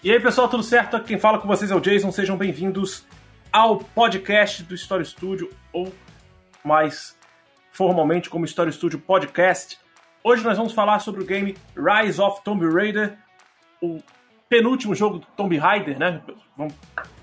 E 0.00 0.12
aí, 0.12 0.20
pessoal, 0.20 0.48
tudo 0.48 0.62
certo? 0.62 1.02
Quem 1.02 1.18
fala 1.18 1.40
com 1.40 1.48
vocês 1.48 1.72
é 1.72 1.74
o 1.74 1.80
Jason. 1.80 2.12
Sejam 2.12 2.36
bem-vindos 2.36 3.04
ao 3.52 3.78
podcast 3.78 4.62
do 4.62 4.72
Story 4.72 5.04
Studio, 5.04 5.50
ou 5.72 5.92
mais 6.64 7.18
formalmente 7.72 8.30
como 8.30 8.44
Story 8.44 8.72
Studio 8.72 9.00
Podcast. 9.00 9.76
Hoje 10.22 10.44
nós 10.44 10.56
vamos 10.56 10.72
falar 10.72 11.00
sobre 11.00 11.22
o 11.24 11.26
game 11.26 11.56
Rise 11.76 12.20
of 12.20 12.44
Tomb 12.44 12.64
Raider, 12.72 13.18
o 13.82 14.00
penúltimo 14.48 14.94
jogo 14.94 15.18
do 15.18 15.26
Tomb 15.36 15.56
Raider, 15.56 15.98
né? 15.98 16.22
Vamos 16.56 16.74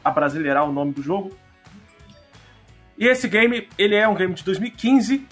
abrasileirar 0.03 0.67
o 0.67 0.73
nome 0.73 0.91
do 0.91 1.01
jogo. 1.01 1.31
E 2.97 3.07
esse 3.07 3.29
game, 3.29 3.69
ele 3.77 3.95
é 3.95 4.05
um 4.05 4.15
game 4.15 4.33
de 4.33 4.43
2015 4.43 5.25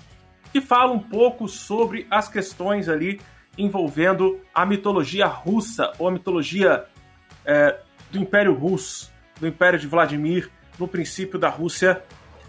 que 0.53 0.61
fala 0.61 0.93
um 0.93 0.99
pouco 0.99 1.49
sobre 1.49 2.07
as 2.09 2.29
questões 2.29 2.87
ali 2.87 3.19
envolvendo 3.57 4.39
a 4.55 4.65
mitologia 4.65 5.27
russa 5.27 5.91
ou 5.99 6.07
a 6.07 6.11
mitologia 6.11 6.87
é, 7.45 7.79
do 8.11 8.17
Império 8.17 8.53
Russo, 8.53 9.11
do 9.39 9.47
Império 9.47 9.79
de 9.79 9.87
Vladimir, 9.87 10.49
no 10.79 10.87
princípio 10.87 11.37
da 11.37 11.49
Rússia, 11.49 12.03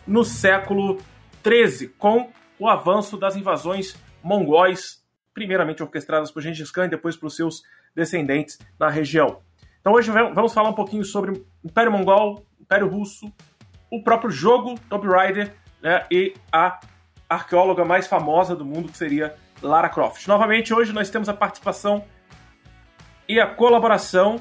no 0.06 0.24
século 0.24 0.98
XIII, 1.44 1.88
com 1.98 2.30
o 2.58 2.68
avanço 2.68 3.16
das 3.16 3.36
invasões 3.36 3.96
mongóis, 4.22 5.02
primeiramente 5.32 5.82
orquestradas 5.82 6.30
por 6.30 6.42
Gengis 6.42 6.70
Khan 6.70 6.86
e 6.86 6.90
depois 6.90 7.16
pelos 7.16 7.36
seus 7.36 7.62
descendentes 7.94 8.58
na 8.78 8.88
região. 8.88 9.40
Então 9.80 9.92
hoje 9.92 10.10
vamos 10.10 10.54
falar 10.54 10.70
um 10.70 10.74
pouquinho 10.74 11.04
sobre 11.04 11.44
Império 11.62 11.92
Mongol, 11.92 12.44
Império 12.60 12.88
Russo, 12.88 13.30
o 13.90 14.02
próprio 14.02 14.30
jogo 14.30 14.78
Tomb 14.88 15.06
Raider 15.06 15.54
né, 15.82 16.06
e 16.10 16.34
a 16.50 16.80
arqueóloga 17.28 17.84
mais 17.84 18.06
famosa 18.06 18.56
do 18.56 18.64
mundo, 18.64 18.90
que 18.90 18.96
seria 18.96 19.34
Lara 19.62 19.88
Croft. 19.88 20.26
Novamente, 20.26 20.72
hoje 20.72 20.92
nós 20.92 21.10
temos 21.10 21.28
a 21.28 21.34
participação 21.34 22.04
e 23.28 23.40
a 23.40 23.46
colaboração 23.46 24.40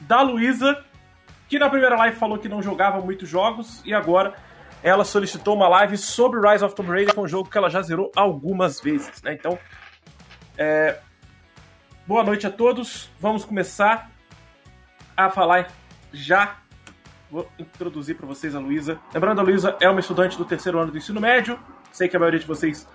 da 0.00 0.22
Luísa, 0.22 0.84
que 1.48 1.58
na 1.58 1.68
primeira 1.68 1.96
live 1.96 2.16
falou 2.16 2.38
que 2.38 2.48
não 2.48 2.62
jogava 2.62 3.00
muitos 3.00 3.28
jogos 3.28 3.82
e 3.84 3.92
agora 3.92 4.34
ela 4.82 5.04
solicitou 5.04 5.54
uma 5.54 5.68
live 5.68 5.96
sobre 5.96 6.40
Rise 6.40 6.64
of 6.64 6.74
Tomb 6.74 6.90
Raider, 6.90 7.12
que 7.12 7.20
é 7.20 7.22
um 7.22 7.28
jogo 7.28 7.50
que 7.50 7.58
ela 7.58 7.68
já 7.68 7.82
zerou 7.82 8.10
algumas 8.16 8.80
vezes. 8.80 9.20
Né? 9.22 9.34
Então, 9.34 9.58
é... 10.56 10.98
boa 12.06 12.22
noite 12.22 12.46
a 12.46 12.50
todos. 12.50 13.10
Vamos 13.18 13.44
começar 13.44 14.10
a 15.16 15.28
falar 15.28 15.68
já. 16.12 16.56
Vou 17.30 17.48
introduzir 17.58 18.16
para 18.16 18.26
vocês 18.26 18.54
a 18.54 18.58
Luísa. 18.58 18.98
Lembrando, 19.12 19.40
a 19.40 19.42
Luísa 19.42 19.76
é 19.80 19.88
uma 19.88 20.00
estudante 20.00 20.36
do 20.36 20.44
terceiro 20.44 20.78
ano 20.78 20.90
do 20.90 20.98
ensino 20.98 21.20
médio. 21.20 21.58
Sei 21.92 22.08
que 22.08 22.16
a 22.16 22.18
maioria 22.18 22.40
de 22.40 22.46
vocês 22.46 22.88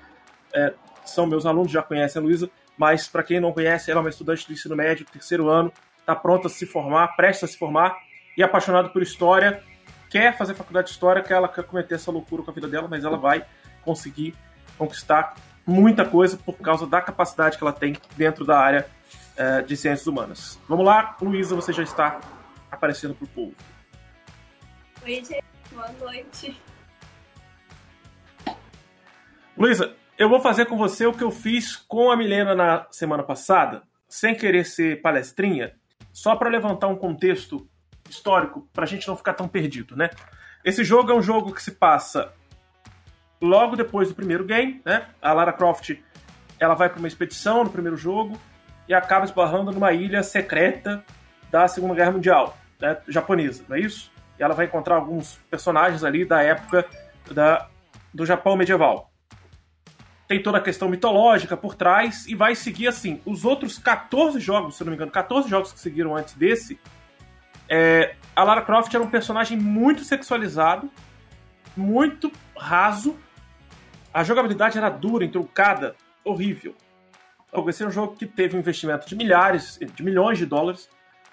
é, 0.53 0.73
são 1.05 1.25
meus 1.27 1.45
alunos, 1.45 1.71
já 1.71 1.81
conhecem 1.81 2.21
a 2.21 2.25
Luísa, 2.25 2.49
mas 2.77 3.07
para 3.07 3.23
quem 3.23 3.39
não 3.39 3.53
conhece, 3.53 3.91
ela 3.91 3.99
é 3.99 4.03
uma 4.03 4.09
estudante 4.09 4.47
do 4.47 4.53
ensino 4.53 4.75
médio, 4.75 5.05
terceiro 5.05 5.49
ano, 5.49 5.71
está 6.05 6.15
pronta 6.15 6.47
a 6.47 6.49
se 6.51 6.67
formar, 6.67 7.15
presta 7.15 7.45
a 7.45 7.49
se 7.49 7.57
formar 7.57 7.97
e 8.37 8.43
apaixonada 8.43 8.89
por 8.89 9.01
história, 9.01 9.63
quer 10.07 10.37
fazer 10.37 10.53
faculdade 10.53 10.87
de 10.87 10.93
história, 10.93 11.23
que 11.23 11.33
ela 11.33 11.49
quer 11.49 11.63
cometer 11.63 11.95
essa 11.95 12.11
loucura 12.11 12.43
com 12.43 12.51
a 12.51 12.53
vida 12.53 12.67
dela, 12.67 12.87
mas 12.87 13.03
ela 13.03 13.17
vai 13.17 13.43
conseguir 13.81 14.35
conquistar 14.77 15.33
muita 15.65 16.05
coisa 16.05 16.37
por 16.37 16.57
causa 16.59 16.85
da 16.85 17.01
capacidade 17.01 17.57
que 17.57 17.63
ela 17.63 17.73
tem 17.73 17.97
dentro 18.15 18.45
da 18.45 18.59
área 18.59 18.87
é, 19.35 19.63
de 19.63 19.75
ciências 19.75 20.05
humanas. 20.05 20.59
Vamos 20.69 20.85
lá, 20.85 21.17
Luísa, 21.19 21.55
você 21.55 21.73
já 21.73 21.81
está 21.81 22.19
aparecendo 22.69 23.15
para 23.15 23.25
o 23.25 23.27
povo. 23.27 23.55
Oi, 25.03 25.15
gente. 25.15 25.43
Boa 25.71 25.91
noite. 25.99 26.61
Luísa, 29.57 29.95
eu 30.17 30.29
vou 30.29 30.39
fazer 30.39 30.65
com 30.65 30.77
você 30.77 31.07
o 31.07 31.13
que 31.13 31.23
eu 31.23 31.31
fiz 31.31 31.75
com 31.75 32.11
a 32.11 32.17
Milena 32.17 32.53
na 32.53 32.85
semana 32.91 33.23
passada, 33.23 33.81
sem 34.07 34.35
querer 34.35 34.65
ser 34.65 35.01
palestrinha, 35.01 35.73
só 36.15 36.33
para 36.33 36.49
levantar 36.49 36.87
um 36.87 36.95
contexto 36.95 37.67
histórico 38.09 38.69
para 38.71 38.85
a 38.85 38.87
gente 38.87 39.05
não 39.05 39.17
ficar 39.17 39.33
tão 39.33 39.49
perdido, 39.49 39.97
né? 39.97 40.09
Esse 40.63 40.81
jogo 40.81 41.11
é 41.11 41.13
um 41.13 41.21
jogo 41.21 41.53
que 41.53 41.61
se 41.61 41.71
passa 41.71 42.31
logo 43.41 43.75
depois 43.75 44.07
do 44.07 44.15
primeiro 44.15 44.45
game, 44.45 44.81
né? 44.85 45.07
A 45.21 45.33
Lara 45.33 45.51
Croft 45.51 45.91
ela 46.57 46.73
vai 46.73 46.87
para 46.87 46.99
uma 46.99 47.07
expedição 47.07 47.65
no 47.65 47.69
primeiro 47.69 47.97
jogo 47.97 48.39
e 48.87 48.93
acaba 48.93 49.25
esbarrando 49.25 49.73
numa 49.73 49.91
ilha 49.91 50.23
secreta 50.23 51.03
da 51.51 51.67
Segunda 51.67 51.95
Guerra 51.95 52.13
Mundial, 52.13 52.57
né? 52.79 52.97
japonesa, 53.09 53.65
não 53.67 53.75
é 53.75 53.81
isso? 53.81 54.09
E 54.39 54.43
ela 54.43 54.53
vai 54.53 54.67
encontrar 54.67 54.95
alguns 54.95 55.37
personagens 55.49 56.01
ali 56.01 56.23
da 56.23 56.41
época 56.41 56.85
da, 57.29 57.67
do 58.13 58.25
Japão 58.25 58.55
medieval 58.55 59.11
tem 60.27 60.41
toda 60.41 60.57
a 60.57 60.61
questão 60.61 60.89
mitológica 60.89 61.55
por 61.55 61.75
trás 61.75 62.25
e 62.27 62.35
vai 62.35 62.55
seguir 62.55 62.87
assim. 62.87 63.21
Os 63.25 63.45
outros 63.45 63.77
14 63.77 64.39
jogos, 64.39 64.75
se 64.75 64.83
não 64.83 64.91
me 64.91 64.95
engano, 64.95 65.11
14 65.11 65.49
jogos 65.49 65.71
que 65.71 65.79
seguiram 65.79 66.15
antes 66.15 66.33
desse, 66.33 66.79
é, 67.69 68.15
a 68.35 68.43
Lara 68.43 68.61
Croft 68.61 68.93
era 68.93 69.03
um 69.03 69.09
personagem 69.09 69.57
muito 69.57 70.03
sexualizado, 70.03 70.89
muito 71.75 72.31
raso. 72.57 73.15
A 74.13 74.23
jogabilidade 74.23 74.77
era 74.77 74.89
dura, 74.89 75.25
entrucada, 75.25 75.95
horrível. 76.23 76.75
Esse 77.67 77.83
é 77.83 77.87
um 77.87 77.91
jogo 77.91 78.15
que 78.15 78.25
teve 78.25 78.55
um 78.55 78.59
investimento 78.59 79.07
de 79.07 79.15
milhares, 79.15 79.79
de 79.79 80.03
milhões 80.03 80.37
de 80.37 80.45
dólares 80.45 80.89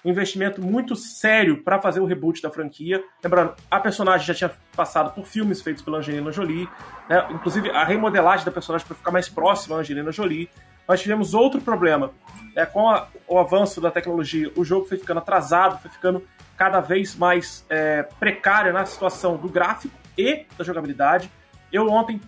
investimento 0.09 0.61
muito 0.61 0.95
sério 0.95 1.63
para 1.63 1.79
fazer 1.79 1.99
o 1.99 2.05
reboot 2.05 2.41
da 2.41 2.49
franquia. 2.49 3.03
Lembrando, 3.23 3.55
a 3.71 3.79
personagem 3.79 4.27
já 4.27 4.33
tinha 4.33 4.51
passado 4.75 5.13
por 5.13 5.25
filmes 5.25 5.61
feitos 5.61 5.81
pela 5.81 5.99
Angelina 5.99 6.31
Jolie, 6.31 6.67
né? 7.09 7.25
inclusive 7.31 7.69
a 7.69 7.83
remodelagem 7.83 8.45
da 8.45 8.51
personagem 8.51 8.85
para 8.85 8.95
ficar 8.95 9.11
mais 9.11 9.29
próxima 9.29 9.77
à 9.77 9.79
Angelina 9.79 10.11
Jolie. 10.11 10.49
Nós 10.87 11.01
tivemos 11.01 11.33
outro 11.33 11.61
problema. 11.61 12.11
Né? 12.53 12.65
Com 12.65 12.89
a, 12.89 13.07
o 13.27 13.39
avanço 13.39 13.79
da 13.79 13.89
tecnologia, 13.89 14.51
o 14.55 14.65
jogo 14.65 14.85
foi 14.85 14.97
ficando 14.97 15.19
atrasado, 15.19 15.81
foi 15.81 15.89
ficando 15.89 16.23
cada 16.57 16.81
vez 16.81 17.15
mais 17.15 17.65
é, 17.69 18.03
precário 18.19 18.73
na 18.73 18.85
situação 18.85 19.37
do 19.37 19.47
gráfico 19.47 19.95
e 20.17 20.45
da 20.57 20.63
jogabilidade. 20.63 21.31
Eu 21.71 21.87
ontem 21.89 22.19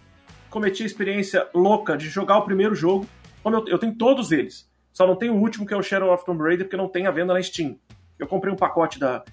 cometi 0.50 0.84
a 0.84 0.86
experiência 0.86 1.48
louca 1.54 1.98
de 1.98 2.08
jogar 2.08 2.38
o 2.38 2.44
primeiro 2.44 2.74
jogo, 2.74 3.06
como 3.44 3.58
eu, 3.58 3.68
eu 3.68 3.78
tenho 3.78 3.94
todos 3.96 4.32
eles. 4.32 4.68
Só 4.96 5.06
não 5.06 5.18
tem 5.18 5.30
o 5.30 5.36
último, 5.36 5.66
que 5.66 5.74
é 5.74 5.78
o 5.78 5.84
Shadow 5.84 6.14
of 6.14 6.24
Tomb 6.26 6.42
Raider, 6.42 6.66
porque 6.66 6.78
não 6.78 6.88
tem 6.88 7.06
a 7.06 7.12
venda 7.12 7.34
na 7.34 7.44
Steam. 7.44 7.78
Eu 8.18 8.26
comprei 8.28 8.52
um 8.52 8.56
pacote 8.56 8.98
da 8.98 9.26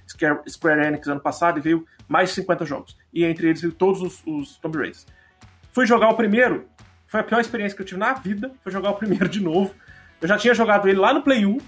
Square 0.48 0.84
Enix 0.84 1.06
ano 1.06 1.20
passado 1.20 1.56
e 1.56 1.62
veio 1.62 1.86
mais 2.08 2.30
de 2.30 2.34
50 2.34 2.66
jogos. 2.66 2.98
E 3.14 3.24
entre 3.24 3.46
eles 3.46 3.60
veio 3.60 3.72
todos 3.72 4.02
os, 4.02 4.22
os 4.26 4.58
Tomb 4.58 4.76
Raiders. 4.76 5.06
Fui 5.70 5.86
jogar 5.86 6.08
o 6.08 6.16
primeiro, 6.16 6.66
foi 7.06 7.20
a 7.20 7.22
pior 7.22 7.40
experiência 7.40 7.76
que 7.76 7.82
eu 7.82 7.86
tive 7.86 8.00
na 8.00 8.12
vida, 8.12 8.50
foi 8.60 8.72
jogar 8.72 8.90
o 8.90 8.94
primeiro 8.98 9.28
de 9.28 9.40
novo. 9.40 9.72
Eu 10.20 10.26
já 10.26 10.36
tinha 10.36 10.52
jogado 10.52 10.88
ele 10.88 10.98
lá 10.98 11.14
no 11.14 11.22
Play 11.22 11.46
1, 11.46 11.58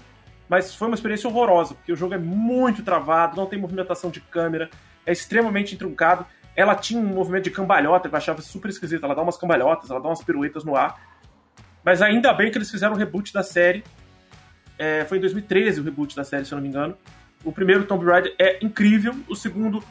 mas 0.49 0.75
foi 0.75 0.89
uma 0.89 0.95
experiência 0.95 1.29
horrorosa, 1.29 1.73
porque 1.73 1.93
o 1.93 1.95
jogo 1.95 2.15
é 2.15 2.17
muito 2.17 2.83
travado, 2.83 3.37
não 3.37 3.45
tem 3.45 3.57
movimentação 3.57 4.11
de 4.11 4.19
câmera, 4.19 4.69
é 5.05 5.13
extremamente 5.13 5.73
entroncado. 5.73 6.25
Ela 6.53 6.75
tinha 6.75 6.99
um 6.99 7.05
movimento 7.05 7.45
de 7.45 7.51
cambalhota, 7.51 8.09
eu 8.09 8.15
achava 8.15 8.41
super 8.41 8.67
esquisito. 8.67 9.05
Ela 9.05 9.15
dá 9.15 9.21
umas 9.21 9.37
cambalhotas, 9.37 9.89
ela 9.89 10.01
dá 10.01 10.09
umas 10.09 10.21
piruetas 10.21 10.65
no 10.65 10.75
ar. 10.75 11.14
Mas 11.85 12.01
ainda 12.01 12.33
bem 12.33 12.49
que 12.49 12.57
eles 12.57 12.71
fizeram 12.71 12.95
o 12.95 12.97
reboot 12.97 13.31
da 13.31 13.43
série. 13.43 13.83
É, 14.77 15.05
foi 15.05 15.19
em 15.19 15.21
2013 15.21 15.79
o 15.79 15.83
reboot 15.83 16.15
da 16.15 16.23
série, 16.23 16.43
se 16.43 16.51
eu 16.51 16.55
não 16.55 16.63
me 16.63 16.67
engano. 16.67 16.97
O 17.43 17.51
primeiro 17.51 17.85
Tomb 17.85 18.03
Raider 18.03 18.33
é 18.39 18.57
incrível. 18.65 19.15
O 19.29 19.35
segundo, 19.35 19.83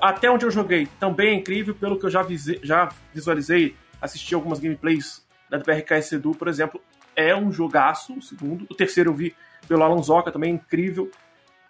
até 0.00 0.30
onde 0.30 0.46
eu 0.46 0.50
joguei, 0.50 0.88
também 0.98 1.28
é 1.28 1.34
incrível. 1.34 1.74
Pelo 1.74 1.98
que 1.98 2.06
eu 2.06 2.10
já, 2.10 2.26
já 2.62 2.90
visualizei, 3.12 3.76
assisti 4.00 4.34
algumas 4.34 4.58
gameplays 4.58 5.22
da 5.50 5.58
BRKS 5.58 6.12
Edu, 6.12 6.30
por 6.30 6.48
exemplo. 6.48 6.80
É 7.14 7.36
um 7.36 7.52
jogaço, 7.52 8.14
o 8.14 8.22
segundo. 8.22 8.66
O 8.70 8.74
terceiro 8.74 9.10
eu 9.10 9.14
vi 9.14 9.36
pelo 9.68 9.82
Alan 9.82 10.02
Zoka, 10.02 10.32
também 10.32 10.52
é 10.52 10.54
incrível. 10.54 11.10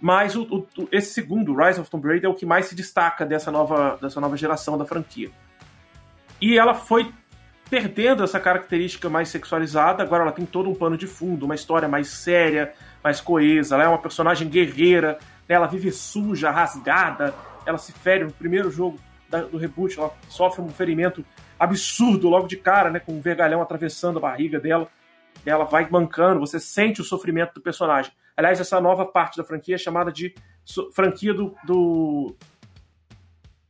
Mas 0.01 0.37
o, 0.37 0.45
o, 0.45 0.89
esse 0.93 1.13
segundo, 1.13 1.57
Rise 1.57 1.81
of 1.81 1.91
Tomb 1.91 2.07
Raider, 2.07 2.31
é 2.31 2.33
o 2.33 2.37
que 2.37 2.47
mais 2.47 2.67
se 2.67 2.77
destaca 2.77 3.27
dessa 3.27 3.51
nova, 3.51 3.99
dessa 4.01 4.21
nova 4.21 4.37
geração 4.37 4.79
da 4.79 4.85
franquia. 4.85 5.31
E 6.41 6.57
ela 6.57 6.75
foi 6.75 7.13
perdendo 7.73 8.23
essa 8.23 8.39
característica 8.39 9.09
mais 9.09 9.31
sexualizada, 9.31 10.03
agora 10.03 10.25
ela 10.25 10.33
tem 10.33 10.45
todo 10.45 10.69
um 10.69 10.75
pano 10.75 10.95
de 10.95 11.07
fundo, 11.07 11.47
uma 11.47 11.55
história 11.55 11.89
mais 11.89 12.09
séria, 12.09 12.75
mais 13.03 13.19
coesa, 13.19 13.77
ela 13.77 13.85
é 13.85 13.89
uma 13.89 13.97
personagem 13.97 14.47
guerreira, 14.47 15.19
né? 15.49 15.55
ela 15.55 15.67
vive 15.67 15.91
suja, 15.91 16.51
rasgada, 16.51 17.33
ela 17.65 17.79
se 17.79 17.91
fere 17.91 18.25
no 18.25 18.31
primeiro 18.31 18.71
jogo 18.71 19.01
do 19.51 19.57
reboot, 19.57 19.99
ela 19.99 20.13
sofre 20.29 20.61
um 20.61 20.69
ferimento 20.69 21.25
absurdo 21.59 22.29
logo 22.29 22.47
de 22.47 22.59
cara, 22.59 22.91
né, 22.91 23.01
com 23.01 23.15
um 23.15 23.23
vergalhão 23.23 23.63
atravessando 23.63 24.19
a 24.19 24.21
barriga 24.21 24.61
dela, 24.61 24.87
ela 25.47 25.65
vai 25.65 25.89
mancando, 25.89 26.41
você 26.41 26.61
sente 26.61 27.01
o 27.01 27.05
sofrimento 27.05 27.55
do 27.55 27.63
personagem. 27.63 28.13
Aliás, 28.37 28.61
essa 28.61 28.83
nova 28.83 29.07
parte 29.07 29.39
da 29.39 29.45
franquia 29.45 29.77
é 29.77 29.79
chamada 29.79 30.13
de 30.13 30.35
franquia 30.93 31.33
do, 31.33 31.55
do 31.65 32.37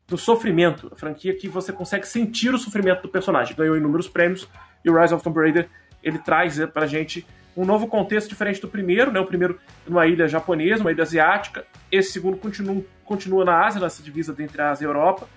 do 0.07 0.19
sofrimento, 0.19 0.91
a 0.93 0.97
franquia 0.97 1.35
que 1.35 1.49
você 1.49 1.73
consegue 1.73 2.07
sentir 2.07 2.55
o 2.55 2.59
sofrimento 2.59 3.03
do 3.03 3.09
personagem. 3.09 3.57
Ganhou 3.57 3.77
inúmeros 3.77 4.09
prêmios 4.09 4.49
e 4.85 4.91
o 4.91 5.01
Rise 5.01 5.15
of 5.15 5.23
Tomb 5.23 5.39
Raider 5.39 5.69
ele 6.03 6.19
traz 6.19 6.59
né, 6.59 6.67
pra 6.67 6.87
gente 6.87 7.27
um 7.57 7.65
novo 7.65 7.87
contexto 7.87 8.29
diferente 8.29 8.61
do 8.61 8.69
primeiro, 8.69 9.13
né? 9.13 9.21
O 9.21 9.27
primeiro 9.27 9.59
numa 9.87 10.07
ilha 10.07 10.27
japonesa, 10.27 10.81
uma 10.81 10.91
ilha 10.91 11.03
asiática. 11.03 11.65
Esse 11.91 12.13
segundo 12.13 12.37
continua, 12.37 12.83
continua 13.05 13.45
na 13.45 13.65
Ásia, 13.65 13.81
nessa 13.81 14.03
divisa 14.03 14.35
entre 14.39 14.61
a 14.61 14.71
Ásia 14.71 14.85
e 14.85 14.87
a 14.87 14.91
Europa. 14.91 15.29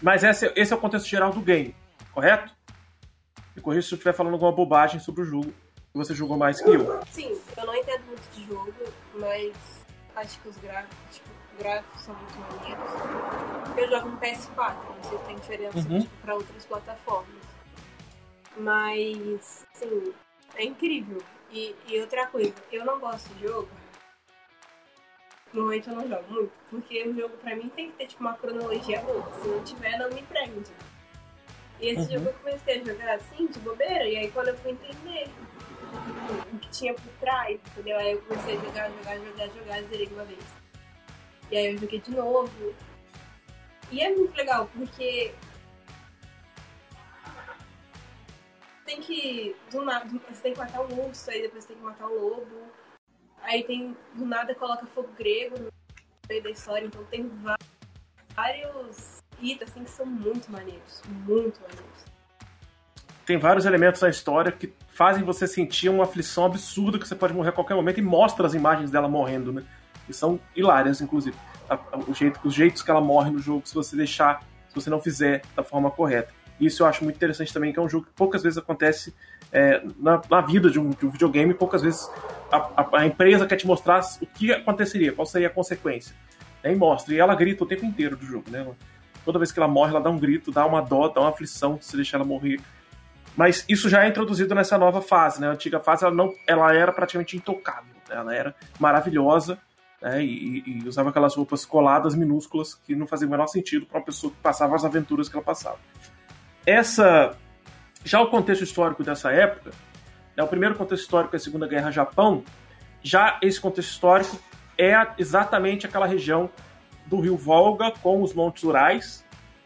Mas 0.00 0.22
esse, 0.22 0.52
esse 0.54 0.72
é 0.72 0.76
o 0.76 0.78
contexto 0.78 1.08
geral 1.08 1.32
do 1.32 1.40
game, 1.40 1.74
correto? 2.12 2.52
Me 3.56 3.62
corrija 3.62 3.86
se 3.86 3.94
eu 3.94 3.96
estiver 3.96 4.12
falando 4.12 4.34
alguma 4.34 4.52
bobagem 4.52 5.00
sobre 5.00 5.22
o 5.22 5.24
jogo 5.24 5.52
você 5.94 6.14
jogou 6.14 6.36
mais 6.36 6.60
que 6.60 6.70
eu. 6.70 7.00
Sim, 7.10 7.38
eu 7.56 7.66
não 7.66 7.74
entendo 7.74 8.04
muito 8.06 8.22
de 8.34 8.46
jogo, 8.46 8.72
mas 9.14 9.52
acho 10.16 10.40
que 10.40 10.48
os 10.48 10.56
gráficos, 10.56 10.96
tipo, 11.10 11.28
gráficos 11.58 12.00
são 12.02 12.14
muito 12.14 12.38
maneiros. 12.38 13.78
Eu 13.78 13.88
jogo 13.90 14.08
no 14.10 14.18
PS4, 14.18 14.74
não 14.96 15.04
sei 15.08 15.18
se 15.18 15.24
tem 15.24 15.36
diferença 15.36 15.88
Uhum. 15.88 16.00
tipo, 16.00 16.16
para 16.22 16.34
outras 16.34 16.64
plataformas. 16.66 17.42
Mas, 18.56 19.66
assim, 19.74 20.12
é 20.56 20.64
incrível. 20.64 21.22
E, 21.50 21.74
e 21.86 22.00
outra 22.00 22.26
coisa, 22.26 22.54
eu 22.70 22.84
não 22.84 22.98
gosto 22.98 23.28
de 23.34 23.46
jogo. 23.46 23.68
Normalmente 25.52 25.88
eu 25.88 25.94
não 25.96 26.08
jogo 26.08 26.32
muito, 26.32 26.52
porque 26.70 27.02
o 27.06 27.14
jogo 27.14 27.36
pra 27.38 27.54
mim 27.54 27.68
tem 27.70 27.90
que 27.90 27.96
ter 27.98 28.06
tipo 28.06 28.22
uma 28.22 28.34
cronologia 28.34 29.00
boa. 29.02 29.30
Se 29.42 29.48
não 29.48 29.62
tiver, 29.62 29.98
não 29.98 30.08
me 30.10 30.22
prende. 30.22 30.70
E 31.78 31.88
esse 31.88 32.02
Uhum. 32.06 32.12
jogo 32.18 32.26
eu 32.28 32.34
comecei 32.34 32.80
a 32.80 32.84
jogar 32.84 33.14
assim, 33.16 33.46
de 33.46 33.58
bobeira, 33.58 34.04
e 34.06 34.16
aí 34.16 34.30
quando 34.30 34.48
eu 34.48 34.56
fui 34.58 34.70
entender 34.72 35.28
o 36.54 36.58
que 36.58 36.70
tinha 36.70 36.94
por 36.94 37.12
trás, 37.20 37.60
entendeu? 37.72 37.98
Aí 37.98 38.12
eu 38.12 38.22
comecei 38.22 38.56
a 38.56 38.60
jogar, 38.60 38.90
jogar, 38.90 39.16
jogar, 39.18 39.48
jogar, 39.48 39.82
zerei 39.82 40.06
uma 40.06 40.24
vez. 40.24 40.61
E 41.52 41.56
aí 41.56 41.74
eu 41.74 41.78
joguei 41.78 42.00
de 42.00 42.10
novo. 42.12 42.74
E 43.90 44.00
é 44.00 44.08
muito 44.08 44.34
legal, 44.34 44.70
porque 44.74 45.34
tem 48.86 49.00
que. 49.02 49.54
Do 49.70 49.84
nada, 49.84 50.06
você 50.30 50.42
tem 50.42 50.54
que 50.54 50.58
matar 50.58 50.80
um 50.80 51.06
urso, 51.06 51.30
aí 51.30 51.42
depois 51.42 51.66
tem 51.66 51.76
que 51.76 51.82
matar 51.82 52.06
um 52.08 52.14
lobo. 52.14 52.72
Aí 53.42 53.62
tem. 53.64 53.94
Do 54.14 54.24
nada 54.24 54.54
coloca 54.54 54.86
fogo 54.86 55.10
grego 55.18 55.58
no 55.58 55.68
meio 56.26 56.42
da 56.42 56.50
história, 56.50 56.86
então 56.86 57.04
tem 57.04 57.30
vários 58.34 59.22
itens 59.38 59.70
assim 59.70 59.84
que 59.84 59.90
são 59.90 60.06
muito 60.06 60.50
maneiros. 60.50 61.02
Muito 61.06 61.60
maneiros. 61.60 62.12
Tem 63.26 63.36
vários 63.36 63.66
elementos 63.66 64.00
na 64.00 64.08
história 64.08 64.50
que 64.50 64.72
fazem 64.88 65.22
você 65.22 65.46
sentir 65.46 65.90
uma 65.90 66.04
aflição 66.04 66.46
absurda 66.46 66.98
que 66.98 67.06
você 67.06 67.14
pode 67.14 67.34
morrer 67.34 67.50
a 67.50 67.52
qualquer 67.52 67.74
momento 67.74 67.98
e 67.98 68.02
mostra 68.02 68.46
as 68.46 68.54
imagens 68.54 68.90
dela 68.90 69.06
morrendo, 69.06 69.52
né? 69.52 69.66
E 70.08 70.12
são 70.12 70.38
hilárias, 70.54 71.00
inclusive. 71.00 71.36
A- 71.68 71.74
a- 71.74 71.98
o 72.06 72.14
jeito, 72.14 72.40
os 72.44 72.54
jeitos 72.54 72.82
que 72.82 72.90
ela 72.90 73.00
morre 73.00 73.30
no 73.30 73.38
jogo, 73.38 73.62
se 73.66 73.74
você 73.74 73.96
deixar, 73.96 74.40
se 74.68 74.74
você 74.74 74.90
não 74.90 75.00
fizer 75.00 75.42
da 75.56 75.62
forma 75.62 75.90
correta. 75.90 76.32
Isso 76.60 76.82
eu 76.82 76.86
acho 76.86 77.02
muito 77.02 77.16
interessante 77.16 77.52
também, 77.52 77.72
que 77.72 77.78
é 77.78 77.82
um 77.82 77.88
jogo 77.88 78.06
que 78.06 78.12
poucas 78.12 78.42
vezes 78.42 78.58
acontece 78.58 79.14
é, 79.50 79.82
na, 79.98 80.20
na 80.30 80.40
vida 80.40 80.70
de 80.70 80.78
um, 80.80 80.90
de 80.90 81.04
um 81.04 81.10
videogame, 81.10 81.52
poucas 81.52 81.82
vezes 81.82 82.08
a, 82.50 82.98
a- 82.98 83.06
empresa 83.06 83.46
quer 83.46 83.56
te 83.56 83.66
mostrar 83.66 84.00
o 84.20 84.26
que 84.26 84.50
aconteceria, 84.52 85.12
qual 85.12 85.26
seria 85.26 85.48
a 85.48 85.50
consequência. 85.50 86.14
Né, 86.62 86.72
E 86.72 86.76
mostra. 86.76 87.14
E 87.14 87.18
ela 87.18 87.34
grita 87.34 87.64
o 87.64 87.66
tempo 87.66 87.84
inteiro 87.84 88.16
do 88.16 88.24
jogo, 88.24 88.50
né? 88.50 88.66
Toda 89.24 89.38
vez 89.38 89.52
que 89.52 89.58
ela 89.58 89.68
morre, 89.68 89.90
ela 89.90 90.00
dá 90.00 90.10
um 90.10 90.18
grito, 90.18 90.50
dá 90.50 90.64
uma 90.66 90.80
dó, 90.80 91.08
dá 91.08 91.20
uma 91.20 91.30
aflição 91.30 91.78
se 91.80 91.94
deixar 91.96 92.16
ela 92.18 92.26
morrer. 92.26 92.60
Mas 93.36 93.64
isso 93.68 93.88
já 93.88 94.04
é 94.04 94.08
introduzido 94.08 94.54
nessa 94.54 94.76
nova 94.78 95.00
fase, 95.02 95.40
né? 95.40 95.48
A 95.48 95.52
antiga 95.52 95.80
fase 95.80 96.04
ela, 96.04 96.14
não, 96.14 96.32
ela 96.46 96.74
era 96.74 96.92
praticamente 96.92 97.36
intocável. 97.36 97.94
né? 98.08 98.16
Ela 98.16 98.34
era 98.34 98.54
maravilhosa 98.80 99.58
né? 100.02 100.22
e, 100.22 100.62
e- 100.66 100.88
usava 100.88 101.10
aquelas 101.10 101.34
roupas 101.34 101.64
coladas, 101.64 102.14
minúsculas, 102.14 102.74
que 102.74 102.94
não 102.94 103.06
faziam 103.06 103.28
o 103.28 103.30
menor 103.30 103.46
sentido 103.46 103.86
para 103.86 103.98
uma 103.98 104.04
pessoa 104.04 104.32
que 104.32 104.38
passava 104.40 104.74
as 104.74 104.84
aventuras 104.84 105.28
que 105.28 105.36
ela 105.36 105.44
passava. 105.44 105.78
Essa, 106.66 107.36
já 108.04 108.20
o 108.20 108.28
contexto 108.28 108.62
histórico 108.62 109.02
dessa 109.02 109.32
época, 109.32 109.70
né? 110.36 110.42
o 110.42 110.48
primeiro 110.48 110.74
contexto 110.74 111.04
histórico 111.04 111.34
é 111.34 111.38
a 111.38 111.40
Segunda 111.40 111.66
Guerra 111.66 111.90
Japão, 111.90 112.42
já 113.02 113.38
esse 113.40 113.60
contexto 113.60 113.90
histórico 113.90 114.38
é 114.76 114.94
exatamente 115.18 115.86
aquela 115.86 116.06
região 116.06 116.50
do 117.06 117.20
rio 117.20 117.36
Volga 117.36 117.92
com 118.02 118.22
os 118.22 118.34
Montes 118.34 118.64
Urais, 118.64 119.24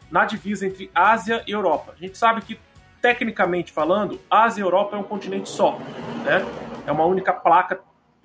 na 0.09 0.25
divisa 0.25 0.65
entre 0.65 0.89
Ásia 0.93 1.43
e 1.47 1.51
Europa. 1.51 1.93
A 1.95 1.99
gente 1.99 2.17
sabe 2.17 2.41
que 2.41 2.59
tecnicamente 3.01 3.71
falando, 3.71 4.19
Ásia 4.29 4.61
e 4.61 4.63
Europa 4.63 4.95
é 4.95 4.99
um 4.99 5.03
continente 5.03 5.49
só, 5.49 5.77
né? 6.23 6.43
É 6.85 6.91
uma 6.91 7.05
única 7.05 7.33
placa 7.33 7.79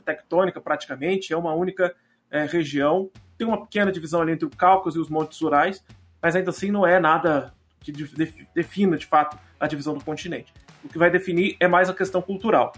tectônica 0.05 0.61
praticamente, 0.61 1.33
é 1.33 1.37
uma 1.37 1.55
única 1.55 1.95
é, 2.33 2.45
região. 2.47 3.09
Tem 3.39 3.47
uma 3.47 3.61
pequena 3.65 3.93
divisão 3.93 4.21
ali 4.21 4.33
entre 4.33 4.47
o 4.47 4.51
Cáucaso 4.51 4.99
e 4.99 5.01
os 5.01 5.09
Montes 5.09 5.41
Urais, 5.41 5.85
mas 6.21 6.35
ainda 6.35 6.51
assim 6.51 6.71
não 6.73 6.85
é 6.85 6.99
nada 6.99 7.55
que 7.81 7.93
de- 7.93 8.05
def- 8.17 8.47
defina 8.55 8.97
de 8.97 9.07
fato 9.07 9.39
a 9.61 9.67
divisão 9.69 9.95
do 9.95 10.05
continente. 10.05 10.53
O 10.83 10.89
que 10.89 10.99
vai 10.99 11.11
definir 11.11 11.57
é 11.61 11.69
mais 11.69 11.89
a 11.89 11.95
questão 11.95 12.21
cultural. 12.21 12.73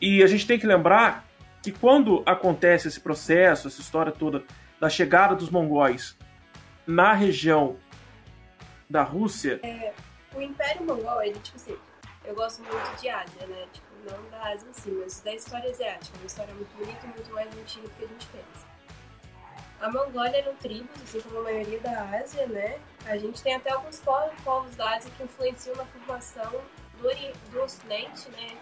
E 0.00 0.22
a 0.22 0.26
gente 0.26 0.46
tem 0.46 0.58
que 0.58 0.66
lembrar 0.66 1.24
que 1.62 1.72
quando 1.72 2.22
acontece 2.26 2.88
esse 2.88 3.00
processo, 3.00 3.68
essa 3.68 3.80
história 3.80 4.12
toda 4.12 4.44
da 4.80 4.88
chegada 4.88 5.34
dos 5.34 5.50
mongóis 5.50 6.16
na 6.86 7.12
região 7.12 7.76
da 8.88 9.02
Rússia, 9.02 9.60
O 10.34 10.40
Império 10.40 10.84
Mongol, 10.86 11.22
ele, 11.22 11.38
tipo 11.40 11.56
assim, 11.56 11.76
eu 12.24 12.34
gosto 12.34 12.62
muito 12.62 13.00
de 13.00 13.08
Ásia, 13.08 13.46
né? 13.46 13.64
Tipo, 13.72 13.87
não 14.04 14.30
da 14.30 14.48
Ásia 14.48 14.68
em 14.68 14.72
si, 14.72 14.90
mas 14.90 15.20
da 15.20 15.34
história 15.34 15.70
asiática. 15.70 16.16
Uma 16.18 16.26
história 16.26 16.54
muito 16.54 16.76
bonita 16.76 17.06
muito 17.06 17.32
mais 17.32 17.48
antiga 17.56 17.88
do 17.88 17.94
que 17.94 18.04
a 18.04 18.08
gente 18.08 18.26
pensa. 18.28 18.68
A 19.80 19.90
Mongólia 19.90 20.38
eram 20.38 20.56
tribos, 20.56 20.90
assim 21.02 21.20
como 21.20 21.38
a 21.38 21.42
maioria 21.44 21.78
da 21.80 22.02
Ásia, 22.18 22.46
né? 22.48 22.80
A 23.06 23.16
gente 23.16 23.40
tem 23.42 23.54
até 23.54 23.70
alguns 23.72 24.00
po- 24.00 24.30
povos 24.44 24.74
da 24.74 24.96
Ásia 24.96 25.10
que 25.16 25.22
influenciam 25.22 25.76
na 25.76 25.84
formação 25.86 26.50
do, 27.00 27.08
do 27.52 27.62
Ocidente, 27.62 28.28
né? 28.30 28.56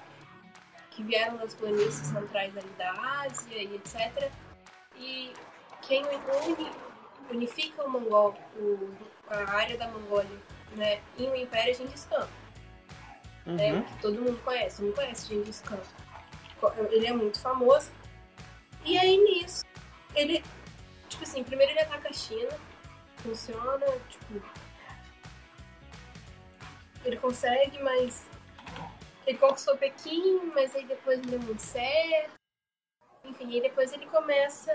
Que 0.90 1.02
vieram 1.02 1.36
das 1.38 1.54
planícies 1.54 2.06
centrais 2.08 2.54
ali 2.56 2.68
da 2.76 2.92
Ásia 3.22 3.56
e 3.62 3.74
etc. 3.76 4.30
E 4.96 5.32
quem 5.82 6.04
uni- 6.04 6.72
unifica 7.30 7.82
o 7.84 7.88
Mongol, 7.90 8.34
o- 8.56 8.94
a 9.28 9.56
área 9.56 9.76
da 9.78 9.88
Mongólia, 9.88 10.38
né, 10.72 11.00
em 11.18 11.30
um 11.30 11.34
império 11.36 11.70
é 11.70 11.74
Gengis 11.74 12.04
Khan, 12.04 12.28
né, 13.46 13.72
uhum, 13.72 13.82
que 13.82 14.00
todo 14.00 14.20
mundo 14.20 14.42
conhece, 14.42 14.82
não 14.82 14.92
conhece 14.92 15.28
Gengis 15.28 15.62
Khan. 15.62 15.78
Ele 16.90 17.06
é 17.06 17.12
muito 17.12 17.40
famoso. 17.40 17.90
E 18.84 18.98
aí 18.98 19.16
nisso, 19.18 19.64
ele, 20.14 20.42
tipo 21.08 21.22
assim, 21.22 21.44
primeiro 21.44 21.72
ele 21.72 21.80
ataca 21.80 22.08
a 22.08 22.12
China, 22.12 22.50
funciona, 23.18 23.86
tipo, 24.08 24.42
ele 27.04 27.16
consegue, 27.16 27.82
mas 27.82 28.26
ele 29.26 29.38
conquistou 29.38 29.76
Pequim, 29.76 30.52
mas 30.54 30.74
aí 30.74 30.84
depois 30.84 31.20
não 31.20 31.30
deu 31.30 31.40
muito 31.40 31.60
certo. 31.60 32.30
Enfim, 33.24 33.52
aí 33.54 33.60
depois 33.60 33.92
ele 33.92 34.06
começa. 34.06 34.72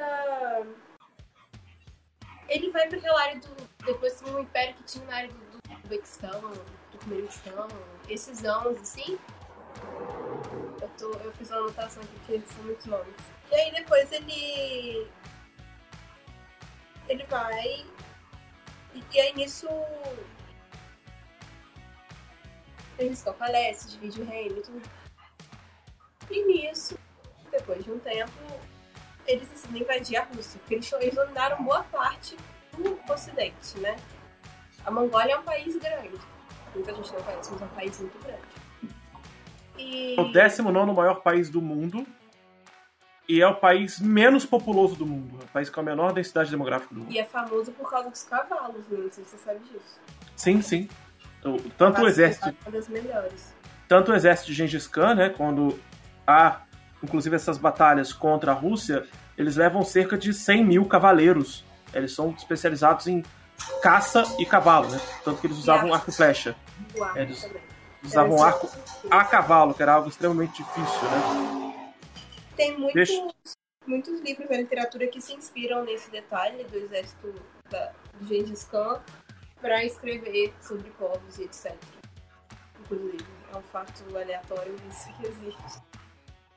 Ele 2.49 2.69
vai 2.69 2.87
para 2.87 2.97
aquela 2.97 3.21
área 3.21 3.39
do. 3.39 3.55
Depois 3.85 4.21
um 4.23 4.39
império 4.39 4.75
que 4.75 4.83
tinha 4.83 5.05
na 5.05 5.15
área 5.15 5.29
do, 5.29 5.39
do 5.39 5.77
Uzbequistão, 5.83 6.53
do 7.01 7.15
Turkmenistão, 7.15 7.67
esses 8.09 8.43
anos 8.43 8.79
assim. 8.79 9.17
Eu, 10.81 10.89
tô, 10.97 11.13
eu 11.19 11.31
fiz 11.33 11.49
uma 11.49 11.59
anotação 11.59 12.03
aqui 12.03 12.13
porque 12.25 12.53
são 12.53 12.63
muitos 12.63 12.85
nomes. 12.85 13.15
E 13.51 13.55
aí 13.55 13.71
depois 13.71 14.11
ele. 14.11 15.07
Ele 17.07 17.23
vai. 17.25 17.85
E, 18.93 19.03
e 19.13 19.19
aí 19.19 19.33
nisso. 19.33 19.67
Ele 22.97 23.15
se 23.15 23.33
falece, 23.33 23.89
divide 23.89 24.21
o 24.21 24.25
reino 24.25 24.59
e 24.59 24.61
tudo. 24.61 24.89
E 26.29 26.45
nisso, 26.45 26.97
depois 27.49 27.83
de 27.83 27.91
um 27.91 27.99
tempo, 27.99 28.31
eles 29.25 29.47
decidem 29.49 29.81
invadir 29.81 30.17
a 30.17 30.23
Rússia, 30.23 30.59
porque 30.59 30.75
eles, 30.75 30.93
eles 30.93 31.15
dominaram 31.15 31.63
boa 31.63 31.83
parte 31.85 32.37
do 32.77 32.99
Ocidente, 33.11 33.79
né? 33.79 33.95
A 34.85 34.91
Mongólia 34.91 35.33
é 35.33 35.37
um 35.37 35.43
país 35.43 35.75
grande. 35.77 36.19
Muita 36.73 36.93
gente 36.93 37.13
não 37.13 37.21
conhece, 37.21 37.51
mas 37.51 37.61
é 37.61 37.65
um 37.65 37.67
país 37.69 37.99
muito 37.99 38.19
grande. 38.23 38.41
E... 39.77 40.15
é 40.17 40.21
o 40.21 40.31
19 40.31 40.93
maior 40.93 41.15
país 41.21 41.49
do 41.49 41.61
mundo 41.61 42.05
e 43.27 43.41
é 43.41 43.47
o 43.47 43.55
país 43.55 43.99
menos 43.99 44.45
populoso 44.45 44.95
do 44.95 45.05
mundo. 45.05 45.37
É 45.41 45.43
o 45.45 45.47
país 45.47 45.69
com 45.69 45.79
a 45.79 45.83
menor 45.83 46.13
densidade 46.13 46.49
demográfica 46.51 46.93
do 46.93 47.01
mundo. 47.01 47.11
e 47.11 47.17
é 47.19 47.25
famoso 47.25 47.71
por 47.71 47.89
causa 47.89 48.09
dos 48.09 48.23
cavalos, 48.23 48.85
né? 48.89 48.97
Não 48.99 49.11
sei 49.11 49.23
se 49.23 49.31
você 49.31 49.37
sabe 49.37 49.59
disso. 49.59 49.99
Sim, 50.35 50.61
sim. 50.61 50.89
O- 51.43 51.57
Tanto 51.77 52.01
o 52.01 52.07
exército, 52.07 52.49
É 52.49 52.53
uma 52.63 52.71
das 52.71 52.87
melhores. 52.87 53.53
tanto 53.87 54.11
o 54.11 54.15
exército 54.15 54.47
de 54.49 54.53
Gengis 54.55 54.87
Khan, 54.87 55.15
né, 55.15 55.29
quando 55.29 55.79
há, 56.27 56.61
inclusive, 57.03 57.35
essas 57.35 57.57
batalhas 57.57 58.13
contra 58.13 58.51
a 58.51 58.55
Rússia, 58.55 59.07
eles 59.37 59.55
levam 59.55 59.83
cerca 59.83 60.17
de 60.17 60.33
100 60.33 60.63
mil 60.65 60.85
cavaleiros. 60.85 61.63
Eles 61.93 62.13
são 62.13 62.29
especializados 62.31 63.07
em 63.07 63.23
caça 63.81 64.23
e 64.39 64.45
cavalo, 64.45 64.89
né? 64.89 64.99
Tanto 65.23 65.39
que 65.41 65.47
eles 65.47 65.57
usavam 65.57 65.93
arco. 65.93 66.09
e 66.09 66.13
flecha. 66.13 66.55
Arco 67.01 67.17
Eles- 67.19 67.49
usavam 68.03 68.43
arco 68.43 68.69
a 69.09 69.23
cavalo, 69.25 69.73
que 69.73 69.81
era 69.83 69.93
algo 69.93 70.09
extremamente 70.09 70.63
difícil, 70.63 71.01
né? 71.03 71.95
Tem 72.55 72.77
muitos, 72.77 72.93
Deixa- 72.93 73.27
muitos 73.87 74.19
livros 74.21 74.49
da 74.49 74.57
literatura 74.57 75.07
que 75.07 75.21
se 75.21 75.33
inspiram 75.33 75.83
nesse 75.83 76.09
detalhe 76.11 76.63
do 76.65 76.77
exército 76.77 77.33
da, 77.69 77.91
do 78.19 78.27
Gengis 78.27 78.63
Khan 78.65 78.99
para 79.61 79.83
escrever 79.85 80.53
sobre 80.61 80.89
povos 80.91 81.37
e 81.39 81.43
etc. 81.43 81.73
Inclusive, 82.81 83.25
é 83.53 83.57
um 83.57 83.61
fato 83.61 84.03
aleatório 84.15 84.75
isso 84.89 85.13
que 85.17 85.27
existe. 85.27 85.81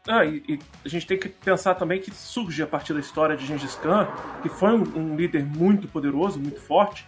Ah, 0.07 0.25
e, 0.25 0.43
e 0.49 0.59
a 0.85 0.89
gente 0.89 1.07
tem 1.07 1.19
que 1.19 1.29
pensar 1.29 1.75
também 1.77 2.01
que 2.01 2.11
surge 2.11 2.63
a 2.63 2.67
partir 2.67 2.93
da 2.93 3.01
história 3.01 3.37
de 3.37 3.47
Gengis 3.47 3.75
Khan, 3.77 4.07
que 4.43 4.49
foi 4.51 4.71
um, 4.73 4.83
um 4.99 5.17
líder 5.17 5.45
muito 5.45 5.89
poderoso, 5.89 6.39
muito 6.39 6.61
forte, 6.61 7.07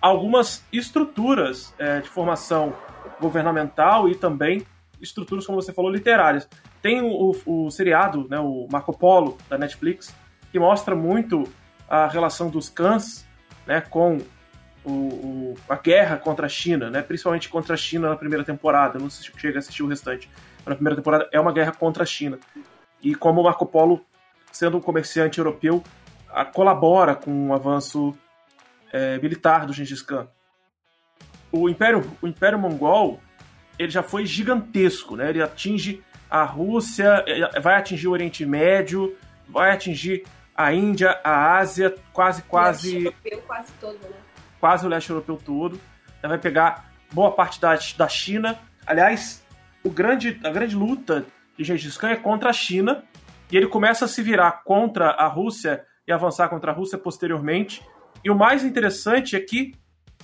algumas 0.00 0.64
estruturas 0.72 1.74
é, 1.78 2.00
de 2.00 2.08
formação 2.08 2.74
governamental 3.20 4.08
e 4.08 4.14
também 4.14 4.66
estruturas, 5.00 5.44
como 5.46 5.60
você 5.60 5.72
falou, 5.72 5.90
literárias. 5.90 6.48
Tem 6.80 7.02
o, 7.02 7.34
o- 7.46 7.66
o 7.66 7.70
seriado, 7.70 8.26
né, 8.28 8.38
o 8.38 8.66
Marco 8.70 8.96
Polo, 8.96 9.36
da 9.48 9.58
Netflix, 9.58 10.14
que 10.50 10.58
mostra 10.58 10.94
muito 10.94 11.44
a 11.88 12.06
relação 12.06 12.48
dos 12.48 12.70
cães 12.70 13.26
né, 13.66 13.82
com 13.82 14.18
o, 14.82 14.90
o, 14.90 15.54
a 15.68 15.76
guerra 15.76 16.16
contra 16.16 16.46
a 16.46 16.48
China, 16.48 16.88
né, 16.90 17.02
principalmente 17.02 17.50
contra 17.50 17.74
a 17.74 17.76
China 17.76 18.08
na 18.08 18.16
primeira 18.16 18.44
temporada. 18.44 18.98
Não 18.98 19.10
sei 19.10 19.30
se 19.30 19.38
chega 19.38 19.58
a 19.58 19.60
assistir 19.60 19.82
o 19.82 19.86
restante. 19.86 20.30
Na 20.66 20.74
primeira 20.74 20.96
temporada 20.96 21.28
é 21.32 21.38
uma 21.38 21.52
guerra 21.52 21.72
contra 21.72 22.02
a 22.02 22.06
China. 22.06 22.38
E 23.02 23.14
como 23.14 23.42
Marco 23.42 23.66
Polo, 23.66 24.04
sendo 24.50 24.78
um 24.78 24.80
comerciante 24.80 25.38
europeu, 25.38 25.82
a, 26.30 26.44
colabora 26.44 27.14
com 27.14 27.48
o 27.48 27.54
avanço 27.54 28.16
é, 28.92 29.18
militar 29.18 29.66
do 29.66 29.72
Gengis 29.72 30.02
Khan. 30.02 30.26
O 31.52 31.68
Império, 31.68 32.10
o 32.22 32.26
Império 32.26 32.58
Mongol 32.58 33.20
ele 33.78 33.90
já 33.90 34.02
foi 34.02 34.24
gigantesco, 34.24 35.16
né? 35.16 35.30
Ele 35.30 35.42
atinge 35.42 36.02
a 36.30 36.44
Rússia, 36.44 37.24
vai 37.60 37.76
atingir 37.76 38.08
o 38.08 38.12
Oriente 38.12 38.44
Médio, 38.46 39.16
vai 39.48 39.72
atingir 39.72 40.24
a 40.54 40.72
Índia, 40.72 41.20
a 41.22 41.56
Ásia, 41.58 41.94
quase, 42.12 42.42
quase. 42.42 42.88
O 42.88 43.02
leste 43.02 43.24
europeu 43.24 43.42
quase 43.46 43.72
todo, 43.80 43.98
né? 43.98 44.16
Quase 44.60 44.86
o 44.86 44.88
leste 44.88 45.10
europeu 45.10 45.40
todo. 45.44 45.80
Vai 46.22 46.38
pegar 46.38 46.90
boa 47.12 47.32
parte 47.32 47.60
da, 47.60 47.78
da 47.96 48.08
China. 48.08 48.58
Aliás, 48.86 49.43
o 49.84 49.90
grande, 49.90 50.40
a 50.42 50.50
grande 50.50 50.74
luta 50.74 51.26
de 51.56 51.62
Gengis 51.62 51.96
Khan 51.96 52.08
é 52.08 52.16
contra 52.16 52.50
a 52.50 52.52
China. 52.52 53.04
E 53.52 53.56
ele 53.56 53.68
começa 53.68 54.06
a 54.06 54.08
se 54.08 54.22
virar 54.22 54.64
contra 54.64 55.10
a 55.10 55.28
Rússia 55.28 55.84
e 56.08 56.12
avançar 56.12 56.48
contra 56.48 56.72
a 56.72 56.74
Rússia 56.74 56.98
posteriormente. 56.98 57.86
E 58.24 58.30
o 58.30 58.34
mais 58.34 58.64
interessante 58.64 59.36
é 59.36 59.40
que, 59.40 59.74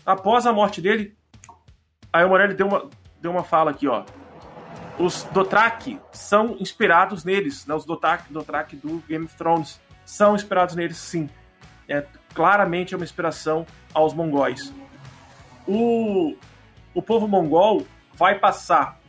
após 0.05 0.47
a 0.47 0.53
morte 0.53 0.81
dele, 0.81 1.15
aí 2.11 2.25
o 2.25 2.29
Morelli 2.29 2.55
deu 2.55 2.67
uma, 2.67 2.91
deu 3.21 3.31
uma 3.31 3.45
fala 3.45 3.71
aqui, 3.71 3.87
ó. 3.87 4.05
Os 4.99 5.23
Dothraki 5.25 6.01
são 6.13 6.57
inspirados 6.59 7.25
neles, 7.25 7.67
né? 7.67 7.75
Os 7.75 7.85
Dothraki, 7.85 8.33
Dothraki 8.33 8.77
do 8.77 9.03
Game 9.07 9.27
of 9.27 9.37
Thrones 9.37 9.81
são 10.05 10.35
inspirados 10.35 10.75
neles, 10.75 10.97
sim. 10.97 11.29
É 11.89 12.05
claramente 12.35 12.95
é 12.95 12.97
uma 12.97 13.05
inspiração 13.05 13.67
aos 13.93 14.15
mongóis. 14.15 14.73
O, 15.67 16.35
o 16.95 17.03
povo 17.03 17.29
mongol 17.29 17.87
vai 18.15 18.39
passar 18.39 19.00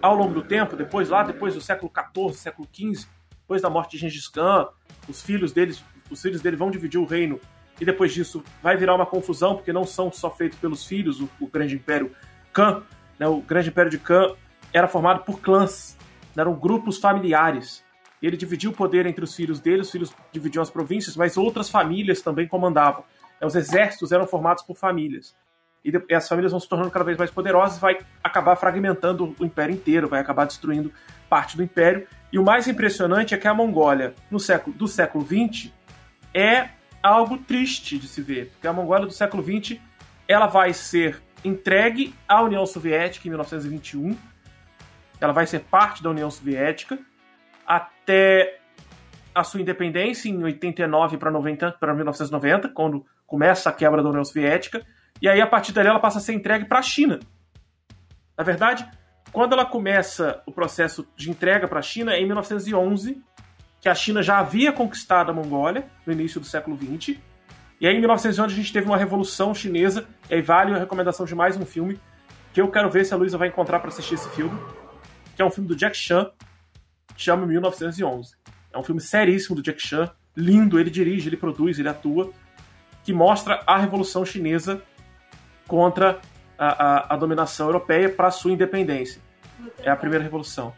ao 0.00 0.14
longo 0.14 0.34
do 0.34 0.42
tempo, 0.42 0.76
depois 0.76 1.08
lá, 1.08 1.22
depois 1.22 1.54
do 1.54 1.60
século 1.60 1.90
XIV, 1.92 2.34
século 2.34 2.68
XV, 2.72 3.06
depois 3.40 3.62
da 3.62 3.70
morte 3.70 3.92
de 3.92 3.98
Gengis 3.98 4.28
Khan, 4.28 4.68
os 5.08 5.22
filhos 5.22 5.52
deles, 5.52 5.82
os 6.10 6.20
filhos 6.20 6.40
dele 6.40 6.56
vão 6.56 6.70
dividir 6.70 6.98
o 6.98 7.04
reino 7.04 7.40
e 7.80 7.84
depois 7.84 8.12
disso 8.12 8.42
vai 8.62 8.76
virar 8.76 8.94
uma 8.94 9.06
confusão 9.06 9.56
porque 9.56 9.72
não 9.72 9.84
são 9.84 10.12
só 10.12 10.30
feitos 10.30 10.58
pelos 10.58 10.84
filhos 10.84 11.20
o, 11.20 11.28
o 11.40 11.46
grande 11.46 11.74
império 11.74 12.14
Khan, 12.52 12.82
né, 13.18 13.26
o 13.26 13.40
grande 13.40 13.68
império 13.68 13.90
de 13.90 13.98
Khan 13.98 14.34
era 14.72 14.86
formado 14.86 15.24
por 15.24 15.40
clãs, 15.40 15.96
eram 16.36 16.54
grupos 16.54 16.98
familiares. 16.98 17.84
Ele 18.20 18.36
dividiu 18.36 18.70
o 18.70 18.74
poder 18.74 19.06
entre 19.06 19.24
os 19.24 19.34
filhos 19.34 19.60
dele, 19.60 19.82
os 19.82 19.90
filhos 19.90 20.12
dividiam 20.32 20.62
as 20.62 20.70
províncias, 20.70 21.16
mas 21.16 21.36
outras 21.36 21.70
famílias 21.70 22.20
também 22.20 22.46
comandavam. 22.46 23.04
É, 23.40 23.46
os 23.46 23.54
exércitos 23.54 24.12
eram 24.12 24.26
formados 24.26 24.62
por 24.62 24.76
famílias. 24.76 25.36
E 25.84 26.14
as 26.14 26.28
famílias 26.28 26.52
vão 26.52 26.60
se 26.60 26.68
tornando 26.68 26.90
cada 26.90 27.04
vez 27.04 27.16
mais 27.16 27.30
poderosas, 27.30 27.78
vai 27.78 27.98
acabar 28.22 28.56
fragmentando 28.56 29.34
o 29.38 29.44
império 29.44 29.74
inteiro, 29.74 30.08
vai 30.08 30.20
acabar 30.20 30.44
destruindo 30.44 30.92
parte 31.28 31.56
do 31.56 31.62
império. 31.62 32.06
E 32.32 32.38
o 32.38 32.44
mais 32.44 32.66
impressionante 32.66 33.34
é 33.34 33.38
que 33.38 33.48
a 33.48 33.54
Mongólia, 33.54 34.14
no 34.30 34.38
século 34.38 34.76
do 34.76 34.86
século 34.88 35.24
XX, 35.24 35.72
é 36.34 36.68
algo 37.02 37.38
triste 37.38 37.98
de 37.98 38.08
se 38.08 38.20
ver, 38.20 38.50
porque 38.50 38.66
a 38.66 38.72
Mongólia 38.72 39.06
do 39.06 39.12
século 39.12 39.42
XX 39.42 39.78
ela 40.26 40.46
vai 40.46 40.74
ser 40.74 41.22
entregue 41.44 42.14
à 42.28 42.42
União 42.42 42.66
Soviética 42.66 43.26
em 43.26 43.30
1921. 43.30 44.16
Ela 45.20 45.32
vai 45.32 45.46
ser 45.46 45.60
parte 45.60 46.02
da 46.02 46.10
União 46.10 46.30
Soviética 46.30 46.98
até 47.66 48.58
a 49.34 49.44
sua 49.44 49.60
independência 49.60 50.28
em 50.28 50.42
89 50.42 51.16
para 51.16 51.30
90 51.30 51.72
para 51.72 51.94
1990, 51.94 52.68
quando 52.70 53.06
começa 53.26 53.70
a 53.70 53.72
quebra 53.72 54.02
da 54.02 54.08
União 54.08 54.24
Soviética, 54.24 54.84
e 55.20 55.28
aí 55.28 55.40
a 55.40 55.46
partir 55.46 55.72
dali 55.72 55.88
ela 55.88 56.00
passa 56.00 56.18
a 56.18 56.20
ser 56.20 56.32
entregue 56.32 56.64
para 56.64 56.78
a 56.78 56.82
China. 56.82 57.18
Na 58.36 58.44
verdade, 58.44 58.88
quando 59.32 59.52
ela 59.52 59.66
começa 59.66 60.42
o 60.46 60.52
processo 60.52 61.06
de 61.16 61.30
entrega 61.30 61.66
para 61.66 61.80
a 61.80 61.82
China 61.82 62.12
é 62.12 62.20
em 62.20 62.26
1911, 62.26 63.22
que 63.80 63.88
a 63.88 63.94
China 63.94 64.22
já 64.22 64.38
havia 64.38 64.72
conquistado 64.72 65.30
a 65.30 65.34
Mongólia 65.34 65.86
no 66.06 66.12
início 66.12 66.40
do 66.40 66.46
século 66.46 66.76
XX, 66.76 67.18
e 67.80 67.86
aí, 67.86 67.94
em 67.94 68.00
1911, 68.00 68.52
a 68.52 68.56
gente 68.56 68.72
teve 68.72 68.86
uma 68.86 68.96
revolução 68.96 69.54
chinesa, 69.54 70.08
e 70.28 70.34
aí 70.34 70.42
vale 70.42 70.74
a 70.74 70.78
recomendação 70.78 71.24
de 71.24 71.34
mais 71.34 71.56
um 71.56 71.64
filme, 71.64 71.98
que 72.52 72.60
eu 72.60 72.68
quero 72.68 72.90
ver 72.90 73.04
se 73.04 73.14
a 73.14 73.16
Luísa 73.16 73.38
vai 73.38 73.48
encontrar 73.48 73.78
para 73.78 73.88
assistir 73.88 74.14
esse 74.14 74.28
filme, 74.30 74.58
que 75.36 75.40
é 75.40 75.44
um 75.44 75.50
filme 75.50 75.68
do 75.68 75.76
Jack 75.76 75.96
Chan, 75.96 76.28
que 77.14 77.22
chama 77.22 77.46
1911. 77.46 78.34
É 78.72 78.78
um 78.78 78.82
filme 78.82 79.00
seríssimo 79.00 79.54
do 79.54 79.62
Jack 79.62 79.80
Chan, 79.80 80.10
lindo, 80.36 80.80
ele 80.80 80.90
dirige, 80.90 81.28
ele 81.28 81.36
produz, 81.36 81.78
ele 81.78 81.88
atua, 81.88 82.32
que 83.04 83.12
mostra 83.12 83.62
a 83.64 83.78
revolução 83.78 84.24
chinesa 84.24 84.82
contra 85.68 86.18
a, 86.58 87.12
a, 87.12 87.14
a 87.14 87.16
dominação 87.16 87.68
europeia 87.68 88.08
para 88.08 88.32
sua 88.32 88.50
independência. 88.50 89.22
É 89.78 89.90
a 89.90 89.96
primeira 89.96 90.24
revolução. 90.24 90.74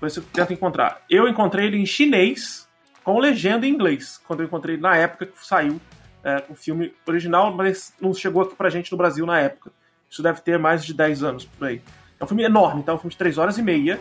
Por 0.00 0.06
isso 0.06 0.20
eu 0.20 0.24
tento 0.32 0.52
encontrar. 0.52 1.02
Eu 1.08 1.28
encontrei 1.28 1.66
ele 1.66 1.76
em 1.76 1.86
chinês, 1.86 2.68
com 3.04 3.18
legenda 3.18 3.66
em 3.66 3.70
inglês, 3.70 4.20
quando 4.26 4.40
eu 4.40 4.46
encontrei 4.46 4.76
na 4.76 4.96
época 4.96 5.26
que 5.26 5.46
saiu 5.46 5.80
é, 6.24 6.42
o 6.48 6.54
filme 6.54 6.92
original, 7.06 7.54
mas 7.54 7.94
não 8.00 8.12
chegou 8.14 8.42
aqui 8.42 8.56
pra 8.56 8.70
gente 8.70 8.90
no 8.90 8.98
Brasil 8.98 9.24
na 9.26 9.38
época. 9.38 9.70
Isso 10.08 10.22
deve 10.22 10.40
ter 10.40 10.58
mais 10.58 10.84
de 10.84 10.94
10 10.94 11.22
anos 11.22 11.44
por 11.44 11.68
aí. 11.68 11.82
É 12.18 12.24
um 12.24 12.26
filme 12.26 12.42
enorme, 12.42 12.80
então 12.80 12.94
é 12.94 12.96
um 12.96 13.00
filme 13.00 13.12
de 13.12 13.18
3 13.18 13.38
horas 13.38 13.58
e 13.58 13.62
meia. 13.62 14.00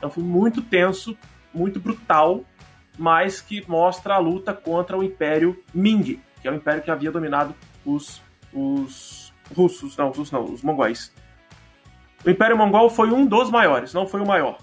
É 0.00 0.06
um 0.06 0.10
filme 0.10 0.28
muito 0.28 0.62
tenso, 0.62 1.16
muito 1.52 1.80
brutal, 1.80 2.44
mas 2.98 3.40
que 3.40 3.64
mostra 3.68 4.14
a 4.14 4.18
luta 4.18 4.52
contra 4.52 4.96
o 4.96 5.02
Império 5.02 5.62
Ming, 5.72 6.20
que 6.40 6.48
é 6.48 6.50
o 6.50 6.54
império 6.54 6.82
que 6.82 6.90
havia 6.90 7.10
dominado 7.10 7.54
os, 7.84 8.22
os 8.52 9.23
russos, 9.52 9.96
não, 9.96 10.10
os 10.10 10.18
russos 10.18 10.32
não, 10.32 10.44
os 10.44 10.62
mongóis. 10.62 11.12
O 12.24 12.30
Império 12.30 12.56
Mongol 12.56 12.88
foi 12.88 13.10
um 13.10 13.26
dos 13.26 13.50
maiores, 13.50 13.92
não 13.92 14.06
foi 14.06 14.20
o 14.20 14.26
maior. 14.26 14.58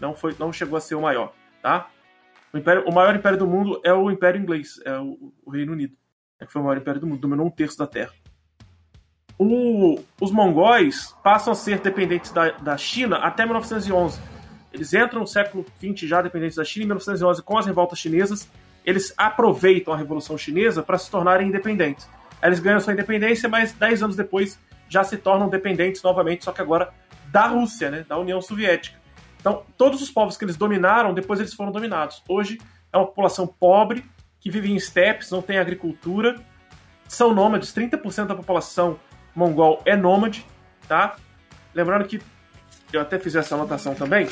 Não, 0.00 0.14
foi, 0.14 0.34
não 0.38 0.52
chegou 0.52 0.76
a 0.76 0.80
ser 0.80 0.94
o 0.94 1.00
maior, 1.00 1.32
tá? 1.62 1.88
O, 2.52 2.58
império, 2.58 2.84
o 2.86 2.92
maior 2.92 3.14
império 3.14 3.38
do 3.38 3.46
mundo 3.46 3.80
é 3.84 3.92
o 3.92 4.10
Império 4.10 4.40
Inglês, 4.40 4.80
é 4.84 4.98
o, 4.98 5.32
o 5.44 5.50
Reino 5.50 5.72
Unido 5.72 5.96
é 6.42 6.46
que 6.46 6.52
foi 6.52 6.60
o 6.60 6.64
maior 6.64 6.76
império 6.76 7.00
do 7.00 7.06
mundo, 7.06 7.20
dominou 7.20 7.46
um 7.46 7.50
terço 7.50 7.78
da 7.78 7.86
Terra. 7.86 8.12
O, 9.38 9.98
os 10.20 10.30
mongóis 10.32 11.14
passam 11.22 11.52
a 11.52 11.56
ser 11.56 11.78
dependentes 11.78 12.32
da, 12.32 12.50
da 12.50 12.76
China 12.76 13.16
até 13.16 13.44
1911. 13.44 14.20
Eles 14.72 14.92
entram 14.92 15.20
no 15.20 15.26
século 15.26 15.64
XX 15.78 16.08
já 16.08 16.20
dependentes 16.20 16.56
da 16.56 16.64
China, 16.64 16.84
em 16.84 16.88
1911, 16.88 17.42
com 17.42 17.58
as 17.58 17.66
revoltas 17.66 17.98
chinesas, 17.98 18.50
eles 18.84 19.14
aproveitam 19.16 19.94
a 19.94 19.96
Revolução 19.96 20.36
Chinesa 20.36 20.82
para 20.82 20.98
se 20.98 21.10
tornarem 21.10 21.48
independentes. 21.48 22.08
Eles 22.42 22.58
ganham 22.58 22.80
sua 22.80 22.92
independência, 22.92 23.48
mas 23.48 23.72
10 23.72 24.02
anos 24.02 24.16
depois 24.16 24.58
já 24.88 25.04
se 25.04 25.16
tornam 25.16 25.48
dependentes 25.48 26.02
novamente, 26.02 26.44
só 26.44 26.52
que 26.52 26.60
agora 26.60 26.92
da 27.28 27.46
Rússia, 27.46 27.90
né, 27.90 28.04
da 28.06 28.18
União 28.18 28.40
Soviética. 28.42 28.98
Então, 29.40 29.64
todos 29.76 30.02
os 30.02 30.10
povos 30.10 30.36
que 30.36 30.44
eles 30.44 30.56
dominaram, 30.56 31.14
depois 31.14 31.40
eles 31.40 31.54
foram 31.54 31.72
dominados. 31.72 32.22
Hoje 32.28 32.60
é 32.92 32.96
uma 32.96 33.06
população 33.06 33.46
pobre, 33.46 34.04
que 34.38 34.50
vivem 34.50 34.72
em 34.72 34.76
estepes, 34.76 35.30
não 35.30 35.40
tem 35.40 35.58
agricultura, 35.58 36.40
são 37.08 37.32
nômades, 37.34 37.72
30% 37.72 38.26
da 38.26 38.34
população 38.34 38.98
mongol 39.34 39.80
é 39.84 39.96
nômade, 39.96 40.44
tá? 40.88 41.16
Lembrando 41.74 42.06
que 42.06 42.20
eu 42.92 43.00
até 43.00 43.18
fiz 43.18 43.34
essa 43.34 43.54
anotação 43.54 43.94
também, 43.94 44.28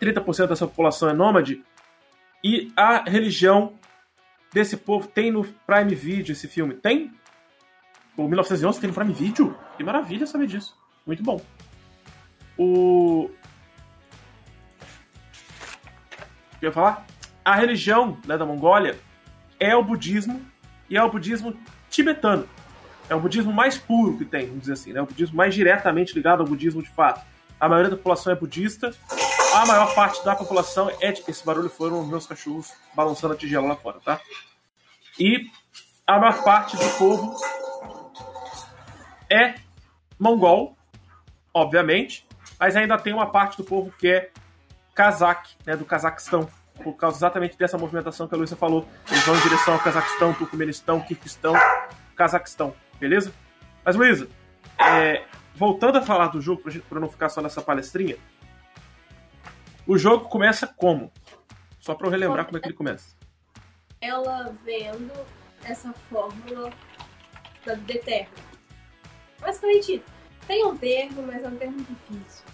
30% 0.00 0.48
dessa 0.48 0.66
população 0.66 1.08
é 1.08 1.12
nômade, 1.12 1.62
e 2.42 2.72
a 2.76 3.08
religião 3.08 3.74
desse 4.52 4.76
povo 4.76 5.06
tem 5.06 5.30
no 5.30 5.44
Prime 5.44 5.94
Video 5.94 6.32
esse 6.32 6.48
filme? 6.48 6.74
Tem? 6.74 7.12
O 8.16 8.28
1911 8.28 8.80
tem 8.80 8.88
no 8.88 8.94
Prime 8.94 9.12
Video? 9.12 9.56
Que 9.76 9.84
maravilha 9.84 10.26
saber 10.26 10.46
disso. 10.46 10.76
Muito 11.06 11.22
bom. 11.22 11.40
O. 12.58 13.30
Eu 16.60 16.68
ia 16.68 16.72
falar? 16.72 17.06
A 17.44 17.54
religião 17.54 18.18
né, 18.26 18.36
da 18.36 18.44
Mongólia 18.44 18.98
é 19.58 19.74
o 19.74 19.82
budismo 19.82 20.40
e 20.88 20.96
é 20.96 21.02
o 21.02 21.10
budismo 21.10 21.56
tibetano. 21.88 22.46
É 23.08 23.14
o 23.14 23.20
budismo 23.20 23.52
mais 23.52 23.76
puro 23.76 24.18
que 24.18 24.24
tem, 24.24 24.46
vamos 24.46 24.60
dizer 24.60 24.74
assim, 24.74 24.92
né? 24.92 25.00
O 25.00 25.06
budismo 25.06 25.36
mais 25.36 25.54
diretamente 25.54 26.14
ligado 26.14 26.40
ao 26.40 26.46
budismo 26.46 26.82
de 26.82 26.90
fato. 26.90 27.24
A 27.58 27.68
maioria 27.68 27.90
da 27.90 27.96
população 27.96 28.32
é 28.32 28.36
budista, 28.36 28.94
a 29.54 29.66
maior 29.66 29.94
parte 29.94 30.24
da 30.24 30.34
população 30.34 30.90
é 31.00 31.12
de... 31.12 31.22
Esse 31.28 31.44
barulho 31.44 31.68
foram 31.68 32.04
meus 32.04 32.26
cachorros 32.26 32.72
balançando 32.94 33.34
a 33.34 33.36
tigela 33.36 33.68
lá 33.68 33.76
fora, 33.76 34.00
tá? 34.00 34.20
E 35.18 35.50
a 36.06 36.18
maior 36.18 36.42
parte 36.42 36.76
do 36.76 36.88
povo 36.98 37.36
é 39.30 39.54
mongol, 40.18 40.76
obviamente, 41.54 42.26
mas 42.58 42.76
ainda 42.76 42.98
tem 42.98 43.12
uma 43.12 43.30
parte 43.30 43.56
do 43.56 43.64
povo 43.64 43.92
que 43.98 44.08
é 44.08 44.30
cazaque, 44.94 45.54
né, 45.64 45.76
do 45.76 45.84
Cazaquistão, 45.84 46.48
por 46.82 46.94
causa 46.94 47.16
exatamente 47.16 47.56
dessa 47.56 47.78
movimentação 47.78 48.26
que 48.26 48.34
a 48.34 48.38
Luísa 48.38 48.56
falou. 48.56 48.86
Eles 49.08 49.24
vão 49.24 49.36
em 49.36 49.40
direção 49.40 49.74
ao 49.74 49.80
Cazaquistão, 49.80 50.32
Turcomenistão, 50.34 51.00
Kirguistão, 51.00 51.54
Cazaquistão, 52.16 52.74
beleza? 52.98 53.32
Mas, 53.84 53.96
Luísa, 53.96 54.28
é, 54.78 55.24
voltando 55.54 55.98
a 55.98 56.02
falar 56.02 56.28
do 56.28 56.40
jogo, 56.40 56.62
para 56.88 57.00
não 57.00 57.08
ficar 57.08 57.28
só 57.28 57.40
nessa 57.40 57.62
palestrinha, 57.62 58.16
o 59.90 59.98
jogo 59.98 60.28
começa 60.28 60.68
como? 60.68 61.12
Só 61.80 61.96
para 61.96 62.06
eu 62.06 62.12
relembrar 62.12 62.44
como 62.46 62.56
é 62.56 62.60
que 62.60 62.68
ele 62.68 62.76
começa. 62.76 63.16
ela 64.00 64.54
vendo 64.64 65.12
essa 65.64 65.92
fórmula 66.08 66.72
da 67.66 67.74
vida 67.74 67.94
eterna. 67.94 68.36
Basicamente, 69.40 70.00
tem 70.46 70.64
um 70.64 70.78
termo, 70.78 71.24
mas 71.24 71.42
é 71.42 71.48
um 71.48 71.56
termo 71.56 71.78
difícil. 71.78 72.44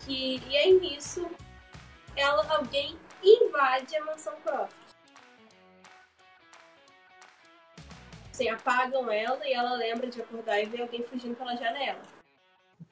Que, 0.00 0.42
e 0.48 0.56
aí 0.56 0.80
nisso, 0.80 1.30
ela, 2.16 2.56
alguém 2.56 2.98
invade 3.22 3.94
a 3.94 4.04
mansão 4.04 4.34
Croft. 4.42 4.74
Assim, 8.32 8.48
apagam 8.48 9.08
ela 9.08 9.46
e 9.46 9.52
ela 9.52 9.74
lembra 9.76 10.08
de 10.10 10.20
acordar 10.20 10.60
e 10.60 10.66
ver 10.66 10.82
alguém 10.82 11.04
fugindo 11.04 11.36
pela 11.36 11.54
janela. 11.54 12.02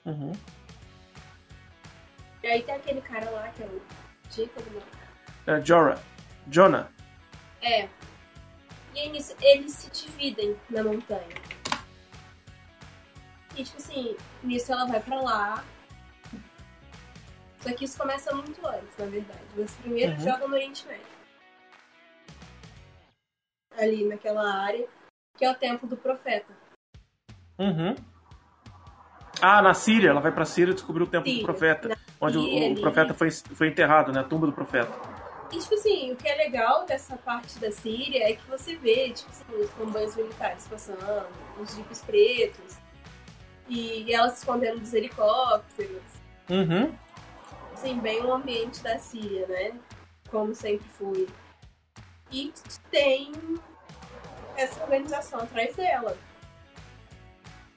Uhum. 0.06 0.32
E 2.42 2.46
aí 2.46 2.62
tem 2.62 2.74
aquele 2.74 3.00
cara 3.00 3.28
lá 3.30 3.48
que 3.48 3.62
é 3.62 3.66
o 3.66 3.82
Jacob, 4.30 4.64
não. 4.72 5.54
É, 5.54 5.60
Jora. 5.64 6.00
Jonah. 6.46 6.90
É. 7.62 7.88
E 8.94 8.98
aí 8.98 9.08
nisso, 9.10 9.34
eles 9.40 9.72
se 9.72 9.90
dividem 9.90 10.56
na 10.68 10.82
montanha. 10.82 11.28
E 13.56 13.64
tipo 13.64 13.76
assim, 13.78 14.16
nisso 14.42 14.72
ela 14.72 14.86
vai 14.86 15.00
pra 15.00 15.20
lá. 15.20 15.64
Só 17.60 17.72
que 17.74 17.84
isso 17.84 17.98
começa 17.98 18.34
muito 18.34 18.66
antes, 18.66 18.96
na 18.98 19.06
verdade. 19.06 19.44
Você 19.54 19.76
primeiro 19.82 20.12
Uhum. 20.12 20.20
joga 20.20 20.48
no 20.48 20.54
Oriente 20.54 20.86
Médio. 20.86 21.04
Ali 23.76 24.04
naquela 24.08 24.50
área, 24.64 24.86
que 25.36 25.44
é 25.44 25.50
o 25.50 25.54
tempo 25.54 25.86
do 25.86 25.96
profeta. 25.96 26.52
Uhum. 27.58 27.94
Ah, 29.42 29.62
na 29.62 29.74
Síria, 29.74 30.10
ela 30.10 30.20
vai 30.20 30.32
pra 30.32 30.44
Síria 30.44 30.74
descobrir 30.74 31.02
o 31.02 31.06
tempo 31.06 31.30
do 31.30 31.42
profeta. 31.42 31.96
Onde 32.20 32.38
o, 32.38 32.72
o 32.72 32.80
profeta 32.80 33.14
foi, 33.14 33.30
foi 33.30 33.68
enterrado, 33.68 34.12
né? 34.12 34.20
A 34.20 34.24
tumba 34.24 34.46
do 34.46 34.52
profeta. 34.52 34.90
E, 35.52 35.58
tipo 35.58 35.74
assim, 35.74 36.12
o 36.12 36.16
que 36.16 36.28
é 36.28 36.36
legal 36.36 36.84
dessa 36.86 37.16
parte 37.16 37.58
da 37.58 37.72
Síria 37.72 38.30
é 38.30 38.34
que 38.34 38.48
você 38.48 38.76
vê, 38.76 39.10
tipo 39.10 39.30
assim, 39.30 39.44
os 39.60 39.70
comboios 39.70 40.14
militares 40.14 40.66
passando, 40.68 41.26
os 41.60 41.74
jipes 41.74 42.02
pretos, 42.02 42.78
e 43.68 44.12
ela 44.12 44.28
se 44.28 44.38
escondendo 44.38 44.78
dos 44.78 44.94
helicópteros. 44.94 46.02
Uhum. 46.48 46.92
Assim, 47.72 47.98
bem 47.98 48.22
o 48.24 48.32
ambiente 48.32 48.82
da 48.82 48.98
Síria, 48.98 49.46
né? 49.48 49.72
Como 50.28 50.54
sempre 50.54 50.86
foi. 50.90 51.26
E 52.30 52.52
tem 52.90 53.32
essa 54.56 54.82
organização 54.82 55.40
atrás 55.40 55.74
dela. 55.74 56.16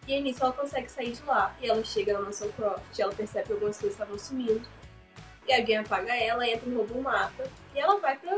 E 0.08 0.14
aí 0.14 0.22
nisso 0.22 0.44
ela 0.44 0.52
consegue 0.54 0.90
sair 0.90 1.12
de 1.14 1.24
lá. 1.24 1.56
E 1.62 1.70
ela 1.70 1.84
chega 1.84 2.14
na 2.14 2.22
mansão 2.22 2.52
Croft, 2.52 3.00
ela 3.00 3.14
percebe 3.14 3.48
que 3.48 3.54
algumas 3.54 3.78
coisas 3.78 3.94
estavam 3.98 4.18
sumindo. 4.20 4.68
E 5.48 5.54
alguém 5.54 5.78
apaga 5.78 6.16
ela, 6.16 6.48
entra 6.48 6.70
e 6.70 6.74
rouba 6.74 6.94
um 6.94 7.02
mapa. 7.02 7.44
E 7.74 7.80
ela 7.80 8.00
vai 8.00 8.18
pra 8.18 8.32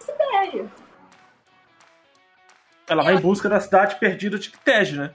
Sibéria. 0.00 0.70
Ela 2.88 3.02
vai 3.04 3.14
em 3.14 3.20
busca 3.20 3.48
da 3.48 3.60
cidade 3.60 3.96
perdida 4.00 4.38
de 4.38 4.50
Kitej, 4.50 4.96
né? 4.96 5.14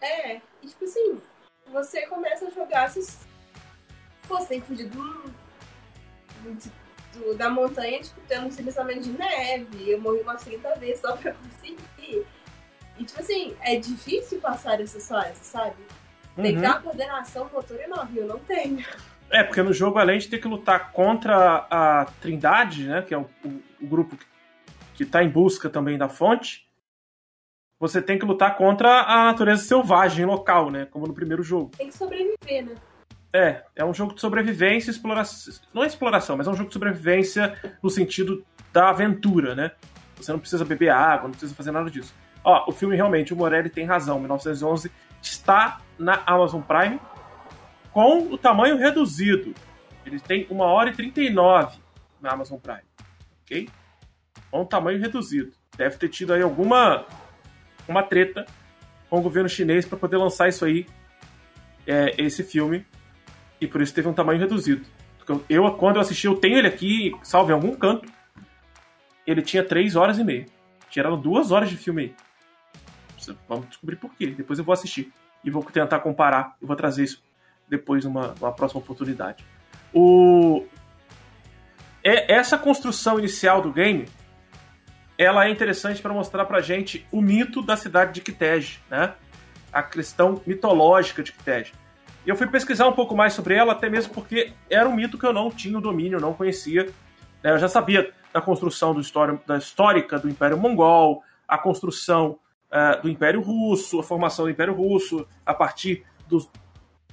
É, 0.00 0.36
e 0.62 0.68
tipo 0.68 0.84
assim, 0.84 1.20
você 1.66 2.06
começa 2.06 2.46
a 2.46 2.50
jogar 2.50 2.88
se 2.90 3.18
Pô, 4.28 4.38
você 4.38 4.46
tem 4.46 4.60
que 4.60 4.66
fugir 4.68 4.88
do, 4.88 5.02
do- 6.42 6.72
do- 7.14 7.34
da 7.34 7.50
montanha, 7.50 8.00
tipo, 8.00 8.20
tendo 8.28 8.46
um 8.46 8.48
deslizamento 8.48 9.00
de 9.00 9.10
neve. 9.10 9.90
Eu 9.90 10.00
morri 10.00 10.20
umas 10.20 10.42
30 10.44 10.72
vezes 10.76 11.00
só 11.00 11.16
pra 11.16 11.32
conseguir. 11.34 12.24
E 13.00 13.04
tipo 13.04 13.18
assim, 13.20 13.56
é 13.62 13.76
difícil 13.76 14.38
passar 14.40 14.80
essas 14.80 15.08
fases, 15.08 15.38
sabe? 15.46 15.74
Tem 16.36 16.44
que 16.44 16.52
Uhum. 16.56 16.60
ter 16.60 16.66
uma 16.68 16.80
coordenação 16.82 17.50
motor 17.52 17.80
enorme, 17.80 18.18
eu 18.18 18.26
não 18.26 18.38
tenho. 18.40 18.84
É, 19.30 19.42
porque 19.42 19.62
no 19.62 19.72
jogo, 19.72 19.98
além 19.98 20.18
de 20.18 20.28
ter 20.28 20.38
que 20.38 20.46
lutar 20.46 20.92
contra 20.92 21.66
a 21.70 22.04
Trindade, 22.20 22.86
né? 22.86 23.00
Que 23.02 23.14
é 23.14 23.18
o, 23.18 23.22
o- 23.44 23.62
o 23.80 23.86
grupo 23.86 24.16
que, 24.16 24.26
que 24.96 25.06
tá 25.06 25.22
em 25.24 25.28
busca 25.30 25.70
também 25.70 25.96
da 25.96 26.08
fonte, 26.08 26.68
você 27.78 28.02
tem 28.02 28.18
que 28.18 28.26
lutar 28.26 28.56
contra 28.56 29.02
a 29.02 29.24
natureza 29.24 29.62
selvagem 29.62 30.26
local, 30.26 30.70
né? 30.70 30.86
Como 30.90 31.06
no 31.06 31.14
primeiro 31.14 31.42
jogo. 31.42 31.70
Tem 31.78 31.88
que 31.88 31.96
sobreviver, 31.96 32.66
né? 32.66 32.74
É, 33.32 33.62
é 33.76 33.84
um 33.84 33.94
jogo 33.94 34.14
de 34.14 34.20
sobrevivência 34.20 34.90
e 34.90 34.92
exploração. 34.92 35.54
Não 35.72 35.84
é 35.84 35.86
exploração, 35.86 36.36
mas 36.36 36.46
é 36.46 36.50
um 36.50 36.54
jogo 36.56 36.68
de 36.68 36.74
sobrevivência 36.74 37.56
no 37.82 37.88
sentido 37.88 38.44
da 38.72 38.90
aventura, 38.90 39.54
né? 39.54 39.70
Você 40.16 40.32
não 40.32 40.38
precisa 40.40 40.64
beber 40.64 40.90
água, 40.90 41.24
não 41.24 41.30
precisa 41.30 41.54
fazer 41.54 41.70
nada 41.70 41.88
disso. 41.90 42.12
Ó, 42.42 42.70
o 42.70 42.72
filme 42.72 42.96
realmente, 42.96 43.32
o 43.32 43.36
Morelli 43.36 43.68
tem 43.68 43.84
razão. 43.84 44.18
1911 44.18 44.90
está 45.22 45.80
na 45.98 46.22
Amazon 46.26 46.62
Prime 46.62 46.98
com 47.92 48.32
o 48.32 48.38
tamanho 48.38 48.76
reduzido. 48.76 49.54
Ele 50.04 50.18
tem 50.18 50.46
1 50.50 50.58
hora 50.60 50.90
e 50.90 50.92
39 50.94 51.78
na 52.20 52.32
Amazon 52.32 52.58
Prime. 52.58 52.82
Ok? 53.42 53.68
Com 54.50 54.62
o 54.62 54.66
tamanho 54.66 55.00
reduzido. 55.00 55.52
Deve 55.76 55.96
ter 55.96 56.08
tido 56.08 56.32
aí 56.32 56.42
alguma 56.42 57.04
uma 57.88 58.02
treta 58.02 58.46
com 59.08 59.18
o 59.18 59.22
governo 59.22 59.48
chinês 59.48 59.84
para 59.84 59.98
poder 59.98 60.16
lançar 60.16 60.48
isso 60.48 60.64
aí, 60.64 60.86
é, 61.86 62.14
esse 62.16 62.44
filme 62.44 62.86
e 63.60 63.66
por 63.66 63.82
isso 63.82 63.92
teve 63.92 64.08
um 64.08 64.12
tamanho 64.12 64.38
reduzido. 64.38 64.86
Eu, 65.48 65.70
quando 65.72 65.96
eu 65.96 66.02
assisti, 66.02 66.26
eu 66.26 66.36
tenho 66.36 66.58
ele 66.58 66.68
aqui, 66.68 67.16
salvo 67.22 67.50
em 67.50 67.54
algum 67.54 67.74
canto, 67.74 68.10
ele 69.26 69.42
tinha 69.42 69.62
3 69.62 69.96
horas 69.96 70.18
e 70.18 70.24
meia. 70.24 70.46
Tiraram 70.88 71.20
duas 71.20 71.50
horas 71.50 71.68
de 71.68 71.76
filme 71.76 72.02
aí. 72.02 72.14
Vamos 73.48 73.68
descobrir 73.68 73.96
por 73.96 74.14
quê. 74.14 74.28
Depois 74.28 74.58
eu 74.58 74.64
vou 74.64 74.72
assistir. 74.72 75.12
E 75.44 75.50
vou 75.50 75.62
tentar 75.64 76.00
comparar. 76.00 76.56
Eu 76.60 76.66
vou 76.66 76.76
trazer 76.76 77.04
isso 77.04 77.22
depois 77.68 78.04
numa, 78.04 78.34
numa 78.40 78.52
próxima 78.52 78.80
oportunidade. 78.80 79.44
O... 79.92 80.64
É, 82.02 82.32
essa 82.32 82.58
construção 82.58 83.18
inicial 83.18 83.60
do 83.60 83.72
game 83.72 84.08
ela 85.20 85.44
é 85.44 85.50
interessante 85.50 86.00
para 86.00 86.14
mostrar 86.14 86.46
pra 86.46 86.62
gente 86.62 87.06
o 87.12 87.20
mito 87.20 87.60
da 87.60 87.76
cidade 87.76 88.14
de 88.14 88.22
Kitej, 88.22 88.80
né? 88.90 89.12
A 89.70 89.82
questão 89.82 90.40
mitológica 90.46 91.22
de 91.22 91.30
Kitej. 91.30 91.74
Eu 92.26 92.34
fui 92.36 92.46
pesquisar 92.46 92.88
um 92.88 92.92
pouco 92.92 93.14
mais 93.14 93.34
sobre 93.34 93.54
ela, 93.54 93.72
até 93.72 93.90
mesmo 93.90 94.14
porque 94.14 94.54
era 94.70 94.88
um 94.88 94.94
mito 94.94 95.18
que 95.18 95.26
eu 95.26 95.32
não 95.34 95.50
tinha 95.50 95.76
o 95.76 95.80
domínio, 95.80 96.18
não 96.18 96.32
conhecia. 96.32 96.84
né? 97.42 97.50
Eu 97.52 97.58
já 97.58 97.68
sabia 97.68 98.10
da 98.32 98.40
construção 98.40 98.94
do 98.94 99.00
história, 99.02 99.38
da 99.46 99.58
histórica 99.58 100.18
do 100.18 100.26
Império 100.26 100.56
Mongol, 100.56 101.22
a 101.46 101.58
construção 101.58 102.38
eh, 102.72 103.00
do 103.02 103.08
Império 103.08 103.40
Russo, 103.40 103.98
a 103.98 104.02
formação 104.02 104.44
do 104.44 104.50
Império 104.50 104.74
Russo, 104.74 105.26
a 105.44 105.52
partir 105.52 106.04
dos 106.28 106.48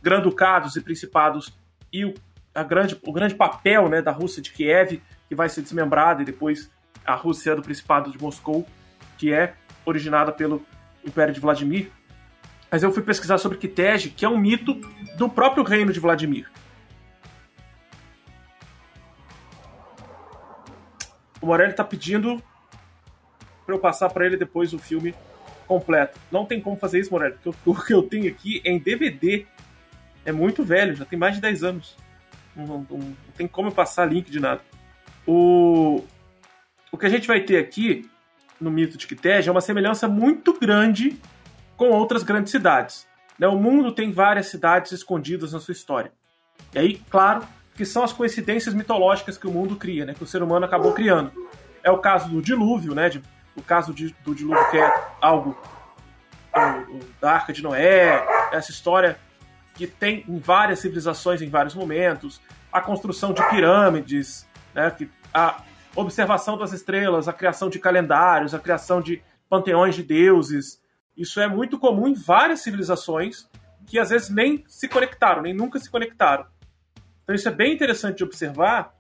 granducados 0.02 0.76
e 0.76 0.82
principados 0.82 1.58
e 1.92 2.06
o, 2.06 2.14
a 2.54 2.64
grande, 2.64 3.00
o 3.04 3.12
grande 3.12 3.34
papel 3.34 3.90
né, 3.90 4.02
da 4.02 4.12
Rússia 4.12 4.42
de 4.42 4.52
Kiev, 4.52 5.02
que 5.28 5.36
vai 5.36 5.50
ser 5.50 5.62
desmembrada, 5.62 6.22
e 6.22 6.26
depois 6.26 6.72
a 7.04 7.16
Rússia 7.16 7.56
do 7.56 7.62
Principado 7.62 8.12
de 8.12 8.22
Moscou, 8.22 8.68
que 9.18 9.34
é 9.34 9.56
originada 9.86 10.32
pelo 10.32 10.64
Império 11.04 11.34
de 11.34 11.40
Vladimir. 11.40 11.90
Mas 12.70 12.84
eu 12.84 12.92
fui 12.92 13.02
pesquisar 13.02 13.38
sobre 13.38 13.58
Kitej, 13.58 14.10
que 14.10 14.26
é 14.26 14.30
um 14.30 14.38
mito 14.38 14.76
do 15.18 15.28
próprio 15.28 15.64
reino 15.64 15.92
de 15.92 16.00
Vladimir. 16.00 16.52
O 21.42 21.48
Morelli 21.48 21.74
tá 21.74 21.84
pedindo 21.84 22.44
para 23.66 23.74
eu 23.74 23.80
passar 23.80 24.10
para 24.10 24.26
ele 24.26 24.38
depois 24.38 24.74
o 24.74 24.80
filme 24.80 25.16
completo. 25.68 26.18
Não 26.32 26.46
tem 26.46 26.60
como 26.62 26.78
fazer 26.78 27.00
isso, 27.00 27.12
Morelli, 27.12 27.36
porque 27.44 27.70
o 27.70 27.76
que 27.76 27.94
eu 27.94 28.04
tenho 28.08 28.28
aqui 28.30 28.62
é 28.66 28.72
em 28.72 28.80
DVD. 28.80 29.46
É 30.26 30.32
muito 30.32 30.64
velho, 30.64 30.96
já 30.96 31.06
tem 31.06 31.18
mais 31.18 31.36
de 31.36 31.42
10 31.42 31.64
anos. 31.64 31.96
Não, 32.56 32.66
não- 32.66 32.86
não 32.90 33.16
tem 33.38 33.48
como 33.48 33.70
eu 33.70 33.72
passar 33.72 34.06
link 34.06 34.30
de 34.32 34.40
nada. 34.40 34.62
O, 35.26 36.04
o 36.92 36.98
que 36.98 37.06
a 37.06 37.10
gente 37.10 37.28
vai 37.28 37.42
ter 37.42 37.58
aqui 37.58 38.10
no 38.60 38.72
mito 38.72 38.98
de 38.98 39.06
Kitej 39.08 39.48
é 39.48 39.52
uma 39.52 39.62
semelhança 39.62 40.08
muito 40.08 40.58
grande 40.60 41.18
com 41.76 41.90
outras 41.90 42.24
grandes 42.24 42.52
cidades. 42.52 43.08
né? 43.38 43.48
O 43.48 43.58
mundo 43.58 43.92
tem 43.92 44.12
várias 44.12 44.48
cidades 44.48 44.92
escondidas 44.92 45.54
na 45.54 45.60
sua 45.60 45.72
história. 45.74 46.12
E 46.74 46.80
aí, 46.80 47.02
claro, 47.10 47.46
que 47.76 47.86
são 47.86 48.04
as 48.04 48.12
coincidências 48.12 48.74
mitológicas 48.74 49.38
que 49.38 49.46
o 49.48 49.52
mundo 49.52 49.76
cria, 49.76 50.06
né? 50.06 50.14
que 50.14 50.24
o 50.24 50.28
ser 50.28 50.42
humano 50.42 50.66
acabou 50.66 50.92
criando. 50.94 51.32
É 51.84 51.92
o 51.92 52.00
caso 52.00 52.30
do 52.30 52.42
dilúvio, 52.42 52.96
né? 52.96 53.10
de- 53.10 53.22
o 53.58 53.62
caso 53.62 53.94
de- 53.94 54.16
do 54.24 54.34
dilúvio 54.36 54.70
que 54.70 54.78
é 54.78 55.08
algo 55.20 55.58
o- 56.56 56.98
o- 56.98 57.00
da 57.20 57.34
Arca 57.34 57.52
de 57.52 57.62
Noé, 57.62 58.26
essa 58.52 58.72
história 58.72 59.20
que 59.76 59.86
tem 59.86 60.24
em 60.28 60.40
várias 60.40 60.80
civilizações 60.80 61.42
em 61.42 61.50
vários 61.50 61.76
momentos, 61.76 62.42
a 62.72 62.82
construção 62.82 63.34
de 63.34 63.48
pirâmides, 63.50 64.48
né? 64.74 64.90
que, 64.92 65.10
a 65.34 65.62
observação 65.96 66.58
das 66.58 66.74
estrelas, 66.74 67.28
a 67.28 67.34
criação 67.34 67.70
de 67.70 67.78
calendários, 67.80 68.54
a 68.56 68.60
criação 68.60 69.02
de 69.02 69.22
panteões 69.50 69.96
de 69.96 70.04
deuses. 70.04 70.82
Isso 71.16 71.40
é 71.40 71.48
muito 71.48 71.78
comum 71.80 72.08
em 72.08 72.14
várias 72.14 72.62
civilizações 72.62 73.48
que 73.86 73.98
às 74.00 74.10
vezes 74.10 74.30
nem 74.30 74.64
se 74.68 74.88
conectaram, 74.88 75.42
nem 75.42 75.54
nunca 75.54 75.80
se 75.80 75.90
conectaram. 75.90 76.46
Então 77.24 77.36
isso 77.36 77.48
é 77.48 77.52
bem 77.52 77.74
interessante 77.74 78.18
de 78.18 78.24
observar 78.24 78.94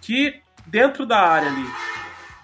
que 0.00 0.40
dentro 0.66 1.04
da 1.06 1.18
área 1.20 1.48
ali 1.48 1.66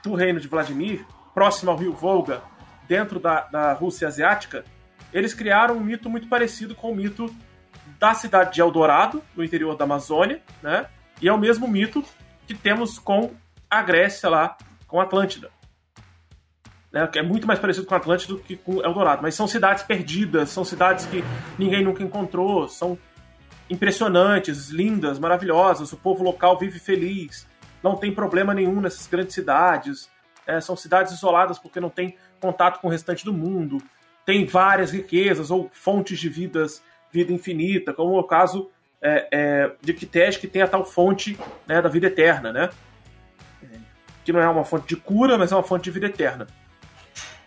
do 0.03 0.15
reino 0.15 0.41
de 0.41 0.49
Vladimir, 0.49 1.05
próximo 1.35 1.71
ao 1.71 1.77
rio 1.77 1.93
Volga, 1.93 2.43
dentro 2.89 3.19
da, 3.19 3.43
da 3.43 3.73
Rússia 3.73 4.09
asiática, 4.09 4.65
eles 5.13 5.35
criaram 5.35 5.77
um 5.77 5.81
mito 5.81 6.09
muito 6.09 6.29
parecido 6.29 6.75
com 6.75 6.93
o 6.93 6.95
mito 6.95 7.35
da 7.99 8.15
cidade 8.15 8.55
de 8.55 8.61
Eldorado, 8.61 9.23
no 9.37 9.45
interior 9.45 9.77
da 9.77 9.85
Amazônia, 9.85 10.43
né? 10.63 10.87
E 11.21 11.29
é 11.29 11.33
o 11.33 11.39
mesmo 11.39 11.69
mito 11.69 12.05
que 12.47 12.55
temos 12.55 12.99
com 12.99 13.31
a 13.71 13.81
Grécia 13.83 14.29
lá, 14.29 14.57
com 14.87 15.01
Atlântida. 15.01 15.51
Né, 16.93 17.09
é 17.15 17.23
muito 17.23 17.47
mais 17.47 17.59
parecido 17.59 17.87
com 17.87 17.95
Atlântida 17.95 18.35
do 18.35 18.41
que 18.41 18.57
com 18.57 18.83
Eldorado. 18.83 19.23
Mas 19.23 19.35
são 19.35 19.47
cidades 19.47 19.83
perdidas, 19.83 20.51
são 20.51 20.65
cidades 20.65 21.07
que 21.07 21.25
ninguém 21.59 21.83
nunca 21.83 22.03
encontrou, 22.03 22.69
são 22.69 22.99
impressionantes, 23.71 24.69
lindas, 24.69 25.19
maravilhosas. 25.19 25.93
O 25.93 25.97
povo 25.97 26.23
local 26.23 26.59
vive 26.59 26.79
feliz, 26.79 27.49
não 27.83 27.97
tem 27.97 28.13
problema 28.13 28.53
nenhum 28.53 28.81
nessas 28.81 29.07
grandes 29.07 29.35
cidades. 29.35 30.11
É, 30.47 30.61
são 30.61 30.77
cidades 30.77 31.13
isoladas 31.13 31.59
porque 31.59 31.81
não 31.81 31.91
tem 31.91 32.17
contato 32.41 32.81
com 32.81 32.89
o 32.89 32.91
restante 32.91 33.25
do 33.25 33.33
mundo. 33.33 33.79
Tem 34.25 34.45
várias 34.45 34.93
riquezas 34.93 35.51
ou 35.51 35.69
fontes 35.73 36.19
de 36.19 36.29
vidas, 36.29 36.83
vida 37.11 37.33
infinita, 37.33 37.93
como 37.93 38.17
é 38.17 38.21
o 38.21 38.25
caso 38.25 38.71
é, 39.01 39.29
é, 39.33 39.73
de 39.81 39.93
Kitesh, 39.93 40.37
que 40.37 40.47
tem 40.47 40.63
a 40.63 40.69
tal 40.69 40.85
fonte 40.85 41.39
né, 41.67 41.83
da 41.83 41.89
vida 41.89 42.07
eterna, 42.07 42.53
né? 42.53 42.71
Que 44.25 44.33
não 44.33 44.41
é 44.41 44.49
uma 44.49 44.65
fonte 44.65 44.87
de 44.87 44.97
cura, 44.97 45.37
mas 45.37 45.51
é 45.51 45.57
uma 45.57 45.65
fonte 45.65 45.85
de 45.85 45.91
vida 45.91 46.07
eterna. 46.07 46.47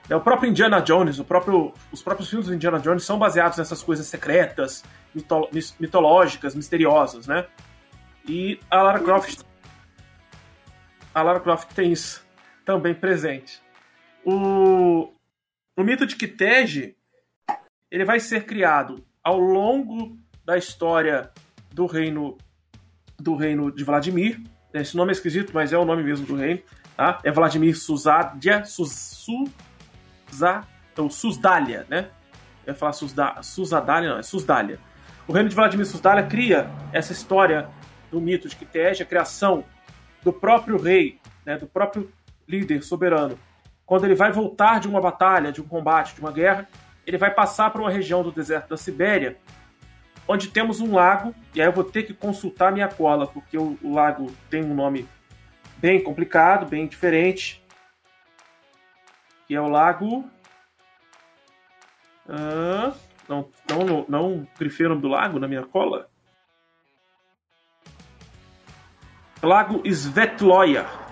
É, 0.10 0.16
o 0.16 0.22
próprio 0.22 0.50
Indiana 0.50 0.82
Jones, 0.82 1.18
o 1.18 1.24
próprio, 1.24 1.74
os 1.92 2.02
próprios 2.02 2.30
filmes 2.30 2.48
do 2.48 2.54
Indiana 2.54 2.80
Jones 2.80 3.04
são 3.04 3.18
baseados 3.18 3.58
nessas 3.58 3.82
coisas 3.82 4.06
secretas, 4.06 4.84
mito, 5.14 5.50
mitológicas, 5.80 6.54
misteriosas, 6.54 7.26
né? 7.26 7.46
E 8.28 8.60
a 8.70 8.82
Lara 8.82 9.00
Croft. 9.00 9.42
A 11.14 11.22
Lara 11.22 11.40
Croft 11.40 11.74
tem 11.74 11.94
isso 11.94 12.25
também 12.66 12.94
presente. 12.94 13.62
O, 14.26 15.14
o 15.78 15.84
mito 15.84 16.06
de 16.06 16.16
Kitege 16.16 16.96
ele 17.92 18.04
vai 18.04 18.20
ser 18.20 18.46
criado 18.46 19.06
ao 19.24 19.40
longo 19.40 20.18
da 20.44 20.58
história 20.58 21.32
do 21.72 21.86
reino 21.86 22.38
do 23.18 23.36
reino 23.36 23.72
de 23.72 23.84
Vladimir. 23.84 24.42
Esse 24.74 24.98
nome 24.98 25.12
é 25.12 25.14
esquisito, 25.14 25.52
mas 25.54 25.72
é 25.72 25.78
o 25.78 25.86
nome 25.86 26.04
mesmo 26.04 26.26
do 26.26 26.36
reino. 26.36 26.62
Tá? 26.98 27.20
É 27.24 27.32
Vladimir 27.32 27.78
Suzadia, 27.78 28.66
Suza, 28.66 29.48
ou 30.98 31.10
Susdália, 31.10 31.86
né? 31.90 32.10
Eu 32.66 32.74
ia 32.74 32.76
falar 32.78 32.94
Susda, 32.94 33.42
Suzadália, 33.42 34.10
não, 34.10 34.20
é 34.20 34.24
Susdália. 34.24 34.80
O 35.28 35.34
reino 35.34 35.50
de 35.50 35.56
Vladimir 35.56 35.86
Susdália 35.86 36.26
cria 36.26 36.70
essa 36.92 37.14
história 37.14 37.70
do 38.12 38.20
mito 38.20 38.50
de 38.50 38.56
Kitege, 38.56 39.04
a 39.04 39.06
criação 39.06 39.64
do 40.24 40.34
próprio 40.34 40.78
rei, 40.78 41.20
né, 41.46 41.58
do 41.58 41.68
próprio 41.68 42.12
líder 42.48 42.84
soberano, 42.84 43.38
quando 43.86 44.06
ele 44.06 44.16
vai 44.16 44.32
voltar 44.32 44.80
de 44.80 44.88
uma 44.88 45.00
batalha, 45.00 45.52
de 45.52 45.62
um 45.62 45.68
combate, 45.68 46.16
de 46.16 46.22
uma 46.22 46.32
guerra, 46.32 46.68
ele 47.06 47.18
vai 47.18 47.32
passar 47.32 47.70
por 47.70 47.82
uma 47.82 47.92
região 47.92 48.24
do 48.24 48.32
deserto 48.32 48.70
da 48.70 48.78
Sibéria, 48.78 49.38
onde 50.28 50.50
temos 50.50 50.80
um 50.80 50.96
lago, 50.96 51.36
e 51.54 51.62
aí 51.62 51.68
eu 51.68 51.72
vou 51.72 51.84
ter 51.84 52.04
que 52.04 52.14
consultar 52.14 52.72
minha 52.72 52.88
cola, 52.88 53.28
porque 53.28 53.58
o, 53.58 53.78
o 53.84 53.94
lago 53.94 54.32
tem 54.50 54.64
um 54.64 54.74
nome 54.74 55.08
bem 55.78 56.02
complicado, 56.02 56.66
bem 56.66 56.88
diferente, 56.88 57.64
que 59.48 59.54
é 59.54 59.62
o 59.62 59.70
lago... 59.70 60.28
Ah, 62.28 62.92
não, 63.30 63.50
não, 63.70 63.86
não, 63.86 64.06
não 64.08 64.48
grifei 64.58 64.88
o 64.88 64.90
nome 64.90 65.02
do 65.02 65.08
lago 65.08 65.38
na 65.38 65.48
minha 65.48 65.64
cola. 65.64 66.10
Lago 69.44 69.84
Svetloya. 69.86 71.05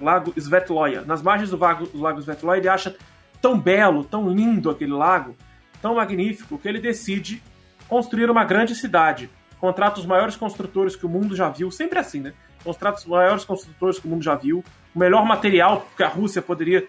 Lago 0.00 0.32
Svetloya. 0.36 1.02
Nas 1.02 1.22
margens 1.22 1.50
do 1.50 1.58
lago, 1.58 2.20
Svetloya, 2.20 2.58
ele 2.58 2.68
acha 2.68 2.96
tão 3.40 3.58
belo, 3.58 4.04
tão 4.04 4.28
lindo 4.28 4.70
aquele 4.70 4.92
lago, 4.92 5.36
tão 5.80 5.94
magnífico, 5.94 6.58
que 6.58 6.68
ele 6.68 6.80
decide 6.80 7.42
construir 7.88 8.30
uma 8.30 8.44
grande 8.44 8.74
cidade. 8.74 9.30
Contrata 9.58 10.00
os 10.00 10.06
maiores 10.06 10.36
construtores 10.36 10.96
que 10.96 11.06
o 11.06 11.08
mundo 11.08 11.36
já 11.36 11.48
viu, 11.48 11.70
sempre 11.70 11.98
assim, 11.98 12.20
né? 12.20 12.32
Contrata 12.62 12.98
os 12.98 13.06
maiores 13.06 13.44
construtores 13.44 13.98
que 13.98 14.06
o 14.06 14.10
mundo 14.10 14.22
já 14.22 14.34
viu, 14.34 14.64
o 14.94 14.98
melhor 14.98 15.24
material 15.24 15.86
que 15.96 16.02
a 16.02 16.08
Rússia 16.08 16.40
poderia 16.40 16.86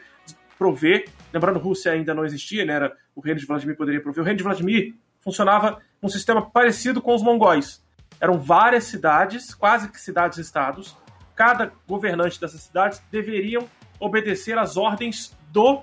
prover. 0.57 1.05
Lembrando, 1.33 1.59
Rússia 1.59 1.91
ainda 1.91 2.13
não 2.13 2.25
existia, 2.25 2.63
né? 2.63 2.73
Era, 2.73 2.93
o 3.15 3.21
reino 3.21 3.39
de 3.39 3.45
Vladimir 3.45 3.75
poderia 3.75 4.01
prover. 4.01 4.21
O 4.21 4.25
reino 4.25 4.37
de 4.37 4.43
Vladimir 4.43 4.93
funcionava 5.19 5.79
num 6.01 6.09
sistema 6.09 6.41
parecido 6.41 7.01
com 7.01 7.15
os 7.15 7.23
mongóis. 7.23 7.83
Eram 8.19 8.37
várias 8.39 8.83
cidades, 8.83 9.55
quase 9.55 9.89
que 9.89 9.99
cidades-estados, 9.99 10.95
cada 11.41 11.71
governante 11.87 12.39
dessas 12.39 12.61
cidades 12.61 13.01
deveriam 13.09 13.67
obedecer 13.99 14.59
às 14.59 14.77
ordens 14.77 15.35
do 15.51 15.81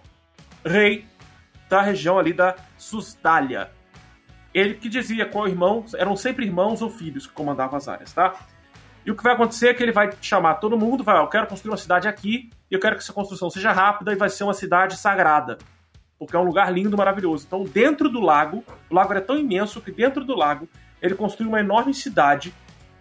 rei 0.65 1.05
da 1.69 1.83
região 1.83 2.17
ali 2.17 2.33
da 2.33 2.55
Susdália. 2.77 3.69
Ele 4.55 4.75
que 4.75 4.89
dizia 4.89 5.27
qual 5.27 5.49
irmão, 5.49 5.85
eram 5.97 6.15
sempre 6.15 6.47
irmãos 6.47 6.81
ou 6.81 6.89
filhos 6.89 7.27
que 7.27 7.33
comandavam 7.33 7.77
as 7.77 7.89
áreas, 7.89 8.13
tá? 8.13 8.37
E 9.05 9.11
o 9.11 9.17
que 9.17 9.23
vai 9.25 9.33
acontecer 9.33 9.71
é 9.71 9.75
que 9.75 9.83
ele 9.83 9.91
vai 9.91 10.13
chamar 10.21 10.55
todo 10.55 10.79
mundo, 10.79 11.03
vai, 11.03 11.19
eu 11.19 11.27
quero 11.27 11.49
construir 11.49 11.73
uma 11.73 11.77
cidade 11.77 12.07
aqui, 12.07 12.51
e 12.71 12.75
eu 12.75 12.79
quero 12.79 12.95
que 12.95 13.03
essa 13.03 13.13
construção 13.13 13.51
seja 13.51 13.73
rápida 13.73 14.13
e 14.13 14.17
vai 14.17 14.29
ser 14.29 14.45
uma 14.45 14.55
cidade 14.55 14.97
sagrada. 14.97 15.59
Porque 16.21 16.37
é 16.37 16.39
um 16.39 16.45
lugar 16.45 16.73
lindo, 16.73 16.97
maravilhoso. 16.97 17.47
Então, 17.49 17.65
dentro 17.65 18.09
do 18.09 18.21
lago, 18.21 18.63
o 18.89 18.95
lago 18.95 19.11
era 19.11 19.21
tão 19.21 19.37
imenso 19.37 19.81
que 19.81 19.91
dentro 19.91 20.25
do 20.25 20.37
lago 20.37 20.69
ele 21.03 21.17
construiu 21.17 21.49
uma 21.49 21.59
enorme 21.59 21.93
cidade 21.93 22.55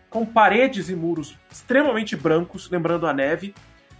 com 0.10 0.26
paredes 0.26 0.90
e 0.90 0.96
muros 0.96 1.38
extremamente 1.52 2.16
brancos, 2.16 2.70
lembrando 2.70 3.08
a 3.08 3.14
neve. 3.14 3.54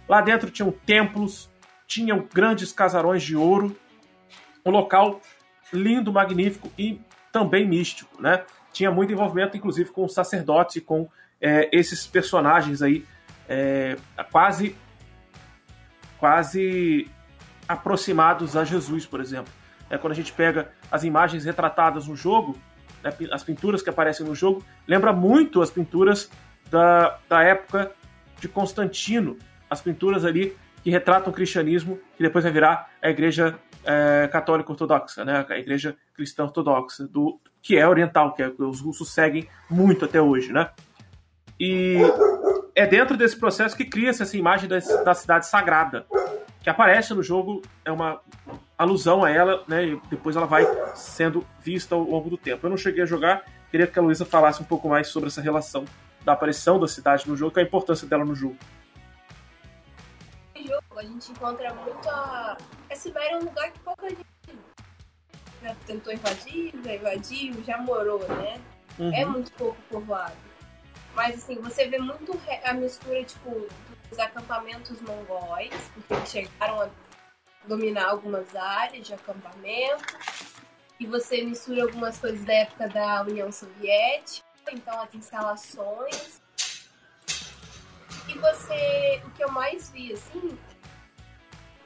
Lá 0.08 0.20
dentro 0.20 0.50
tinham 0.50 0.70
templos, 0.70 1.50
tinham 1.86 2.26
grandes 2.32 2.72
casarões 2.72 3.22
de 3.22 3.36
ouro, 3.36 3.76
um 4.64 4.70
local 4.70 5.20
lindo, 5.72 6.12
magnífico 6.12 6.70
e 6.78 7.00
também 7.30 7.66
místico, 7.66 8.20
né? 8.20 8.44
Tinha 8.72 8.90
muito 8.90 9.12
envolvimento, 9.12 9.56
inclusive, 9.56 9.90
com 9.90 10.08
sacerdotes 10.08 10.76
e 10.76 10.80
com 10.80 11.08
é, 11.40 11.68
esses 11.72 12.06
personagens 12.06 12.82
aí 12.82 13.04
é, 13.48 13.96
quase 14.30 14.76
quase 16.18 17.08
aproximados 17.68 18.56
a 18.56 18.64
Jesus, 18.64 19.06
por 19.06 19.20
exemplo. 19.20 19.52
É, 19.88 19.96
quando 19.96 20.12
a 20.12 20.16
gente 20.16 20.32
pega 20.32 20.72
as 20.90 21.04
imagens 21.04 21.44
retratadas 21.44 22.08
no 22.08 22.16
jogo, 22.16 22.58
as 23.30 23.42
pinturas 23.42 23.82
que 23.82 23.90
aparecem 23.90 24.26
no 24.26 24.34
jogo, 24.34 24.64
lembra 24.86 25.12
muito 25.12 25.62
as 25.62 25.70
pinturas 25.70 26.30
da, 26.70 27.18
da 27.28 27.42
época 27.42 27.92
de 28.40 28.48
Constantino, 28.48 29.36
as 29.68 29.80
pinturas 29.80 30.24
ali 30.24 30.56
que 30.82 30.90
retratam 30.90 31.30
o 31.30 31.34
cristianismo, 31.34 31.98
que 32.16 32.22
depois 32.22 32.44
vai 32.44 32.52
virar 32.52 32.90
a 33.02 33.10
igreja 33.10 33.58
é, 33.84 34.28
católica 34.28 34.70
ortodoxa, 34.70 35.24
né, 35.24 35.44
a 35.48 35.58
igreja 35.58 35.96
cristã 36.14 36.44
ortodoxa, 36.44 37.06
do, 37.06 37.40
que 37.62 37.76
é 37.76 37.86
oriental, 37.86 38.34
que, 38.34 38.42
é, 38.42 38.50
que 38.50 38.62
os 38.62 38.80
russos 38.80 39.12
seguem 39.12 39.48
muito 39.68 40.04
até 40.04 40.20
hoje. 40.20 40.52
Né? 40.52 40.70
E 41.58 41.98
é 42.74 42.86
dentro 42.86 43.16
desse 43.16 43.36
processo 43.36 43.76
que 43.76 43.84
cria-se 43.84 44.22
essa 44.22 44.36
imagem 44.36 44.68
da, 44.68 44.78
da 44.78 45.14
cidade 45.14 45.46
sagrada, 45.46 46.06
que 46.62 46.70
aparece 46.70 47.14
no 47.14 47.22
jogo, 47.22 47.62
é 47.84 47.90
uma 47.90 48.20
alusão 48.78 49.24
a 49.24 49.30
ela, 49.30 49.64
né? 49.66 49.84
E 49.84 50.00
depois 50.08 50.36
ela 50.36 50.46
vai 50.46 50.64
sendo 50.94 51.44
vista 51.58 51.96
ao 51.96 52.02
longo 52.02 52.30
do 52.30 52.38
tempo. 52.38 52.64
Eu 52.64 52.70
não 52.70 52.76
cheguei 52.76 53.02
a 53.02 53.06
jogar, 53.06 53.44
queria 53.70 53.86
que 53.86 53.98
a 53.98 54.02
Luísa 54.02 54.24
falasse 54.24 54.62
um 54.62 54.64
pouco 54.64 54.88
mais 54.88 55.08
sobre 55.08 55.28
essa 55.28 55.42
relação 55.42 55.84
da 56.24 56.32
aparição 56.32 56.78
da 56.78 56.86
cidade 56.86 57.28
no 57.28 57.36
jogo 57.36 57.58
e 57.58 57.60
a 57.60 57.64
importância 57.64 58.06
dela 58.06 58.24
no 58.24 58.34
jogo. 58.34 58.56
No 60.54 60.62
jogo, 60.62 60.84
a 60.96 61.02
gente 61.02 61.32
encontra 61.32 61.74
muito 61.74 62.08
a. 62.08 62.56
A 62.90 62.94
Sibéria 62.94 63.34
é 63.34 63.36
um 63.36 63.44
lugar 63.44 63.70
que 63.70 63.78
pouca 63.80 64.08
gente 64.08 64.24
já 65.62 65.74
tentou 65.86 66.12
invadir, 66.12 66.72
já 66.84 66.94
invadiu, 66.94 67.64
já 67.64 67.78
morou, 67.78 68.20
né? 68.28 68.60
Uhum. 68.98 69.14
É 69.14 69.24
muito 69.24 69.52
pouco 69.52 69.76
povoado. 69.90 70.36
Mas 71.14 71.36
assim, 71.36 71.56
você 71.60 71.88
vê 71.88 71.98
muito 71.98 72.38
a 72.64 72.72
mistura, 72.74 73.24
tipo, 73.24 73.66
dos 74.08 74.18
acampamentos 74.18 75.00
mongóis, 75.00 75.74
porque 75.94 76.26
chegaram 76.26 76.82
a 76.82 76.88
dominar 77.68 78.08
algumas 78.08 78.56
áreas 78.56 79.06
de 79.06 79.14
acampamento. 79.14 80.16
E 80.98 81.06
você 81.06 81.42
mistura 81.42 81.82
algumas 81.84 82.18
coisas 82.18 82.44
da 82.44 82.52
época 82.52 82.88
da 82.88 83.22
União 83.22 83.52
Soviética, 83.52 84.48
então 84.72 85.00
as 85.00 85.14
instalações. 85.14 86.42
E 88.28 88.36
você, 88.38 89.22
o 89.24 89.30
que 89.30 89.44
eu 89.44 89.52
mais 89.52 89.90
vi, 89.90 90.12
assim, 90.12 90.58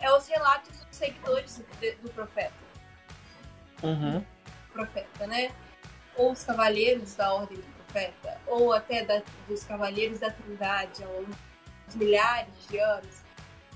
é 0.00 0.10
os 0.12 0.26
relatos 0.26 0.78
dos 0.78 0.96
seguidores 0.96 1.62
do, 2.02 2.10
profeta. 2.10 2.54
Uhum. 3.82 4.24
Profeta, 4.72 5.26
né? 5.26 5.54
Ou 6.16 6.32
os 6.32 6.42
cavaleiros 6.42 7.14
da 7.14 7.34
Ordem 7.34 7.58
do 7.58 7.84
Profeta, 7.84 8.40
ou 8.46 8.72
até 8.72 9.04
da, 9.04 9.22
dos 9.46 9.62
cavaleiros 9.64 10.20
da 10.20 10.30
Trindade, 10.30 11.04
há 11.04 11.08
uns 11.08 11.94
milhares 11.94 12.54
de 12.68 12.78
anos. 12.78 13.22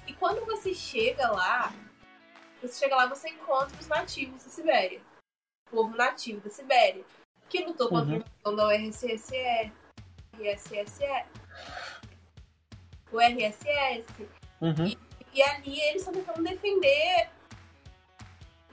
E 0.06 0.12
quando 0.14 0.44
você 0.46 0.74
chega 0.74 1.30
lá, 1.30 1.72
você 2.62 2.78
chega 2.78 2.96
lá 2.96 3.06
você 3.06 3.28
encontra 3.28 3.78
os 3.78 3.86
nativos 3.86 4.44
da 4.44 4.50
Sibéria. 4.50 5.00
O 5.68 5.76
povo 5.76 5.96
nativo 5.96 6.40
da 6.40 6.50
Sibéria. 6.50 7.04
Que 7.48 7.64
lutou 7.64 7.88
contra 7.88 8.16
uhum. 8.16 8.24
a 8.44 8.50
da 8.50 8.66
URSSE. 8.68 9.72
RSSE. 10.38 11.24
O 13.12 13.20
RSS. 13.20 14.28
Uhum. 14.60 14.86
E, 14.86 14.98
e 15.34 15.42
ali 15.42 15.80
eles 15.80 16.02
estão 16.02 16.14
tentando 16.14 16.42
defender 16.42 17.30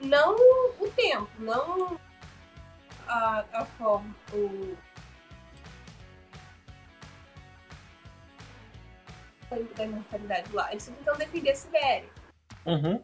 não 0.00 0.34
o 0.80 0.90
tempo, 0.94 1.30
não 1.38 1.98
a, 3.06 3.44
a 3.52 3.64
forma, 3.64 4.14
o, 4.32 4.76
da 9.76 9.84
imortalidade 9.84 10.52
lá. 10.52 10.70
Eles 10.70 10.82
estão 10.82 10.96
tentando 10.96 11.18
defender 11.18 11.50
a 11.50 11.56
Sibéria. 11.56 12.10
Uhum. 12.66 13.02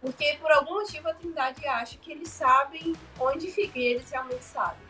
Porque 0.00 0.36
por 0.40 0.52
algum 0.52 0.74
motivo 0.74 1.08
a 1.08 1.14
Trindade 1.14 1.66
acha 1.66 1.98
que 1.98 2.12
eles 2.12 2.28
sabem 2.28 2.94
onde 3.18 3.50
fica, 3.50 3.78
e 3.78 3.84
eles 3.84 4.10
realmente 4.10 4.44
sabem. 4.44 4.86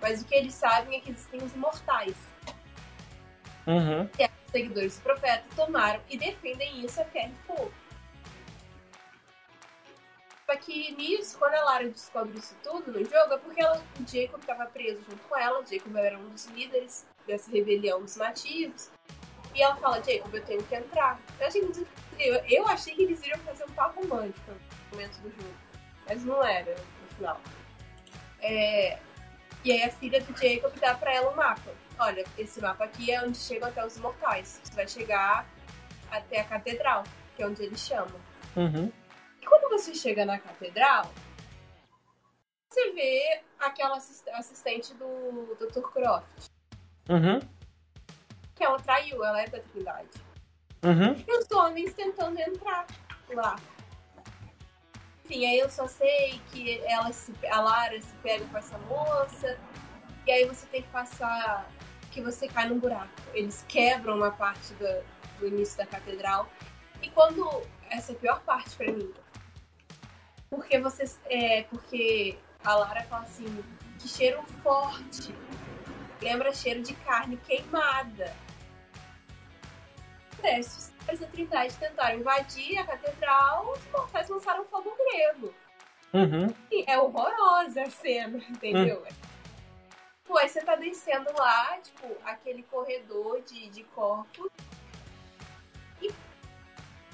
Mas 0.00 0.22
o 0.22 0.24
que 0.24 0.34
eles 0.34 0.54
sabem 0.54 0.98
é 0.98 1.00
que 1.00 1.10
existem 1.10 1.42
os 1.42 1.54
imortais. 1.54 2.16
Uhum. 3.66 4.06
Que 4.08 4.22
é, 4.22 4.30
os 4.46 4.50
seguidores 4.50 4.96
do 4.96 5.02
profeta 5.02 5.44
tomaram 5.54 6.00
e 6.08 6.16
defendem 6.16 6.84
isso 6.84 7.00
a 7.00 7.04
ferro 7.04 7.32
e 7.32 7.46
fogo. 7.46 7.72
Só 10.46 10.56
que 10.56 10.90
nisso, 10.96 11.38
quando 11.38 11.54
a 11.54 11.62
Lara 11.62 11.88
descobre 11.88 12.36
isso 12.36 12.56
tudo 12.62 12.90
no 12.90 13.04
jogo, 13.04 13.34
é 13.34 13.38
porque 13.38 13.62
ela, 13.62 13.80
o 14.00 14.08
Jacob 14.08 14.40
estava 14.40 14.66
preso 14.66 15.00
junto 15.08 15.22
com 15.28 15.36
ela. 15.38 15.60
O 15.60 15.64
Jacob 15.64 15.94
era 15.94 16.18
um 16.18 16.28
dos 16.28 16.46
líderes 16.46 17.06
dessa 17.24 17.48
rebelião 17.52 18.00
dos 18.02 18.16
nativos. 18.16 18.90
E 19.54 19.62
ela 19.62 19.76
fala, 19.76 20.02
Jacob, 20.02 20.34
eu 20.34 20.44
tenho 20.44 20.62
que 20.64 20.74
entrar. 20.74 21.20
Eu 21.38 21.46
achei, 21.46 21.62
eu, 22.20 22.34
eu 22.48 22.66
achei 22.68 22.94
que 22.94 23.02
eles 23.02 23.20
iriam 23.22 23.38
fazer 23.40 23.64
um 23.64 23.72
papo 23.72 24.00
romântico 24.00 24.50
no 24.50 24.90
momento 24.90 25.18
do 25.20 25.30
jogo. 25.30 25.54
Mas 26.06 26.24
não 26.24 26.44
era, 26.44 26.74
no 26.74 27.16
final. 27.16 27.40
É, 28.40 28.98
e 29.64 29.72
aí 29.72 29.82
a 29.82 29.90
filha 29.90 30.20
do 30.20 30.36
Jacob 30.36 30.72
dá 30.78 30.94
pra 30.94 31.12
ela 31.14 31.30
um 31.30 31.36
mapa. 31.36 31.70
Olha, 31.98 32.24
esse 32.38 32.60
mapa 32.60 32.84
aqui 32.84 33.10
é 33.12 33.22
onde 33.22 33.36
chegam 33.36 33.68
até 33.68 33.84
os 33.84 33.96
imortais. 33.96 34.60
Você 34.62 34.74
vai 34.74 34.88
chegar 34.88 35.46
até 36.10 36.40
a 36.40 36.44
catedral, 36.44 37.04
que 37.36 37.42
é 37.42 37.46
onde 37.46 37.62
eles 37.62 37.80
chamam. 37.80 38.20
Uhum. 38.56 38.90
E 39.40 39.46
quando 39.46 39.70
você 39.70 39.94
chega 39.94 40.24
na 40.24 40.38
catedral, 40.38 41.12
você 42.68 42.92
vê 42.92 43.42
aquela 43.58 43.96
assistente 43.96 44.94
do 44.94 45.56
Dr. 45.60 45.82
Croft. 45.82 46.48
Uhum. 47.08 47.40
Que 48.54 48.64
ela 48.64 48.78
traiu, 48.78 49.22
ela 49.24 49.42
é 49.42 49.46
da 49.46 49.60
Trindade. 49.60 50.29
Uhum. 50.82 51.24
E 51.26 51.38
os 51.38 51.50
homens 51.50 51.92
tentando 51.94 52.38
entrar 52.38 52.86
lá. 53.34 53.56
Enfim, 55.24 55.46
aí 55.46 55.58
eu 55.58 55.70
só 55.70 55.86
sei 55.86 56.40
que 56.50 56.80
ela 56.86 57.12
se, 57.12 57.32
a 57.48 57.60
Lara 57.60 58.00
se 58.00 58.12
pega 58.22 58.44
com 58.46 58.58
essa 58.58 58.78
moça. 58.78 59.58
E 60.26 60.30
aí 60.32 60.44
você 60.44 60.66
tem 60.66 60.82
que 60.82 60.88
passar. 60.88 61.70
Que 62.10 62.20
você 62.20 62.48
cai 62.48 62.68
num 62.68 62.80
buraco. 62.80 63.08
Eles 63.32 63.64
quebram 63.68 64.16
uma 64.16 64.32
parte 64.32 64.74
do, 64.74 65.46
início 65.46 65.78
da 65.78 65.86
catedral. 65.86 66.50
E 67.02 67.08
quando. 67.10 67.62
Essa 67.88 68.12
é 68.12 68.14
a 68.14 68.18
pior 68.18 68.40
parte 68.42 68.76
pra 68.76 68.90
mim. 68.90 69.12
Porque 70.48 70.80
você. 70.80 71.04
É, 71.26 71.62
porque 71.64 72.36
a 72.64 72.74
Lara 72.74 73.04
fala 73.04 73.22
assim: 73.22 73.64
que 73.98 74.08
cheiro 74.08 74.42
forte. 74.62 75.32
Lembra 76.20 76.52
cheiro 76.52 76.82
de 76.82 76.94
carne 76.94 77.36
queimada. 77.36 78.34
Parece 80.40 80.92
os 81.12 81.18
da 81.18 81.26
Trindade 81.26 81.76
tentaram 81.76 82.18
invadir 82.18 82.78
a 82.78 82.86
catedral, 82.86 83.72
os 83.72 83.86
mortais 83.90 84.28
lançaram 84.28 84.64
fogo 84.64 84.94
grego. 84.96 85.54
Uhum. 86.12 86.54
É 86.86 86.98
horrorosa 86.98 87.82
a 87.82 87.90
cena, 87.90 88.38
entendeu? 88.48 89.02
Hum. 89.02 89.14
Pô, 90.24 90.38
aí 90.38 90.48
você 90.48 90.60
tá 90.60 90.76
descendo 90.76 91.30
lá, 91.36 91.78
tipo, 91.78 92.06
aquele 92.24 92.62
corredor 92.62 93.42
de, 93.42 93.68
de 93.70 93.82
corpos. 93.84 94.50
E, 96.00 96.10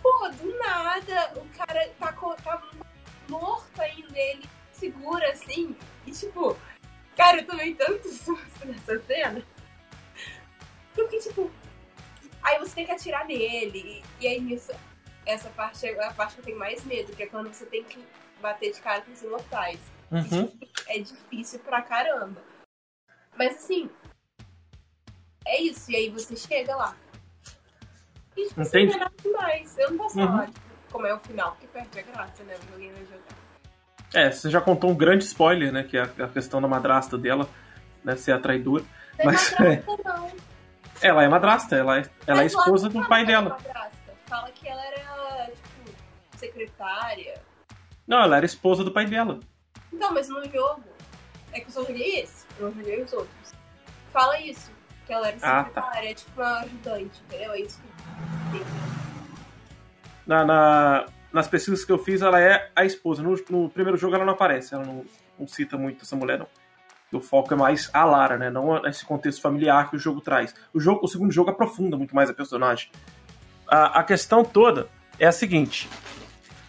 pô, 0.03 0.29
do 0.29 0.59
nada, 0.59 1.33
o 1.37 1.49
cara 1.57 1.89
tá, 1.99 2.12
tá 2.12 2.62
morto 3.29 3.81
ainda, 3.81 4.19
ele 4.19 4.47
segura 4.71 5.33
assim. 5.33 5.75
E, 6.07 6.12
tipo, 6.12 6.57
cara, 7.17 7.39
eu 7.39 7.47
tomei 7.47 7.75
tanto 7.75 8.07
susto 8.12 8.67
nessa 8.67 8.99
cena. 9.01 9.43
Porque, 10.95 11.19
tipo, 11.19 11.51
Aí 12.47 12.61
você 12.61 12.77
tem 12.77 12.87
que 12.87 12.93
atirar 12.93 13.27
nele. 13.27 14.05
E 14.21 14.27
aí 14.29 14.41
nisso, 14.41 14.71
essa 15.27 15.49
parte 15.51 15.85
é 15.85 16.05
a 16.05 16.13
parte 16.13 16.35
que 16.35 16.41
eu 16.41 16.45
tenho 16.45 16.59
mais 16.59 16.85
medo, 16.85 17.13
que 17.13 17.25
é 17.25 17.27
quando 17.27 17.53
você 17.53 17.67
tem 17.67 17.83
que 17.83 17.99
bater 18.41 18.73
de 18.73 18.81
cara 18.81 19.03
com 19.03 19.11
os 19.11 19.21
imortais. 19.21 19.81
Uhum. 20.13 20.57
É 20.87 21.01
difícil 21.01 21.59
pra 21.59 21.83
caramba. 21.83 22.41
Mas 23.37 23.57
assim, 23.57 23.91
é 25.45 25.61
isso. 25.61 25.91
E 25.91 25.97
aí 25.97 26.09
você 26.09 26.37
chega 26.37 26.77
lá. 26.77 26.97
E 28.37 28.47
tipo, 28.47 28.65
você 28.65 28.87
não 28.87 28.95
é 28.95 29.11
demais. 29.21 29.79
Eu 29.79 29.91
não 29.91 29.99
posso 29.99 30.17
uhum. 30.21 30.27
falar 30.27 30.47
tipo, 30.47 30.61
como 30.93 31.07
é 31.09 31.15
o 31.15 31.19
final, 31.19 31.51
porque 31.51 31.67
perde 31.67 31.99
a 31.99 32.03
graça, 32.03 32.45
né? 32.45 32.55
O 32.55 32.73
joguinho 32.73 32.95
vai 32.95 33.07
jogar. 33.07 33.37
É, 34.15 34.31
você 34.31 34.49
já 34.49 34.61
contou 34.61 34.91
um 34.91 34.97
grande 34.97 35.25
spoiler, 35.25 35.73
né? 35.73 35.83
Que 35.83 35.99
é 35.99 36.03
a 36.03 36.29
questão 36.29 36.63
da 36.63 36.69
madrasta 36.69 37.19
dela, 37.19 37.49
né? 38.05 38.15
Ser 38.15 38.31
a 38.31 38.39
traidora. 38.39 38.85
Não 39.19 39.23
é 39.23 39.25
Mas, 39.25 39.51
madrasta, 39.51 39.93
é... 39.93 39.97
não. 40.05 40.56
Ela 41.03 41.25
é 41.25 41.29
madrasta, 41.29 41.77
ela 41.77 41.99
é, 41.99 42.11
ela 42.27 42.43
é 42.43 42.47
esposa 42.47 42.89
do 42.89 43.07
pai 43.07 43.25
dela. 43.25 43.59
Fala 44.27 44.51
que 44.51 44.69
ela 44.69 44.85
era, 44.85 45.47
tipo, 45.47 45.97
secretária. 46.37 47.41
Não, 48.07 48.23
ela 48.23 48.37
era 48.37 48.47
esposa 48.47 48.83
do 48.83 48.93
pai 48.93 49.07
dela. 49.07 49.41
Então, 49.93 50.13
mas 50.13 50.29
no 50.29 50.45
jogo. 50.51 50.85
É 51.53 51.61
que 51.61 51.69
eu 51.69 51.73
só 51.73 51.81
joguei 51.85 52.21
esse, 52.21 52.45
eu 52.59 52.67
não 52.67 52.75
joguei 52.75 53.03
os 53.03 53.13
outros. 53.13 53.55
Fala 54.13 54.39
isso, 54.41 54.71
que 55.07 55.13
ela 55.13 55.29
era 55.29 55.39
secretária, 55.39 55.73
ah, 55.77 55.93
tá. 55.93 56.05
é 56.05 56.15
tipo 56.15 56.41
uma 56.41 56.59
ajudante, 56.61 57.23
entendeu? 57.27 57.53
É 57.53 57.61
isso 57.61 57.81
que 57.81 59.07
na, 60.27 60.45
na, 60.45 61.07
nas 61.33 61.49
pesquisas 61.49 61.85
que 61.85 61.93
eu 61.93 61.99
fiz, 61.99 62.21
ela 62.21 62.41
é 62.41 62.71
a 62.75 62.85
esposa. 62.85 63.23
No, 63.23 63.35
no 63.49 63.71
primeiro 63.71 63.97
jogo 63.97 64.17
ela 64.17 64.25
não 64.25 64.33
aparece, 64.33 64.75
ela 64.75 64.85
não, 64.85 65.05
não 65.39 65.47
cita 65.47 65.79
muito 65.79 66.03
essa 66.03 66.17
mulher, 66.17 66.39
não 66.39 66.49
o 67.17 67.21
foco 67.21 67.53
é 67.55 67.57
mais 67.57 67.91
a 67.93 68.05
Lara, 68.05 68.37
né? 68.37 68.51
Não 68.51 68.85
esse 68.87 69.05
contexto 69.05 69.41
familiar 69.41 69.91
que 69.91 69.97
o 69.97 69.99
jogo 69.99 70.21
traz. 70.21 70.55
O, 70.73 70.81
jogo, 70.81 71.05
o 71.05 71.09
segundo 71.09 71.33
jogo 71.33 71.51
aprofunda 71.51 71.97
muito 71.97 72.15
mais 72.15 72.31
a 72.31 72.35
personagem. 72.35 72.91
A, 73.67 74.01
a 74.01 74.05
questão 74.05 74.45
toda 74.45 74.89
é 75.19 75.27
a 75.27 75.33
seguinte: 75.33 75.89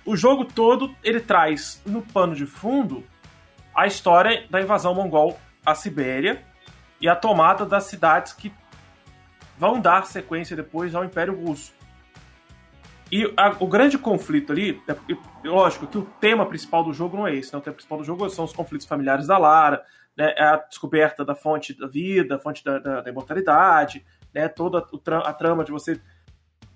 o 0.05 0.15
jogo 0.15 0.45
todo 0.45 0.95
ele 1.03 1.19
traz 1.19 1.81
no 1.85 2.01
pano 2.01 2.33
de 2.35 2.45
fundo 2.45 3.03
a 3.75 3.85
história 3.85 4.45
da 4.49 4.61
invasão 4.61 4.95
mongol 4.95 5.39
à 5.65 5.75
Sibéria 5.75 6.43
e 6.99 7.07
a 7.07 7.15
tomada 7.15 7.65
das 7.65 7.83
cidades 7.83 8.33
que 8.33 8.51
vão 9.57 9.79
dar 9.79 10.05
sequência 10.05 10.55
depois 10.55 10.95
ao 10.95 11.03
Império 11.03 11.35
Russo. 11.35 11.77
E 13.11 13.31
a, 13.37 13.55
o 13.59 13.67
grande 13.67 13.97
conflito 13.97 14.51
ali, 14.51 14.81
é, 14.87 15.47
lógico 15.47 15.87
que 15.87 15.97
o 15.97 16.03
tema 16.19 16.45
principal 16.45 16.83
do 16.83 16.93
jogo 16.93 17.17
não 17.17 17.27
é 17.27 17.35
esse, 17.35 17.53
né? 17.53 17.59
o 17.59 17.61
tema 17.61 17.75
principal 17.75 17.97
do 17.99 18.03
jogo 18.03 18.29
são 18.29 18.45
os 18.45 18.53
conflitos 18.53 18.85
familiares 18.85 19.27
da 19.27 19.37
Lara, 19.37 19.83
né, 20.17 20.33
é 20.35 20.43
a 20.43 20.57
descoberta 20.57 21.23
da 21.23 21.35
fonte 21.35 21.77
da 21.77 21.87
vida, 21.87 22.35
a 22.35 22.39
fonte 22.39 22.63
da, 22.63 22.79
da, 22.79 23.01
da 23.01 23.09
imortalidade, 23.09 24.05
né, 24.33 24.47
toda 24.47 24.83
a 25.23 25.33
trama 25.33 25.63
de 25.63 25.71
você 25.71 26.01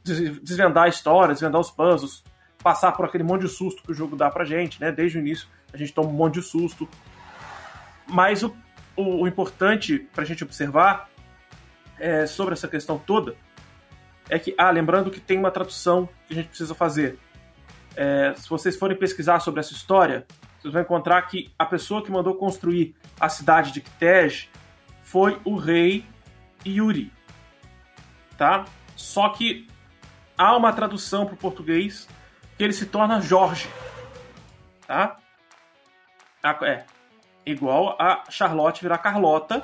desvendar 0.04 0.86
a 0.86 0.88
história, 0.88 1.34
desvendar 1.34 1.60
os 1.60 1.72
puzzles, 1.72 2.24
passar 2.64 2.92
por 2.92 3.06
aquele 3.06 3.24
monte 3.24 3.42
de 3.42 3.50
susto 3.50 3.84
que 3.84 3.92
o 3.92 3.94
jogo 3.94 4.16
dá 4.16 4.30
pra 4.30 4.46
gente, 4.46 4.80
né? 4.80 4.92
Desde 4.92 5.18
o 5.18 5.22
início 5.22 5.48
a 5.74 5.78
gente 5.78 5.94
toma 5.94 6.10
um 6.10 6.14
monte 6.14 6.36
de 6.36 6.44
susto. 6.44 6.88
Mas 8.08 8.44
o, 8.44 8.56
o, 8.96 9.24
o 9.24 9.28
importante 9.28 10.00
pra 10.14 10.24
gente 10.24 10.44
observar 10.44 11.10
é, 12.00 12.26
sobre 12.26 12.54
essa 12.54 12.68
questão 12.68 12.98
toda 12.98 13.36
é 14.30 14.40
que, 14.40 14.56
ah, 14.58 14.72
lembrando 14.72 15.12
que 15.12 15.20
tem 15.20 15.38
uma 15.38 15.52
tradução 15.52 16.08
que 16.28 16.34
a 16.34 16.36
gente 16.36 16.50
precisa 16.50 16.74
fazer. 16.74 17.20
É, 17.96 18.34
se 18.36 18.50
vocês 18.50 18.78
forem 18.78 18.98
pesquisar 18.98 19.40
sobre 19.40 19.60
essa 19.60 19.74
história, 19.74 20.26
vocês 20.62 20.74
vão 20.74 20.84
encontrar 20.84 21.20
que 21.24 21.52
a 21.58 21.66
pessoa 21.66 22.04
que 22.04 22.12
mandou 22.12 22.36
construir 22.36 22.96
a 23.20 23.28
cidade 23.28 23.72
de 23.72 23.82
Kitej 23.82 24.48
foi 25.02 25.42
o 25.44 25.56
rei 25.56 26.06
Yuri. 26.66 27.12
Tá? 28.38 28.66
Só 28.96 29.30
que 29.30 29.68
há 30.38 30.56
uma 30.56 30.72
tradução 30.72 31.26
para 31.26 31.34
o 31.34 31.38
português 31.38 32.08
que 32.58 32.64
ele 32.64 32.74
se 32.74 32.86
torna 32.86 33.20
Jorge. 33.20 33.68
Tá? 34.86 35.20
É. 36.62 36.86
Igual 37.44 38.00
a 38.00 38.24
Charlotte 38.30 38.84
virar 38.84 39.00
Carlota. 39.00 39.64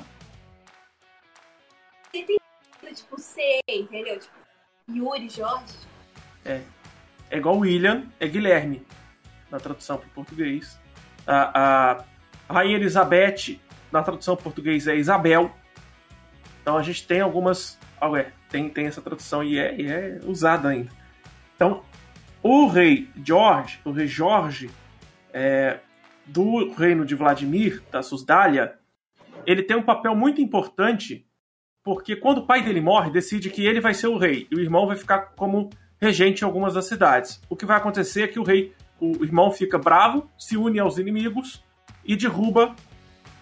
Tipo, 2.12 3.19
C, 3.19 3.60
entendeu? 3.69 4.19
Tipo, 4.19 4.36
Yuri, 4.89 5.29
Jorge. 5.29 5.77
É. 6.43 6.63
É 7.29 7.38
igual 7.38 7.57
William, 7.60 8.07
é 8.19 8.27
Guilherme. 8.27 8.83
Na 9.51 9.60
tradução 9.60 9.97
para 9.97 10.07
o 10.07 10.12
português 10.12 10.79
a, 11.27 12.03
a 12.47 12.53
Rainha 12.53 12.77
Elizabeth, 12.77 13.59
na 13.91 14.01
tradução 14.01 14.35
português, 14.35 14.87
é 14.87 14.95
Isabel. 14.95 15.51
Então 16.61 16.77
a 16.77 16.83
gente 16.83 17.05
tem 17.05 17.21
algumas. 17.21 17.77
É, 18.17 18.31
tem, 18.49 18.69
tem 18.69 18.87
essa 18.87 19.01
tradução 19.01 19.43
e 19.43 19.59
é, 19.59 19.75
e 19.75 19.87
é 19.87 20.19
usada 20.25 20.69
ainda. 20.69 20.91
Então, 21.55 21.83
o 22.41 22.67
rei 22.67 23.09
George, 23.23 23.79
o 23.83 23.91
rei 23.91 24.07
Jorge, 24.07 24.69
é, 25.33 25.79
do 26.25 26.71
reino 26.73 27.05
de 27.05 27.15
Vladimir, 27.15 27.81
da 27.91 28.03
Susdália, 28.03 28.75
ele 29.45 29.63
tem 29.63 29.75
um 29.75 29.81
papel 29.81 30.15
muito 30.15 30.39
importante, 30.41 31.25
porque 31.83 32.15
quando 32.15 32.39
o 32.39 32.45
pai 32.45 32.61
dele 32.61 32.81
morre, 32.81 33.09
decide 33.09 33.49
que 33.49 33.65
ele 33.65 33.81
vai 33.81 33.93
ser 33.93 34.07
o 34.07 34.17
rei, 34.17 34.47
e 34.51 34.55
o 34.55 34.59
irmão 34.59 34.85
vai 34.85 34.95
ficar 34.95 35.33
como 35.35 35.69
regente 35.99 36.43
em 36.43 36.45
algumas 36.45 36.75
das 36.75 36.85
cidades. 36.85 37.41
O 37.49 37.55
que 37.55 37.65
vai 37.65 37.77
acontecer 37.77 38.23
é 38.23 38.27
que 38.27 38.39
o 38.39 38.43
rei 38.43 38.73
o 38.99 39.23
irmão 39.23 39.51
fica 39.51 39.77
bravo, 39.77 40.29
se 40.38 40.57
une 40.57 40.79
aos 40.79 40.97
inimigos 40.97 41.63
e 42.03 42.15
derruba 42.15 42.75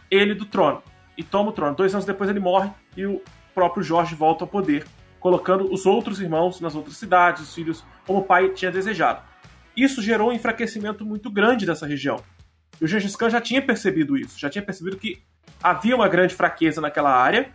ele 0.09 0.33
do 0.33 0.45
trono. 0.45 0.81
E 1.17 1.23
toma 1.23 1.49
o 1.49 1.53
trono. 1.53 1.75
Dois 1.75 1.93
anos 1.93 2.05
depois 2.05 2.29
ele 2.29 2.39
morre 2.39 2.69
e 2.95 3.05
o 3.05 3.21
próprio 3.53 3.83
Jorge 3.83 4.15
volta 4.15 4.43
ao 4.43 4.47
poder 4.47 4.85
colocando 5.25 5.73
os 5.73 5.87
outros 5.87 6.21
irmãos 6.21 6.61
nas 6.61 6.75
outras 6.75 6.97
cidades, 6.97 7.41
os 7.41 7.55
filhos, 7.55 7.83
como 8.05 8.19
o 8.19 8.23
pai 8.23 8.49
tinha 8.49 8.69
desejado. 8.71 9.23
Isso 9.75 9.99
gerou 9.99 10.29
um 10.29 10.31
enfraquecimento 10.31 11.03
muito 11.03 11.31
grande 11.31 11.65
dessa 11.65 11.87
região. 11.87 12.23
E 12.79 12.85
o 12.85 12.87
Gengis 12.87 13.15
Khan 13.15 13.31
já 13.31 13.41
tinha 13.41 13.59
percebido 13.59 14.15
isso, 14.15 14.39
já 14.39 14.51
tinha 14.51 14.61
percebido 14.61 14.97
que 14.97 15.23
havia 15.63 15.95
uma 15.95 16.07
grande 16.07 16.35
fraqueza 16.35 16.79
naquela 16.79 17.09
área 17.09 17.49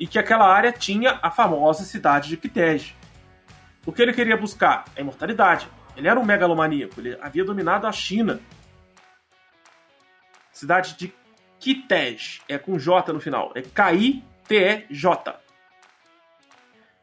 e 0.00 0.06
que 0.06 0.18
aquela 0.18 0.50
área 0.50 0.72
tinha 0.72 1.18
a 1.22 1.30
famosa 1.30 1.84
cidade 1.84 2.30
de 2.30 2.38
Kitej. 2.38 2.96
O 3.84 3.92
que 3.92 4.00
ele 4.00 4.14
queria 4.14 4.34
buscar? 4.34 4.86
A 4.96 5.00
imortalidade. 5.02 5.68
Ele 5.96 6.08
era 6.08 6.20
um 6.20 6.24
megalomaníaco, 6.24 7.00
ele 7.00 7.16
havia 7.20 7.44
dominado 7.44 7.86
a 7.86 7.92
China. 7.92 8.40
Cidade 10.52 10.96
de 10.96 11.12
Kitej, 11.58 12.42
é 12.48 12.58
com 12.58 12.78
J 12.78 13.12
no 13.12 13.20
final, 13.20 13.52
é 13.54 13.62
K-I-T-E-J. 13.62 15.40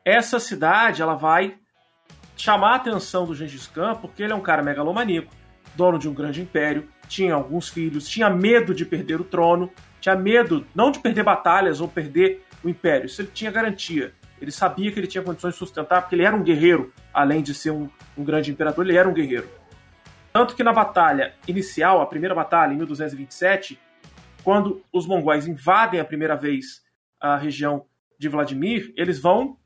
Essa 0.05 0.39
cidade, 0.39 1.01
ela 1.01 1.15
vai 1.15 1.57
chamar 2.35 2.73
a 2.73 2.75
atenção 2.75 3.25
do 3.25 3.35
Gengis 3.35 3.67
Khan 3.67 3.95
porque 3.95 4.23
ele 4.23 4.33
é 4.33 4.35
um 4.35 4.41
cara 4.41 4.61
megalomaníaco, 4.61 5.31
dono 5.75 5.97
de 5.97 6.09
um 6.09 6.13
grande 6.13 6.41
império, 6.41 6.89
tinha 7.07 7.33
alguns 7.33 7.69
filhos, 7.69 8.07
tinha 8.07 8.29
medo 8.29 8.73
de 8.73 8.85
perder 8.85 9.19
o 9.19 9.23
trono, 9.23 9.71
tinha 9.99 10.15
medo 10.15 10.65
não 10.75 10.91
de 10.91 10.99
perder 10.99 11.23
batalhas 11.23 11.79
ou 11.79 11.87
perder 11.87 12.45
o 12.63 12.69
império, 12.69 13.05
isso 13.05 13.21
ele 13.21 13.31
tinha 13.33 13.51
garantia. 13.51 14.13
Ele 14.43 14.51
sabia 14.51 14.91
que 14.91 14.99
ele 14.99 15.07
tinha 15.07 15.23
condições 15.23 15.53
de 15.53 15.57
sustentar, 15.57 16.01
porque 16.01 16.15
ele 16.15 16.25
era 16.25 16.35
um 16.35 16.43
guerreiro, 16.43 16.93
além 17.13 17.41
de 17.41 17.53
ser 17.53 17.71
um, 17.71 17.89
um 18.17 18.25
grande 18.25 18.51
imperador, 18.51 18.85
ele 18.85 18.97
era 18.97 19.07
um 19.07 19.13
guerreiro. 19.13 19.49
Tanto 20.33 20.53
que 20.53 20.61
na 20.63 20.73
batalha 20.73 21.33
inicial, 21.47 22.01
a 22.01 22.05
primeira 22.05 22.35
batalha, 22.35 22.73
em 22.73 22.75
1227, 22.75 23.79
quando 24.43 24.83
os 24.91 25.07
mongóis 25.07 25.47
invadem 25.47 25.97
a 25.97 26.03
primeira 26.03 26.35
vez 26.35 26.83
a 27.21 27.37
região 27.37 27.85
de 28.19 28.27
Vladimir, 28.27 28.93
eles 28.97 29.17
vão 29.17 29.57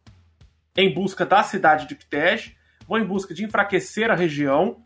em 0.76 0.94
busca 0.94 1.26
da 1.26 1.42
cidade 1.42 1.88
de 1.88 1.96
Kitej, 1.96 2.56
vão 2.88 3.00
em 3.00 3.04
busca 3.04 3.34
de 3.34 3.44
enfraquecer 3.44 4.12
a 4.12 4.16
região 4.16 4.80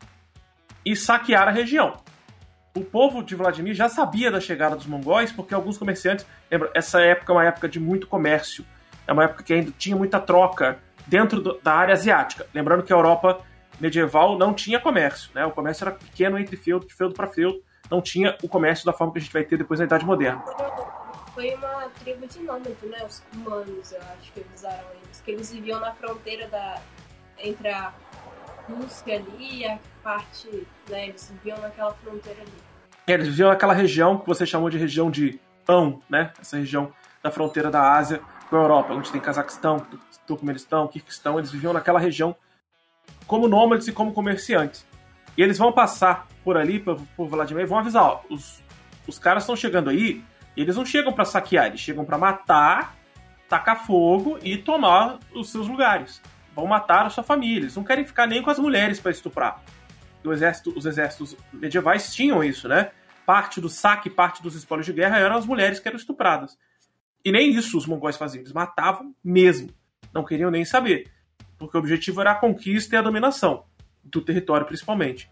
e 0.86 0.96
saquear 0.96 1.48
a 1.48 1.50
região. 1.50 2.02
O 2.74 2.80
povo 2.80 3.22
de 3.22 3.34
Vladimir 3.34 3.74
já 3.74 3.90
sabia 3.90 4.30
da 4.30 4.40
chegada 4.40 4.74
dos 4.74 4.86
mongóis, 4.86 5.30
porque 5.30 5.52
alguns 5.52 5.76
comerciantes. 5.76 6.26
Lembra, 6.50 6.70
essa 6.74 6.98
época 7.02 7.30
é 7.30 7.36
uma 7.36 7.44
época 7.44 7.68
de 7.68 7.78
muito 7.78 8.06
comércio. 8.06 8.64
É 9.06 9.12
uma 9.12 9.24
época 9.24 9.42
que 9.42 9.52
ainda 9.52 9.72
tinha 9.76 9.96
muita 9.96 10.20
troca 10.20 10.78
dentro 11.06 11.40
do, 11.40 11.60
da 11.60 11.74
área 11.74 11.92
asiática. 11.92 12.46
Lembrando 12.54 12.82
que 12.82 12.92
a 12.92 12.96
Europa 12.96 13.40
medieval 13.80 14.38
não 14.38 14.54
tinha 14.54 14.78
comércio, 14.78 15.30
né? 15.34 15.44
O 15.44 15.50
comércio 15.50 15.84
era 15.84 15.92
pequeno 15.92 16.38
entre 16.38 16.56
feudo, 16.56 16.86
de 16.86 16.94
feudo 16.94 17.14
para 17.14 17.26
feudo. 17.26 17.62
Não 17.90 18.00
tinha 18.00 18.36
o 18.42 18.48
comércio 18.48 18.86
da 18.86 18.92
forma 18.92 19.12
que 19.12 19.18
a 19.18 19.22
gente 19.22 19.32
vai 19.32 19.44
ter 19.44 19.56
depois 19.56 19.80
na 19.80 19.86
Idade 19.86 20.04
Moderna. 20.04 20.42
Foi 21.34 21.54
uma 21.54 21.88
tribo 22.00 22.26
de 22.26 22.40
nômade, 22.40 22.76
né? 22.84 23.04
Os 23.06 23.22
humanos, 23.34 23.92
eu 23.92 24.00
acho 24.18 24.32
que 24.32 24.40
eles 24.40 24.52
usaram 24.54 24.84
eles. 25.02 25.20
Que 25.20 25.30
eles 25.30 25.52
viviam 25.52 25.80
na 25.80 25.92
fronteira 25.92 26.46
da, 26.48 26.80
entre 27.38 27.68
a 27.68 27.92
Rússia 28.68 29.16
ali 29.16 29.60
e 29.60 29.66
a 29.66 29.78
parte, 30.02 30.66
né? 30.88 31.08
Eles 31.08 31.30
viviam 31.30 31.60
naquela 31.60 31.92
fronteira 31.94 32.40
ali. 32.40 32.52
É, 33.06 33.12
eles 33.12 33.28
viviam 33.28 33.48
naquela 33.48 33.74
região 33.74 34.18
que 34.18 34.26
você 34.26 34.46
chamou 34.46 34.70
de 34.70 34.78
região 34.78 35.10
de 35.10 35.40
Ão, 35.68 36.00
né? 36.08 36.32
Essa 36.40 36.58
região 36.58 36.92
da 37.22 37.30
fronteira 37.30 37.70
da 37.70 37.92
Ásia 37.94 38.20
com 38.52 38.58
a 38.58 38.60
Europa, 38.60 38.92
onde 38.92 39.10
tem 39.10 39.18
Cazaquistão, 39.18 39.86
Turcomenistão, 40.26 40.86
Kirguistão, 40.86 41.38
eles 41.38 41.50
viviam 41.50 41.72
naquela 41.72 41.98
região 41.98 42.36
como 43.26 43.48
nômades 43.48 43.88
e 43.88 43.92
como 43.92 44.12
comerciantes. 44.12 44.86
E 45.38 45.42
eles 45.42 45.56
vão 45.56 45.72
passar 45.72 46.26
por 46.44 46.58
ali, 46.58 46.78
por, 46.78 47.00
por 47.16 47.28
Vladimir, 47.28 47.66
vão 47.66 47.78
avisar, 47.78 48.02
ó, 48.02 48.20
os, 48.28 48.62
os 49.08 49.18
caras 49.18 49.44
estão 49.44 49.56
chegando 49.56 49.88
aí, 49.88 50.22
eles 50.54 50.76
não 50.76 50.84
chegam 50.84 51.14
para 51.14 51.24
saquear, 51.24 51.68
eles 51.68 51.80
chegam 51.80 52.04
para 52.04 52.18
matar, 52.18 52.94
tacar 53.48 53.86
fogo 53.86 54.38
e 54.42 54.58
tomar 54.58 55.18
os 55.34 55.50
seus 55.50 55.66
lugares. 55.66 56.20
Vão 56.54 56.66
matar 56.66 57.06
a 57.06 57.10
sua 57.10 57.24
família, 57.24 57.60
eles 57.60 57.76
não 57.76 57.82
querem 57.82 58.04
ficar 58.04 58.26
nem 58.26 58.42
com 58.42 58.50
as 58.50 58.58
mulheres 58.58 59.00
para 59.00 59.12
estuprar. 59.12 59.62
Exército, 60.22 60.74
os 60.76 60.84
exércitos 60.84 61.34
medievais 61.50 62.14
tinham 62.14 62.44
isso, 62.44 62.68
né? 62.68 62.90
Parte 63.24 63.62
do 63.62 63.70
saque, 63.70 64.10
parte 64.10 64.42
dos 64.42 64.54
espólios 64.54 64.84
de 64.84 64.92
guerra 64.92 65.18
eram 65.18 65.36
as 65.36 65.46
mulheres 65.46 65.80
que 65.80 65.88
eram 65.88 65.96
estupradas. 65.96 66.58
E 67.24 67.30
nem 67.30 67.50
isso 67.50 67.76
os 67.76 67.86
mongóis 67.86 68.16
faziam, 68.16 68.42
eles 68.42 68.52
matavam 68.52 69.14
mesmo. 69.22 69.70
Não 70.12 70.24
queriam 70.24 70.50
nem 70.50 70.64
saber. 70.64 71.10
Porque 71.56 71.76
o 71.76 71.80
objetivo 71.80 72.20
era 72.20 72.32
a 72.32 72.34
conquista 72.34 72.96
e 72.96 72.98
a 72.98 73.02
dominação 73.02 73.64
do 74.02 74.20
território, 74.20 74.66
principalmente. 74.66 75.30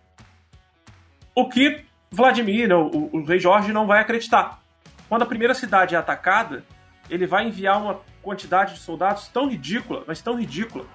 O 1.34 1.48
que 1.48 1.84
Vladimir, 2.10 2.68
né, 2.68 2.74
o, 2.74 3.10
o, 3.12 3.24
rei 3.24 3.38
Jorge, 3.38 3.72
não 3.72 3.86
vai 3.86 4.00
acreditar. 4.00 4.62
Quando 5.08 5.22
a 5.22 5.26
primeira 5.26 5.54
cidade 5.54 5.94
é 5.94 5.98
atacada, 5.98 6.64
ele 7.08 7.26
vai 7.26 7.46
enviar 7.46 7.80
uma 7.80 8.00
quantidade 8.22 8.74
de 8.74 8.80
soldados 8.80 9.28
tão 9.28 9.48
ridícula, 9.48 10.04
mas 10.06 10.20
tão 10.20 10.38
ridícula, 10.38 10.86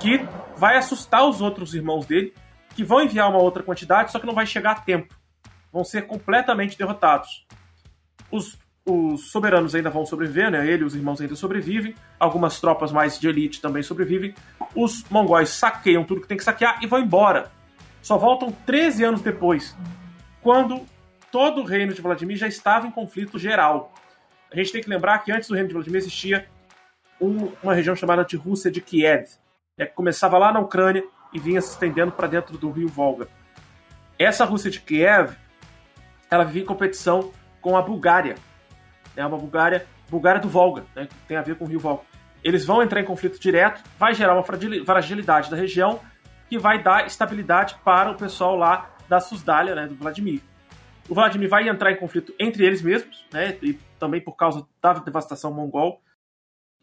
que 0.00 0.18
vai 0.56 0.76
assustar 0.76 1.28
os 1.28 1.40
outros 1.40 1.74
irmãos 1.74 2.06
dele, 2.06 2.34
que 2.74 2.84
vão 2.84 3.02
enviar 3.02 3.28
uma 3.28 3.40
outra 3.40 3.62
quantidade, 3.62 4.10
só 4.10 4.18
que 4.18 4.26
não 4.26 4.34
vai 4.34 4.46
chegar 4.46 4.72
a 4.72 4.80
tempo. 4.80 5.14
Vão 5.72 5.84
ser 5.84 6.06
completamente 6.06 6.76
derrotados. 6.76 7.46
Os 8.30 8.58
os 8.84 9.30
soberanos 9.30 9.74
ainda 9.74 9.90
vão 9.90 10.04
sobreviver, 10.04 10.50
né? 10.50 10.66
Ele 10.66 10.82
e 10.82 10.84
os 10.84 10.94
irmãos 10.94 11.20
ainda 11.20 11.36
sobrevivem. 11.36 11.94
Algumas 12.18 12.60
tropas 12.60 12.90
mais 12.90 13.18
de 13.18 13.28
elite 13.28 13.60
também 13.60 13.82
sobrevivem. 13.82 14.34
Os 14.74 15.04
mongóis 15.08 15.50
saqueiam 15.50 16.04
tudo 16.04 16.20
que 16.20 16.26
tem 16.26 16.36
que 16.36 16.44
saquear 16.44 16.82
e 16.82 16.86
vão 16.86 16.98
embora. 16.98 17.50
Só 18.00 18.18
voltam 18.18 18.50
13 18.66 19.04
anos 19.04 19.20
depois, 19.20 19.76
quando 20.40 20.84
todo 21.30 21.60
o 21.60 21.64
reino 21.64 21.94
de 21.94 22.02
Vladimir 22.02 22.36
já 22.36 22.48
estava 22.48 22.86
em 22.86 22.90
conflito 22.90 23.38
geral. 23.38 23.94
A 24.52 24.56
gente 24.56 24.72
tem 24.72 24.82
que 24.82 24.90
lembrar 24.90 25.20
que 25.20 25.30
antes 25.30 25.48
do 25.48 25.54
reino 25.54 25.68
de 25.68 25.74
Vladimir 25.74 25.98
existia 25.98 26.46
um, 27.20 27.52
uma 27.62 27.74
região 27.74 27.94
chamada 27.94 28.24
de 28.24 28.36
Rússia 28.36 28.70
de 28.70 28.80
Kiev, 28.80 29.28
né, 29.78 29.86
que 29.86 29.94
começava 29.94 30.36
lá 30.36 30.52
na 30.52 30.58
Ucrânia 30.58 31.04
e 31.32 31.38
vinha 31.38 31.60
se 31.62 31.70
estendendo 31.70 32.12
para 32.12 32.26
dentro 32.26 32.58
do 32.58 32.70
rio 32.70 32.88
Volga. 32.88 33.28
Essa 34.18 34.44
Rússia 34.44 34.70
de 34.70 34.80
Kiev, 34.80 35.36
ela 36.28 36.44
vivia 36.44 36.62
em 36.62 36.66
competição 36.66 37.32
com 37.60 37.76
a 37.76 37.82
Bulgária, 37.82 38.34
é 39.16 39.24
uma 39.24 39.38
Bulgária, 39.38 39.86
Bulgária 40.10 40.40
do 40.40 40.48
Volga, 40.48 40.84
né, 40.94 41.06
que 41.06 41.14
tem 41.26 41.36
a 41.36 41.42
ver 41.42 41.56
com 41.56 41.64
o 41.64 41.68
rio 41.68 41.80
Volga. 41.80 42.02
Eles 42.42 42.64
vão 42.64 42.82
entrar 42.82 43.00
em 43.00 43.04
conflito 43.04 43.38
direto, 43.38 43.82
vai 43.98 44.14
gerar 44.14 44.34
uma 44.34 44.42
fragilidade 44.42 45.50
da 45.50 45.56
região, 45.56 46.00
que 46.48 46.58
vai 46.58 46.82
dar 46.82 47.06
estabilidade 47.06 47.76
para 47.84 48.10
o 48.10 48.16
pessoal 48.16 48.56
lá 48.56 48.90
da 49.08 49.20
Susdália, 49.20 49.74
né, 49.74 49.86
do 49.86 49.94
Vladimir. 49.94 50.40
O 51.08 51.14
Vladimir 51.14 51.48
vai 51.48 51.68
entrar 51.68 51.92
em 51.92 51.96
conflito 51.96 52.34
entre 52.38 52.64
eles 52.64 52.82
mesmos, 52.82 53.24
né, 53.32 53.56
e 53.62 53.78
também 53.98 54.20
por 54.20 54.36
causa 54.36 54.66
da 54.80 54.94
devastação 54.94 55.52
mongol, 55.52 56.02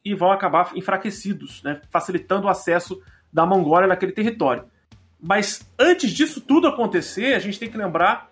e 0.04 0.16
vão 0.16 0.32
acabar 0.32 0.72
enfraquecidos, 0.76 1.62
né, 1.64 1.82
facilitando 1.90 2.48
o 2.48 2.50
acesso 2.50 3.02
da 3.32 3.46
Mongólia 3.46 3.88
naquele 3.88 4.12
território. 4.12 4.66
Mas 5.22 5.70
antes 5.78 6.12
disso 6.12 6.40
tudo 6.42 6.68
acontecer, 6.68 7.36
a 7.36 7.40
gente 7.40 7.60
tem 7.60 7.70
que 7.70 7.78
lembrar 7.78 8.30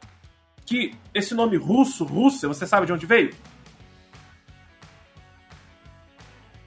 que 0.66 0.96
esse 1.14 1.36
nome 1.36 1.58
russo, 1.58 2.06
Rússia, 2.06 2.48
você 2.48 2.66
sabe 2.66 2.86
de 2.86 2.94
onde 2.94 3.06
veio? 3.06 3.34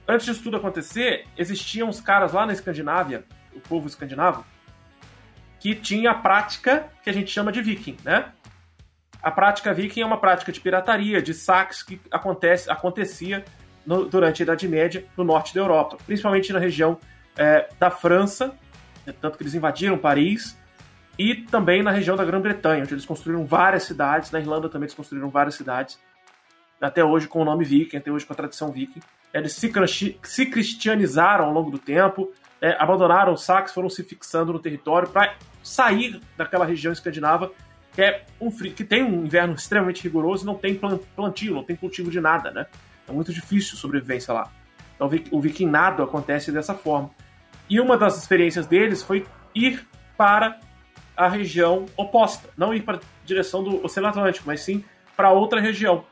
Antes 0.07 0.25
disso 0.25 0.43
tudo 0.43 0.57
acontecer, 0.57 1.25
existiam 1.37 1.89
uns 1.89 2.01
caras 2.01 2.33
lá 2.33 2.45
na 2.45 2.53
Escandinávia, 2.53 3.23
o 3.53 3.59
povo 3.59 3.87
escandinavo, 3.87 4.45
que 5.59 5.75
tinha 5.75 6.11
a 6.11 6.15
prática 6.15 6.87
que 7.03 7.09
a 7.09 7.13
gente 7.13 7.31
chama 7.31 7.51
de 7.51 7.61
viking, 7.61 7.97
né? 8.03 8.31
A 9.21 9.29
prática 9.29 9.73
viking 9.73 10.01
é 10.01 10.05
uma 10.05 10.17
prática 10.17 10.51
de 10.51 10.59
pirataria, 10.59 11.21
de 11.21 11.33
saques 11.33 11.83
que 11.83 12.01
acontece, 12.09 12.69
acontecia 12.71 13.45
no, 13.85 14.05
durante 14.05 14.41
a 14.41 14.43
Idade 14.43 14.67
Média 14.67 15.05
no 15.15 15.23
norte 15.23 15.53
da 15.53 15.61
Europa, 15.61 15.97
principalmente 16.05 16.51
na 16.51 16.59
região 16.59 16.97
é, 17.37 17.69
da 17.79 17.91
França, 17.91 18.55
né, 19.05 19.13
tanto 19.21 19.37
que 19.37 19.43
eles 19.43 19.53
invadiram 19.53 19.97
Paris, 19.97 20.57
e 21.19 21.35
também 21.35 21.83
na 21.83 21.91
região 21.91 22.15
da 22.15 22.25
Grã-Bretanha, 22.25 22.81
onde 22.81 22.93
eles 22.93 23.05
construíram 23.05 23.45
várias 23.45 23.83
cidades, 23.83 24.31
na 24.31 24.39
Irlanda 24.39 24.69
também 24.69 24.85
eles 24.85 24.95
construíram 24.95 25.29
várias 25.29 25.55
cidades, 25.55 25.99
até 26.81 27.03
hoje 27.03 27.27
com 27.27 27.41
o 27.41 27.45
nome 27.45 27.63
viking, 27.63 27.97
até 27.97 28.11
hoje 28.11 28.25
com 28.25 28.33
a 28.33 28.35
tradição 28.35 28.71
viking 28.71 29.01
eles 29.33 29.53
se, 29.53 30.45
cristianizaram 30.45 31.45
ao 31.45 31.53
longo 31.53 31.71
do 31.71 31.79
tempo, 31.79 32.31
é, 32.59 32.75
abandonaram 32.79 33.33
os 33.33 33.43
saques, 33.43 33.73
foram 33.73 33.89
se 33.89 34.03
fixando 34.03 34.51
no 34.51 34.59
território 34.59 35.09
para 35.09 35.35
sair 35.63 36.19
daquela 36.37 36.65
região 36.65 36.91
escandinava 36.91 37.51
que, 37.93 38.01
é 38.01 38.25
um 38.39 38.51
frio, 38.51 38.73
que 38.73 38.83
tem 38.83 39.03
um 39.03 39.25
inverno 39.25 39.53
extremamente 39.53 40.03
rigoroso 40.03 40.43
e 40.43 40.45
não 40.45 40.55
tem 40.55 40.79
plantio, 41.15 41.55
não 41.55 41.63
tem 41.63 41.75
cultivo 41.75 42.09
de 42.09 42.21
nada, 42.21 42.51
né? 42.51 42.65
É 43.07 43.11
muito 43.11 43.33
difícil 43.33 43.77
sobrevivência 43.77 44.33
lá. 44.33 44.49
Então 44.95 45.09
o 45.31 45.41
vikinado 45.41 46.01
acontece 46.01 46.51
dessa 46.51 46.73
forma. 46.73 47.09
E 47.69 47.79
uma 47.79 47.97
das 47.97 48.17
experiências 48.17 48.65
deles 48.65 49.03
foi 49.03 49.25
ir 49.53 49.85
para 50.17 50.59
a 51.17 51.27
região 51.27 51.85
oposta, 51.97 52.49
não 52.55 52.73
ir 52.73 52.81
para 52.81 52.97
a 52.97 53.01
direção 53.25 53.63
do 53.63 53.83
Oceano 53.83 54.07
Atlântico, 54.07 54.47
mas 54.47 54.61
sim 54.61 54.83
para 55.15 55.31
outra 55.31 55.59
região, 55.59 56.05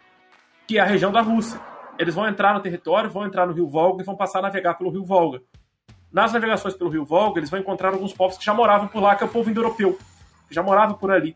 que 0.69 0.77
é 0.77 0.81
a 0.81 0.85
região 0.85 1.11
da 1.11 1.21
Rússia 1.21 1.59
eles 1.97 2.13
vão 2.13 2.27
entrar 2.27 2.53
no 2.53 2.59
território, 2.59 3.09
vão 3.09 3.25
entrar 3.25 3.47
no 3.47 3.53
rio 3.53 3.67
Volga 3.67 4.03
e 4.03 4.05
vão 4.05 4.15
passar 4.15 4.37
a 4.37 4.43
navegar 4.43 4.75
pelo 4.75 4.91
rio 4.91 5.03
Volga. 5.03 5.41
Nas 6.11 6.31
navegações 6.31 6.75
pelo 6.75 6.91
rio 6.91 7.03
Volga, 7.03 7.39
eles 7.39 7.49
vão 7.49 7.59
encontrar 7.59 7.91
alguns 7.91 8.13
povos 8.13 8.37
que 8.37 8.45
já 8.45 8.53
moravam 8.53 8.87
por 8.87 9.01
lá, 9.01 9.15
que 9.15 9.23
é 9.23 9.25
o 9.25 9.29
povo 9.29 9.49
indo-europeu, 9.49 9.97
que 10.47 10.53
já 10.53 10.61
morava 10.61 10.93
por 10.93 11.09
ali. 11.09 11.35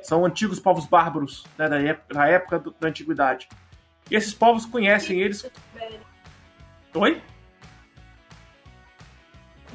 São 0.00 0.24
antigos 0.24 0.58
povos 0.58 0.86
bárbaros 0.86 1.44
né, 1.58 1.68
da, 1.68 1.80
época, 1.82 2.14
da 2.14 2.26
época 2.26 2.64
da 2.80 2.88
antiguidade. 2.88 3.46
E 4.10 4.16
esses 4.16 4.32
povos 4.32 4.64
conhecem 4.64 5.20
eles. 5.20 5.48
Oi? 6.94 7.22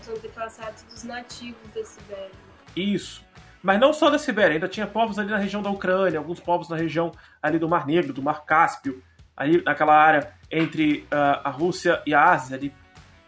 são 0.02 0.16
antepassados 0.16 0.82
dos 0.84 1.04
nativos 1.04 1.72
da 1.72 1.86
Sibéria. 1.86 2.32
Isso. 2.76 3.24
Mas 3.68 3.82
não 3.82 3.91
só 3.91 4.09
da 4.09 4.18
Sibéria, 4.18 4.53
ainda 4.53 4.70
tinha 4.70 4.88
povos 4.88 5.20
ali 5.20 5.30
na 5.30 5.36
região 5.36 5.61
da 5.61 5.70
Ucrânia, 5.70 6.20
alguns 6.20 6.39
povos 6.39 6.70
na 6.70 6.78
região 6.78 7.11
ali 7.43 7.59
do 7.59 7.68
Mar 7.68 7.86
Negro, 7.86 8.13
do 8.13 8.24
Mar 8.24 8.45
Cáspio, 8.45 9.03
ali 9.36 9.61
naquela 9.61 9.93
área 9.93 10.32
entre 10.49 10.99
uh, 11.11 11.41
a 11.43 11.49
Rússia 11.49 12.01
e 12.07 12.13
a 12.13 12.32
Ásia, 12.32 12.55
ali 12.55 12.74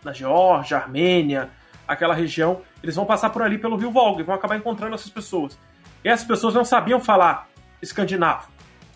na 0.02 0.14
Geórgia, 0.14 0.78
Armênia, 0.78 1.50
aquela 1.86 2.14
região. 2.14 2.62
Eles 2.82 2.96
vão 2.96 3.06
passar 3.06 3.32
por 3.32 3.42
ali 3.42 3.58
pelo 3.58 3.76
rio 3.76 3.92
Volga 3.92 4.22
e 4.22 4.24
vão 4.24 4.34
acabar 4.34 4.56
encontrando 4.56 4.96
essas 4.96 5.10
pessoas. 5.10 5.60
E 6.06 6.08
essas 6.08 6.26
pessoas 6.26 6.54
não 6.54 6.64
sabiam 6.64 7.02
falar 7.02 7.50
escandinavo, 7.82 8.48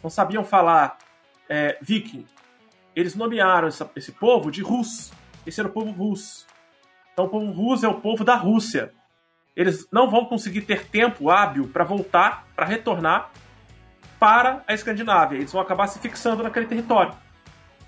não 0.01 0.09
sabiam 0.09 0.45
falar 0.45 0.97
é, 1.49 1.77
viking. 1.81 2.25
Eles 2.95 3.15
nomearam 3.15 3.67
essa, 3.67 3.91
esse 3.97 4.13
povo 4.13 4.49
de 4.49 4.61
Rus. 4.61 5.11
Esse 5.45 5.59
era 5.59 5.67
o 5.67 5.73
povo 5.73 5.91
Rus. 5.91 6.47
Então 7.11 7.25
o 7.25 7.29
povo 7.29 7.51
Rus 7.51 7.83
é 7.83 7.87
o 7.89 7.95
povo 7.95 8.23
da 8.23 8.35
Rússia. 8.35 8.93
Eles 9.55 9.87
não 9.91 10.09
vão 10.09 10.25
conseguir 10.25 10.61
ter 10.61 10.85
tempo 10.85 11.29
hábil 11.29 11.67
para 11.67 11.83
voltar, 11.83 12.47
para 12.55 12.65
retornar 12.65 13.31
para 14.19 14.63
a 14.67 14.73
Escandinávia. 14.73 15.37
Eles 15.37 15.51
vão 15.51 15.61
acabar 15.61 15.87
se 15.87 15.99
fixando 15.99 16.43
naquele 16.43 16.65
território. 16.65 17.13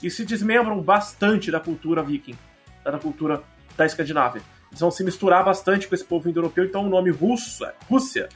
E 0.03 0.09
se 0.09 0.25
desmembram 0.25 0.81
bastante 0.81 1.49
da 1.49 1.59
cultura 1.59 2.03
viking, 2.03 2.37
da 2.83 2.99
cultura 2.99 3.41
da 3.77 3.85
Escandinávia. 3.85 4.41
Eles 4.69 4.81
vão 4.81 4.91
se 4.91 5.03
misturar 5.03 5.43
bastante 5.45 5.87
com 5.87 5.95
esse 5.95 6.03
povo 6.03 6.29
indo-europeu, 6.29 6.65
então 6.65 6.85
o 6.85 6.89
nome 6.89 7.09
russo, 7.09 7.65
Rússia, 7.89 8.27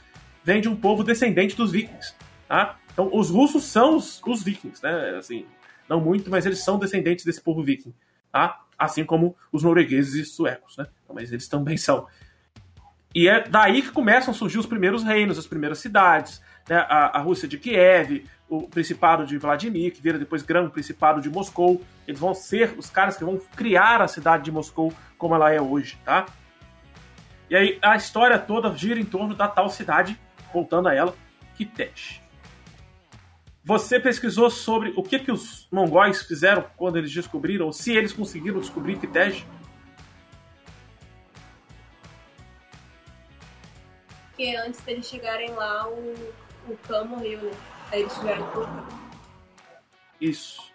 vem 0.42 0.60
de 0.60 0.68
um 0.68 0.74
povo 0.74 1.04
descendente 1.04 1.54
dos 1.54 1.72
vikings. 1.72 2.14
Tá? 2.48 2.78
Então 2.92 3.10
os 3.12 3.30
russos 3.30 3.64
são 3.64 3.96
os, 3.96 4.20
os 4.26 4.42
vikings, 4.42 4.82
né? 4.82 5.16
Assim, 5.18 5.46
não 5.88 6.00
muito, 6.00 6.30
mas 6.30 6.46
eles 6.46 6.64
são 6.64 6.78
descendentes 6.78 7.24
desse 7.24 7.40
povo 7.40 7.62
viking. 7.62 7.92
Tá? 8.32 8.62
Assim 8.78 9.04
como 9.04 9.36
os 9.52 9.62
noruegueses 9.62 10.14
e 10.14 10.24
suecos, 10.24 10.76
né? 10.76 10.86
Mas 11.12 11.30
eles 11.30 11.48
também 11.48 11.76
são. 11.76 12.06
E 13.14 13.28
é 13.28 13.42
daí 13.48 13.82
que 13.82 13.90
começam 13.90 14.32
a 14.32 14.36
surgir 14.36 14.58
os 14.58 14.66
primeiros 14.66 15.02
reinos, 15.02 15.38
as 15.38 15.46
primeiras 15.46 15.78
cidades, 15.78 16.40
né? 16.68 16.76
a, 16.88 17.18
a 17.18 17.20
Rússia 17.20 17.48
de 17.48 17.58
Kiev, 17.58 18.24
o 18.48 18.68
Principado 18.68 19.26
de 19.26 19.36
Vladimir, 19.36 19.92
que 19.92 20.00
vira 20.00 20.18
depois 20.18 20.42
Grande 20.42 20.70
Principado 20.70 21.20
de 21.20 21.28
Moscou. 21.28 21.82
Eles 22.06 22.20
vão 22.20 22.34
ser 22.34 22.74
os 22.76 22.88
caras 22.88 23.16
que 23.16 23.24
vão 23.24 23.40
criar 23.56 24.00
a 24.00 24.08
cidade 24.08 24.44
de 24.44 24.52
Moscou 24.52 24.92
como 25.18 25.34
ela 25.34 25.52
é 25.52 25.60
hoje, 25.60 25.98
tá? 26.04 26.26
E 27.48 27.56
aí 27.56 27.78
a 27.82 27.96
história 27.96 28.38
toda 28.38 28.72
gira 28.76 29.00
em 29.00 29.04
torno 29.04 29.34
da 29.34 29.48
tal 29.48 29.68
cidade, 29.68 30.18
voltando 30.52 30.88
a 30.88 30.94
ela, 30.94 31.14
Kitesh. 31.56 32.20
Você 33.62 34.00
pesquisou 34.00 34.48
sobre 34.50 34.92
o 34.96 35.02
que, 35.02 35.18
que 35.18 35.30
os 35.30 35.68
mongóis 35.70 36.22
fizeram 36.22 36.64
quando 36.76 36.96
eles 36.96 37.12
descobriram, 37.12 37.66
ou 37.66 37.72
se 37.72 37.92
eles 37.92 38.12
conseguiram 38.12 38.60
descobrir 38.60 38.98
Kitesh? 38.98 39.44
Porque 44.40 44.56
antes 44.56 44.80
deles 44.80 45.06
chegarem 45.06 45.50
lá, 45.50 45.86
o, 45.86 46.14
o 46.66 46.76
Khan 46.88 47.04
morreu, 47.04 47.42
né? 47.42 47.50
Aí 47.92 48.00
eles 48.00 48.14
tiveram 48.14 48.46
que. 48.50 50.24
Isso. 50.24 50.72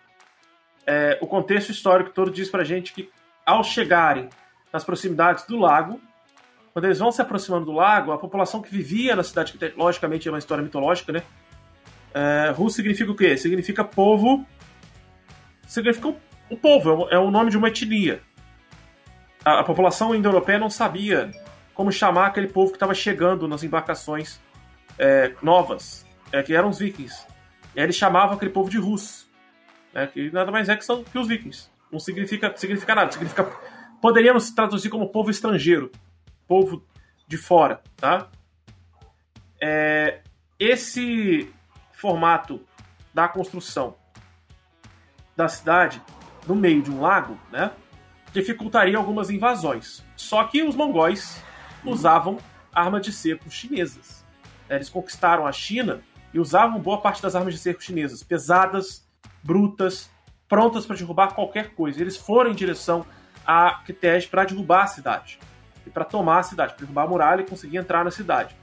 É, 0.86 1.18
o 1.20 1.26
contexto 1.26 1.72
histórico 1.72 2.12
todo 2.12 2.30
diz 2.30 2.48
pra 2.48 2.64
gente 2.64 2.94
que 2.94 3.10
ao 3.44 3.64
chegarem 3.64 4.30
nas 4.72 4.84
proximidades 4.84 5.48
do 5.48 5.58
lago, 5.58 6.00
quando 6.74 6.86
eles 6.86 7.00
vão 7.00 7.12
se 7.12 7.24
aproximando 7.24 7.66
do 7.66 7.72
lago, 7.72 8.12
a 8.12 8.20
população 8.20 8.62
que 8.62 8.70
vivia 8.70 9.16
na 9.16 9.24
cidade, 9.24 9.54
que 9.54 9.74
logicamente 9.76 10.28
é 10.28 10.32
uma 10.32 10.38
história 10.38 10.64
mitológica, 10.64 11.12
né? 11.12 11.24
É, 12.14 12.52
Ru 12.56 12.70
significa 12.70 13.12
o 13.12 13.16
quê? 13.16 13.36
Significa 13.36 13.84
povo. 13.84 14.46
Significa 15.66 16.10
o, 16.10 16.16
o 16.52 16.56
povo, 16.56 17.08
é 17.10 17.18
o 17.18 17.32
nome 17.32 17.50
de 17.50 17.58
uma 17.58 17.70
etnia. 17.70 18.22
A, 19.44 19.62
a 19.62 19.64
população 19.64 20.14
indo-europeia 20.14 20.60
não 20.60 20.70
sabia 20.70 21.32
como 21.76 21.92
chamar 21.92 22.28
aquele 22.28 22.48
povo 22.48 22.72
que 22.72 22.78
estava 22.78 22.96
chegando 22.96 23.48
nas 23.48 23.62
embarcações 23.62 24.40
é, 24.98 25.36
novas, 25.44 26.06
é, 26.32 26.42
que 26.42 26.56
eram 26.56 26.70
os 26.70 26.80
vikings. 26.80 27.28
E 27.76 27.80
aí 27.80 27.86
eles 27.86 27.98
chamavam 27.98 28.36
aquele 28.36 28.52
povo 28.52 28.70
de 28.70 28.78
Rus, 28.78 29.30
né, 29.94 30.08
que 30.08 30.32
nada 30.32 30.52
mais 30.52 30.70
é 30.70 30.76
que 30.76 30.86
são 30.86 31.04
que 31.04 31.20
os 31.20 31.28
vikings. 31.28 31.70
Não 31.92 32.00
significa, 32.00 32.56
significa 32.56 32.96
nada, 32.96 33.12
significa. 33.12 33.44
Poderíamos 34.02 34.50
traduzir 34.52 34.90
como 34.90 35.10
povo 35.10 35.30
estrangeiro, 35.30 35.92
povo 36.48 36.84
de 37.28 37.38
fora, 37.38 37.82
tá? 37.98 38.30
É, 39.62 40.22
esse 40.58 41.52
formato 41.92 42.62
da 43.14 43.28
construção 43.28 43.96
da 45.36 45.48
cidade 45.48 46.02
no 46.48 46.56
meio 46.56 46.82
de 46.82 46.92
um 46.92 47.02
lago, 47.02 47.38
né, 47.52 47.72
dificultaria 48.32 48.98
algumas 48.98 49.30
invasões. 49.30 50.06
Só 50.16 50.44
que 50.46 50.64
os 50.64 50.76
mongóis 50.76 51.44
usavam 51.92 52.38
armas 52.74 53.06
de 53.06 53.12
cerco 53.12 53.50
chinesas. 53.50 54.26
Eles 54.70 54.90
conquistaram 54.90 55.46
a 55.46 55.52
China 55.52 56.02
e 56.34 56.40
usavam 56.40 56.80
boa 56.80 57.00
parte 57.02 57.22
das 57.22 57.36
armas 57.36 57.54
de 57.54 57.60
cerco 57.60 57.82
chinesas, 57.82 58.24
pesadas, 58.24 59.08
brutas, 59.44 60.10
prontas 60.48 60.86
para 60.86 60.96
derrubar 60.96 61.34
qualquer 61.34 61.74
coisa. 61.74 62.02
Eles 62.02 62.18
foram 62.18 62.52
em 62.52 62.56
direção 62.56 63.06
a 63.46 63.82
Kitej 63.86 64.28
para 64.28 64.44
derrubar 64.44 64.84
a 64.84 64.88
cidade 64.88 65.40
e 65.86 65.90
para 65.90 66.04
tomar 66.04 66.40
a 66.40 66.44
cidade, 66.44 66.74
para 66.74 66.82
derrubar 66.82 67.04
a 67.04 67.08
muralha 67.08 67.42
e 67.42 67.46
conseguir 67.46 67.78
entrar 67.78 68.04
na 68.04 68.12
cidade. 68.12 68.56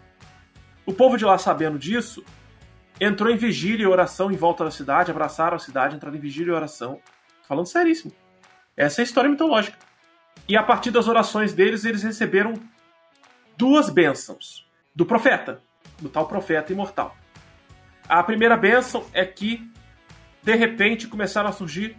O 0.85 0.93
povo 0.93 1.17
de 1.17 1.25
lá, 1.25 1.39
sabendo 1.39 1.79
disso, 1.79 2.25
entrou 3.01 3.31
em 3.31 3.37
vigília 3.37 3.85
e 3.85 3.87
oração 3.87 4.31
em 4.31 4.37
volta 4.37 4.65
da 4.65 4.71
cidade, 4.71 5.11
abraçaram 5.11 5.57
a 5.57 5.61
cidade, 5.61 5.95
entraram 5.95 6.17
em 6.17 6.21
vigília 6.21 6.51
e 6.51 6.55
oração. 6.55 7.01
Falando 7.47 7.67
seríssimo. 7.67 8.13
Essa 8.77 9.01
é 9.01 9.03
a 9.03 9.05
história 9.05 9.31
mitológica. 9.31 9.79
E 10.49 10.57
a 10.57 10.63
partir 10.63 10.91
das 10.91 11.07
orações 11.07 11.53
deles, 11.53 11.85
eles 11.85 12.03
receberam 12.03 12.55
duas 13.57 13.91
bênçãos 13.91 14.67
do 14.95 15.07
profeta, 15.07 15.61
do 16.01 16.09
tal 16.09 16.27
profeta 16.27 16.73
imortal. 16.73 17.17
A 18.09 18.23
primeira 18.23 18.57
bênção 18.57 19.05
é 19.13 19.25
que, 19.25 19.71
de 20.43 20.55
repente, 20.55 21.07
começaram 21.07 21.49
a 21.49 21.53
surgir 21.53 21.97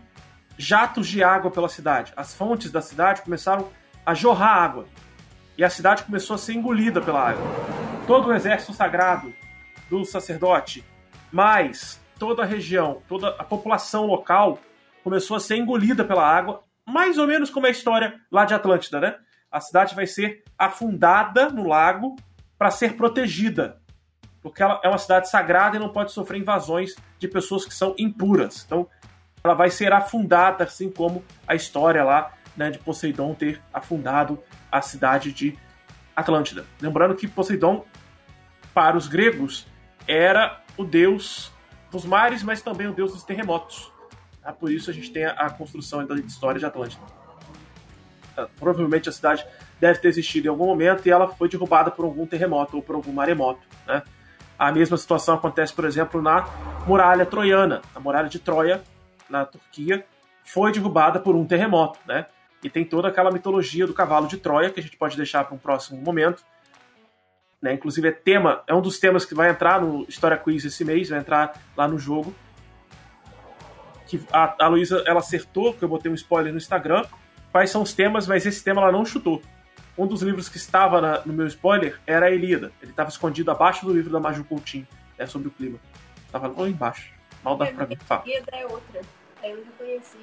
jatos 0.57 1.07
de 1.07 1.23
água 1.23 1.49
pela 1.49 1.69
cidade. 1.69 2.13
As 2.15 2.33
fontes 2.33 2.71
da 2.71 2.81
cidade 2.81 3.21
começaram 3.21 3.69
a 4.05 4.13
jorrar 4.13 4.63
água. 4.63 4.85
E 5.57 5.63
a 5.63 5.69
cidade 5.69 6.03
começou 6.03 6.35
a 6.35 6.37
ser 6.37 6.53
engolida 6.53 7.01
pela 7.01 7.29
água. 7.29 7.45
Todo 8.07 8.27
o 8.29 8.33
exército 8.33 8.73
sagrado 8.73 9.33
do 9.89 10.03
sacerdote, 10.03 10.83
mais 11.31 12.01
toda 12.19 12.43
a 12.43 12.45
região, 12.45 13.01
toda 13.07 13.29
a 13.29 13.43
população 13.43 14.05
local 14.05 14.59
começou 15.03 15.37
a 15.37 15.39
ser 15.39 15.57
engolida 15.57 16.03
pela 16.03 16.25
água, 16.25 16.63
mais 16.85 17.17
ou 17.17 17.27
menos 17.27 17.49
como 17.49 17.65
é 17.65 17.69
a 17.69 17.71
história 17.71 18.19
lá 18.31 18.45
de 18.45 18.53
Atlântida, 18.53 18.99
né? 18.99 19.15
A 19.53 19.61
cidade 19.61 19.93
vai 19.93 20.07
ser 20.07 20.43
afundada 20.57 21.49
no 21.49 21.67
lago 21.67 22.15
para 22.57 22.71
ser 22.71 22.97
protegida, 22.97 23.79
porque 24.41 24.63
ela 24.63 24.81
é 24.83 24.89
uma 24.89 24.97
cidade 24.97 25.29
sagrada 25.29 25.75
e 25.75 25.79
não 25.79 25.89
pode 25.89 26.11
sofrer 26.11 26.41
invasões 26.41 26.95
de 27.19 27.27
pessoas 27.27 27.63
que 27.63 27.73
são 27.73 27.93
impuras. 27.99 28.63
Então, 28.65 28.87
ela 29.43 29.53
vai 29.53 29.69
ser 29.69 29.93
afundada, 29.93 30.63
assim 30.63 30.89
como 30.89 31.23
a 31.47 31.53
história 31.53 32.03
lá 32.03 32.33
né, 32.57 32.71
de 32.71 32.79
Poseidon 32.79 33.35
ter 33.35 33.61
afundado 33.71 34.41
a 34.71 34.81
cidade 34.81 35.31
de 35.31 35.55
Atlântida. 36.15 36.65
Lembrando 36.81 37.13
que 37.13 37.27
Poseidon, 37.27 37.85
para 38.73 38.97
os 38.97 39.07
gregos, 39.07 39.67
era 40.07 40.63
o 40.75 40.83
deus 40.83 41.51
dos 41.91 42.05
mares, 42.05 42.41
mas 42.41 42.59
também 42.59 42.87
o 42.87 42.93
deus 42.93 43.13
dos 43.13 43.23
terremotos. 43.23 43.91
Ah, 44.43 44.51
por 44.51 44.71
isso 44.71 44.89
a 44.89 44.93
gente 44.93 45.11
tem 45.11 45.25
a, 45.25 45.31
a 45.33 45.49
construção 45.51 46.03
da 46.07 46.15
história 46.15 46.59
de 46.59 46.65
Atlântida. 46.65 47.22
Ah, 48.37 48.47
provavelmente 48.59 49.09
a 49.09 49.11
cidade 49.11 49.45
deve 49.79 49.99
ter 49.99 50.07
existido 50.07 50.47
em 50.47 50.49
algum 50.49 50.65
momento 50.65 51.05
e 51.05 51.11
ela 51.11 51.27
foi 51.27 51.49
derrubada 51.49 51.91
por 51.91 52.05
algum 52.05 52.25
terremoto 52.25 52.77
ou 52.77 52.83
por 52.83 52.95
algum 52.95 53.11
maremoto. 53.11 53.61
Né? 53.85 54.01
A 54.57 54.71
mesma 54.71 54.97
situação 54.97 55.35
acontece, 55.35 55.73
por 55.73 55.85
exemplo, 55.85 56.21
na 56.21 56.47
muralha 56.87 57.25
troiana. 57.25 57.81
A 57.93 57.99
muralha 57.99 58.29
de 58.29 58.39
Troia, 58.39 58.81
na 59.29 59.45
Turquia, 59.45 60.05
foi 60.43 60.71
derrubada 60.71 61.19
por 61.19 61.35
um 61.35 61.45
terremoto. 61.45 61.99
Né? 62.07 62.25
E 62.63 62.69
tem 62.69 62.85
toda 62.85 63.07
aquela 63.07 63.31
mitologia 63.31 63.85
do 63.85 63.93
cavalo 63.93 64.27
de 64.27 64.37
Troia, 64.37 64.69
que 64.69 64.79
a 64.79 64.83
gente 64.83 64.97
pode 64.97 65.17
deixar 65.17 65.43
para 65.43 65.53
um 65.53 65.57
próximo 65.59 66.01
momento, 66.01 66.43
né? 67.63 67.73
Inclusive 67.73 68.09
é 68.09 68.11
tema, 68.11 68.61
é 68.67 68.73
um 68.73 68.81
dos 68.81 68.99
temas 68.99 69.23
que 69.23 69.33
vai 69.33 69.49
entrar 69.49 69.81
no 69.81 70.03
História 70.09 70.35
Quiz 70.35 70.65
esse 70.65 70.83
mês, 70.83 71.07
vai 71.07 71.19
entrar 71.19 71.53
lá 71.77 71.87
no 71.87 71.97
jogo. 71.97 72.35
Que 74.05 74.21
a, 74.33 74.65
a 74.65 74.67
Luísa 74.67 75.01
ela 75.07 75.19
acertou, 75.19 75.73
que 75.73 75.81
eu 75.81 75.87
botei 75.87 76.11
um 76.11 76.13
spoiler 76.13 76.51
no 76.51 76.57
Instagram, 76.57 77.05
quais 77.53 77.69
são 77.69 77.83
os 77.83 77.93
temas, 77.93 78.27
mas 78.27 78.45
esse 78.45 78.63
tema 78.63 78.81
ela 78.81 78.91
não 78.91 79.05
chutou. 79.05 79.41
Um 79.95 80.07
dos 80.07 80.23
livros 80.23 80.49
que 80.49 80.57
estava 80.57 80.99
na, 80.99 81.21
no 81.23 81.31
meu 81.31 81.45
spoiler 81.45 81.99
era 82.07 82.25
a 82.25 82.31
Elida. 82.31 82.71
Ele 82.81 82.89
estava 82.89 83.09
escondido 83.09 83.51
abaixo 83.51 83.85
do 83.85 83.93
livro 83.93 84.11
da 84.11 84.19
Maju 84.19 84.43
Coutinho, 84.43 84.87
né, 85.17 85.27
sobre 85.27 85.49
o 85.49 85.51
clima. 85.51 85.77
Tava 86.31 86.47
lá 86.47 86.67
embaixo. 86.67 87.13
Mal 87.43 87.55
dá 87.55 87.67
pra 87.67 87.85
ver. 87.85 87.99
Fala. 87.99 88.23
Elida 88.25 88.51
é 88.51 88.65
outra. 88.65 89.01
Eu 89.43 89.57
nunca 89.57 89.71
conheci. 89.77 90.17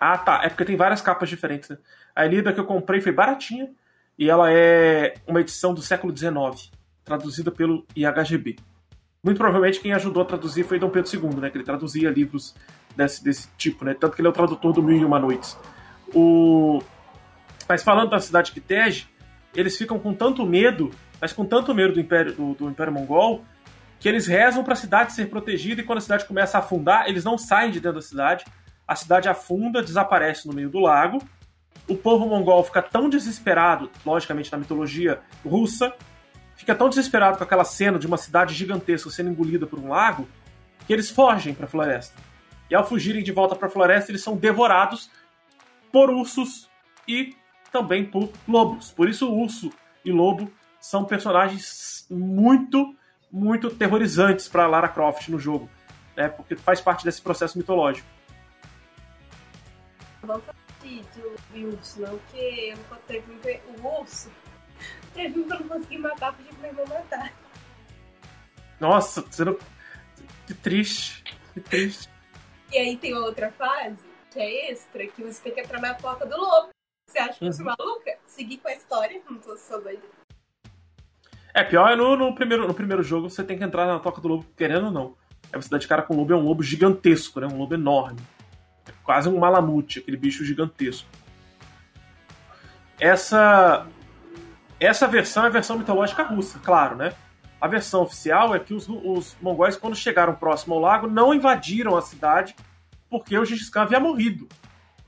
Ah, 0.00 0.16
tá. 0.16 0.42
É 0.44 0.48
porque 0.48 0.64
tem 0.64 0.76
várias 0.76 1.00
capas 1.00 1.28
diferentes. 1.28 1.70
Né? 1.70 1.78
A 2.14 2.24
Elida 2.24 2.52
que 2.52 2.60
eu 2.60 2.64
comprei 2.64 3.00
foi 3.00 3.10
baratinha 3.10 3.68
e 4.16 4.30
ela 4.30 4.52
é 4.52 5.14
uma 5.26 5.40
edição 5.40 5.74
do 5.74 5.82
século 5.82 6.16
XIX, 6.16 6.70
traduzida 7.04 7.50
pelo 7.50 7.84
IHGB. 7.96 8.56
Muito 9.24 9.38
provavelmente 9.38 9.80
quem 9.80 9.92
ajudou 9.92 10.22
a 10.22 10.26
traduzir 10.26 10.64
foi 10.64 10.78
Dom 10.78 10.90
Pedro 10.90 11.10
II, 11.12 11.40
né, 11.40 11.50
que 11.50 11.56
ele 11.56 11.64
traduzia 11.64 12.10
livros 12.10 12.54
desse, 12.96 13.22
desse 13.22 13.48
tipo, 13.56 13.84
né, 13.84 13.94
tanto 13.94 14.14
que 14.14 14.20
ele 14.20 14.28
é 14.28 14.30
o 14.30 14.34
tradutor 14.34 14.72
do 14.72 14.82
Mil 14.82 14.96
e 14.96 15.04
Uma 15.04 15.18
Noites. 15.18 15.58
O... 16.14 16.82
Mas 17.68 17.82
falando 17.82 18.10
da 18.10 18.20
cidade 18.20 18.52
que 18.52 18.60
tege, 18.60 19.06
eles 19.54 19.76
ficam 19.76 19.98
com 19.98 20.14
tanto 20.14 20.46
medo, 20.46 20.90
mas 21.20 21.32
com 21.32 21.44
tanto 21.44 21.74
medo 21.74 21.94
do 21.94 22.00
Império, 22.00 22.32
do, 22.32 22.54
do 22.54 22.68
Império 22.68 22.92
Mongol, 22.92 23.44
que 24.00 24.08
eles 24.08 24.26
rezam 24.26 24.62
para 24.62 24.74
a 24.74 24.76
cidade 24.76 25.12
ser 25.12 25.28
protegida 25.28 25.80
e 25.80 25.84
quando 25.84 25.98
a 25.98 26.02
cidade 26.02 26.24
começa 26.24 26.56
a 26.56 26.60
afundar, 26.60 27.08
eles 27.08 27.24
não 27.24 27.36
saem 27.36 27.70
de 27.70 27.80
dentro 27.80 27.96
da 27.96 28.02
cidade. 28.02 28.44
A 28.86 28.94
cidade 28.94 29.28
afunda, 29.28 29.82
desaparece 29.82 30.46
no 30.46 30.54
meio 30.54 30.70
do 30.70 30.78
lago. 30.78 31.18
O 31.88 31.96
povo 31.96 32.26
mongol 32.26 32.62
fica 32.64 32.82
tão 32.82 33.08
desesperado, 33.08 33.90
logicamente 34.04 34.52
na 34.52 34.58
mitologia 34.58 35.20
russa, 35.44 35.94
fica 36.54 36.74
tão 36.74 36.88
desesperado 36.88 37.38
com 37.38 37.44
aquela 37.44 37.64
cena 37.64 37.98
de 37.98 38.06
uma 38.06 38.16
cidade 38.16 38.54
gigantesca 38.54 39.10
sendo 39.10 39.30
engolida 39.30 39.66
por 39.66 39.78
um 39.78 39.88
lago, 39.88 40.28
que 40.86 40.92
eles 40.92 41.10
fogem 41.10 41.54
para 41.54 41.66
a 41.66 41.68
floresta. 41.68 42.14
E 42.70 42.74
ao 42.74 42.86
fugirem 42.86 43.22
de 43.22 43.32
volta 43.32 43.56
para 43.56 43.68
a 43.68 43.70
floresta, 43.70 44.10
eles 44.10 44.22
são 44.22 44.36
devorados 44.36 45.10
por 45.92 46.10
ursos 46.10 46.68
e 47.06 47.36
também 47.72 48.04
por 48.04 48.30
lobos. 48.46 48.92
Por 48.92 49.08
isso, 49.08 49.32
urso 49.32 49.70
e 50.04 50.10
lobo 50.10 50.50
são 50.80 51.04
personagens 51.04 52.06
muito, 52.10 52.94
muito 53.30 53.70
terrorizantes 53.70 54.48
para 54.48 54.66
Lara 54.66 54.88
Croft 54.88 55.28
no 55.28 55.38
jogo, 55.38 55.68
né? 56.16 56.28
Porque 56.28 56.56
faz 56.56 56.80
parte 56.80 57.04
desse 57.04 57.20
processo 57.20 57.58
mitológico. 57.58 58.08
Vamos 60.22 60.44
falar 60.44 60.58
de, 60.82 61.64
urso, 61.64 62.00
não, 62.00 62.18
porque 62.18 62.72
eu 62.72 62.78
não 62.90 62.98
teve 63.06 63.60
o 63.78 64.00
urso. 64.00 64.30
Teve 65.14 65.40
um 65.40 65.48
que 65.48 65.52
eu 65.52 65.60
não 65.60 65.68
consegui 65.68 65.98
matar, 65.98 66.32
pedi 66.34 66.48
pro 66.50 66.60
meu 66.60 66.70
irmão 66.70 66.86
matar. 66.86 67.32
Nossa, 68.80 69.22
você 69.22 69.44
não... 69.44 69.58
que 70.46 70.54
triste, 70.54 71.24
que 71.52 71.60
triste. 71.60 72.08
E 72.72 72.78
aí 72.78 72.96
tem 72.96 73.14
outra 73.14 73.50
fase, 73.52 73.98
que 74.30 74.38
é 74.38 74.70
extra, 74.70 75.06
que 75.06 75.22
você 75.22 75.42
tem 75.42 75.52
que 75.52 75.60
entrar 75.60 75.80
na 75.80 75.94
porta 75.94 76.26
do 76.26 76.36
lobo. 76.36 76.68
Você 77.08 77.18
acha 77.18 77.38
que 77.38 77.46
eu 77.46 77.52
sou 77.52 77.66
uhum. 77.66 77.74
maluca? 77.78 78.18
Seguir 78.26 78.58
com 78.58 78.68
a 78.68 78.74
história, 78.74 79.20
não 79.28 79.38
tô 79.38 79.56
só 79.56 79.78
doida. 79.78 80.02
É, 81.54 81.64
pior 81.64 81.90
é 81.90 81.96
no, 81.96 82.16
no, 82.16 82.34
primeiro, 82.34 82.68
no 82.68 82.74
primeiro 82.74 83.02
jogo 83.02 83.30
você 83.30 83.42
tem 83.42 83.56
que 83.56 83.64
entrar 83.64 83.86
na 83.86 83.98
toca 83.98 84.20
do 84.20 84.28
lobo, 84.28 84.46
querendo 84.56 84.86
ou 84.86 84.92
não. 84.92 85.16
É 85.52 85.56
você 85.56 85.70
dar 85.70 85.78
de 85.78 85.88
cara 85.88 86.02
com 86.02 86.14
o 86.14 86.16
lobo, 86.18 86.32
é 86.32 86.36
um 86.36 86.44
lobo 86.44 86.62
gigantesco, 86.62 87.40
né? 87.40 87.46
Um 87.46 87.58
lobo 87.58 87.74
enorme. 87.74 88.20
É 88.86 88.92
quase 89.02 89.28
um 89.28 89.38
malamute, 89.38 89.98
aquele 89.98 90.16
bicho 90.16 90.44
gigantesco. 90.44 91.08
Essa. 93.00 93.86
Essa 94.78 95.08
versão 95.08 95.44
é 95.44 95.46
a 95.48 95.50
versão 95.50 95.76
mitológica 95.76 96.22
russa, 96.22 96.60
claro, 96.60 96.94
né? 96.94 97.12
A 97.60 97.66
versão 97.66 98.02
oficial 98.02 98.54
é 98.54 98.60
que 98.60 98.72
os, 98.72 98.88
os 98.88 99.36
mongóis, 99.40 99.76
quando 99.76 99.96
chegaram 99.96 100.34
próximo 100.36 100.74
ao 100.74 100.80
lago, 100.80 101.08
não 101.08 101.34
invadiram 101.34 101.96
a 101.96 102.02
cidade 102.02 102.54
porque 103.08 103.36
o 103.38 103.44
Gengis 103.44 103.70
Khan 103.70 103.82
havia 103.82 104.00
morrido. 104.00 104.48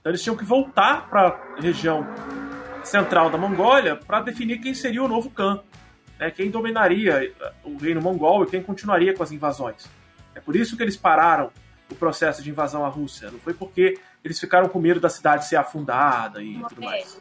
Então 0.01 0.11
eles 0.11 0.23
tinham 0.23 0.37
que 0.37 0.45
voltar 0.45 1.09
para 1.09 1.29
a 1.29 1.61
região 1.61 2.07
central 2.83 3.31
da 3.31 3.37
Mongólia 3.37 3.97
para 3.97 4.21
definir 4.21 4.59
quem 4.59 4.75
seria 4.75 5.03
o 5.03 5.09
novo 5.09 5.31
Khan, 5.31 5.63
né, 6.19 6.31
quem 6.31 6.51
dominaria 6.51 7.35
o 7.65 7.77
reino 7.77 8.01
mongol 8.01 8.45
e 8.45 8.47
quem 8.47 8.63
continuaria 8.63 9.15
com 9.15 9.23
as 9.23 9.33
invasões. 9.33 9.89
É 10.35 10.41
por 10.41 10.57
isso 10.57 10.77
que 10.77 10.83
eles 10.83 10.97
pararam 10.97 11.51
o 11.91 11.95
processo 11.95 12.43
de 12.43 12.51
invasão 12.51 12.85
à 12.85 12.89
Rússia. 12.89 13.31
Não 13.31 13.41
foi 13.41 13.53
porque 13.53 13.99
eles 14.25 14.39
ficaram 14.39 14.69
com 14.69 14.79
medo 14.79 15.01
da 15.01 15.09
cidade 15.09 15.47
ser 15.47 15.57
afundada 15.57 16.43
e 16.43 16.53
Morelli, 16.53 16.69
tudo 16.69 16.83
mais. 16.83 17.21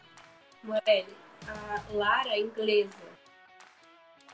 Morelli, 0.63 1.07
a 1.47 1.93
Lara 1.93 2.30
é 2.30 2.39
inglesa. 2.39 3.09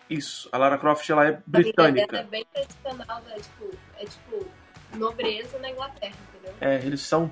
Isso, 0.09 0.49
a 0.51 0.57
Lara 0.57 0.77
Croft 0.77 1.09
ela 1.09 1.25
é 1.25 1.41
britânica. 1.47 2.17
Ela 2.17 2.19
é 2.19 2.29
bem 2.29 2.45
tradicional, 2.53 3.23
é 3.31 3.35
tipo, 3.35 3.71
é 3.97 4.05
tipo 4.05 4.47
nobreza 4.95 5.57
na 5.59 5.69
Inglaterra, 5.69 6.15
entendeu? 6.29 6.53
É, 6.61 6.77
eles 6.85 7.01
são 7.01 7.29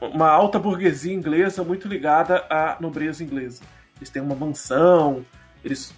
uma 0.00 0.28
alta 0.28 0.58
burguesia 0.58 1.14
inglesa 1.14 1.64
muito 1.64 1.88
ligada 1.88 2.46
à 2.50 2.76
nobreza 2.80 3.22
inglesa. 3.22 3.62
Eles 3.96 4.10
têm 4.10 4.22
uma 4.22 4.34
mansão, 4.34 5.24
eles, 5.64 5.94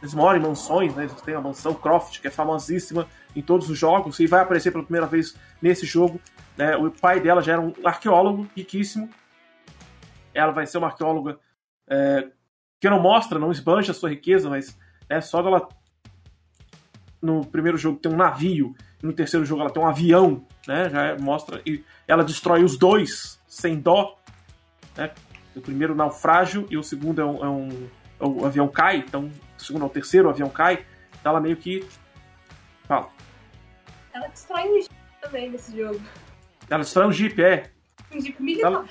eles 0.00 0.14
moram 0.14 0.38
em 0.38 0.42
mansões, 0.42 0.94
né? 0.94 1.04
Eles 1.04 1.20
têm 1.20 1.34
a 1.34 1.40
mansão 1.40 1.74
Croft, 1.74 2.20
que 2.20 2.26
é 2.26 2.30
famosíssima 2.30 3.06
em 3.36 3.42
todos 3.42 3.68
os 3.68 3.78
jogos, 3.78 4.18
e 4.18 4.26
vai 4.26 4.40
aparecer 4.40 4.70
pela 4.70 4.84
primeira 4.84 5.06
vez 5.06 5.36
nesse 5.60 5.86
jogo. 5.86 6.20
Né? 6.56 6.76
O 6.76 6.90
pai 6.90 7.20
dela 7.20 7.42
já 7.42 7.52
era 7.52 7.60
um 7.60 7.72
arqueólogo 7.84 8.48
riquíssimo. 8.56 9.08
Ela 10.34 10.52
vai 10.52 10.66
ser 10.66 10.78
uma 10.78 10.86
arqueóloga 10.86 11.38
é, 11.88 12.28
que 12.80 12.88
não 12.88 13.00
mostra, 13.00 13.38
não 13.38 13.52
esbanja 13.52 13.92
a 13.92 13.94
sua 13.94 14.10
riqueza, 14.10 14.48
mas 14.48 14.78
é 15.08 15.20
só 15.20 15.42
dela. 15.42 15.68
No 17.20 17.46
primeiro 17.46 17.78
jogo 17.78 18.00
tem 18.00 18.10
um 18.10 18.16
navio, 18.16 18.74
no 19.02 19.12
terceiro 19.12 19.44
jogo 19.44 19.62
ela 19.62 19.70
tem 19.70 19.82
um 19.82 19.86
avião, 19.86 20.44
né? 20.66 20.88
Já 20.88 21.16
mostra. 21.18 21.60
E 21.66 21.84
ela 22.06 22.22
destrói 22.22 22.62
os 22.62 22.78
dois 22.78 23.40
sem 23.46 23.78
dó. 23.78 24.16
Né? 24.96 25.10
O 25.54 25.60
primeiro 25.60 25.94
naufrágio 25.94 26.66
e 26.70 26.76
o 26.76 26.82
segundo 26.82 27.20
é 27.20 27.24
um, 27.24 27.44
é 27.44 27.48
um, 27.48 27.88
é 28.20 28.24
O 28.24 28.46
avião 28.46 28.68
cai, 28.68 28.98
então. 28.98 29.30
O 29.58 29.62
segundo 29.62 29.82
é 29.82 29.86
o 29.86 29.90
terceiro, 29.90 30.28
o 30.28 30.30
avião 30.30 30.48
cai. 30.48 30.86
Então 31.20 31.30
ela 31.30 31.40
meio 31.40 31.56
que. 31.56 31.84
Fala. 32.84 33.08
Ela 34.12 34.28
destrói 34.28 34.68
um 34.68 34.80
jeep 34.80 34.94
também 35.20 35.50
nesse 35.50 35.76
jogo. 35.76 36.00
Ela 36.70 36.82
destrói 36.82 37.06
um 37.06 37.12
jeep, 37.12 37.42
é. 37.42 37.70
Um 38.12 38.20
jeep 38.20 38.42
militar. 38.42 38.72
Ela... 38.72 38.84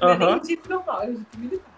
Não 0.00 0.10
é 0.10 0.18
nem 0.18 0.40
um 0.40 0.44
jeep 0.44 0.68
normal, 0.68 1.02
é 1.02 1.06
um 1.06 1.16
jeep 1.16 1.38
militar. 1.38 1.72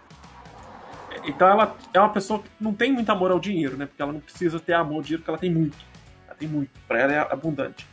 Então 1.24 1.48
ela 1.48 1.76
é 1.92 2.00
uma 2.00 2.12
pessoa 2.12 2.40
que 2.40 2.50
não 2.60 2.74
tem 2.74 2.92
muito 2.92 3.10
amor 3.10 3.30
ao 3.30 3.38
dinheiro, 3.38 3.76
né? 3.76 3.86
Porque 3.86 4.02
ela 4.02 4.12
não 4.12 4.20
precisa 4.20 4.58
ter 4.58 4.72
amor 4.72 4.96
ao 4.96 5.02
dinheiro, 5.02 5.22
porque 5.22 5.30
ela 5.30 5.38
tem 5.38 5.50
muito. 5.50 5.76
Tem 6.44 6.48
muito. 6.48 6.70
Pra 6.86 7.00
ela 7.00 7.12
é 7.12 7.18
abundante. 7.18 7.88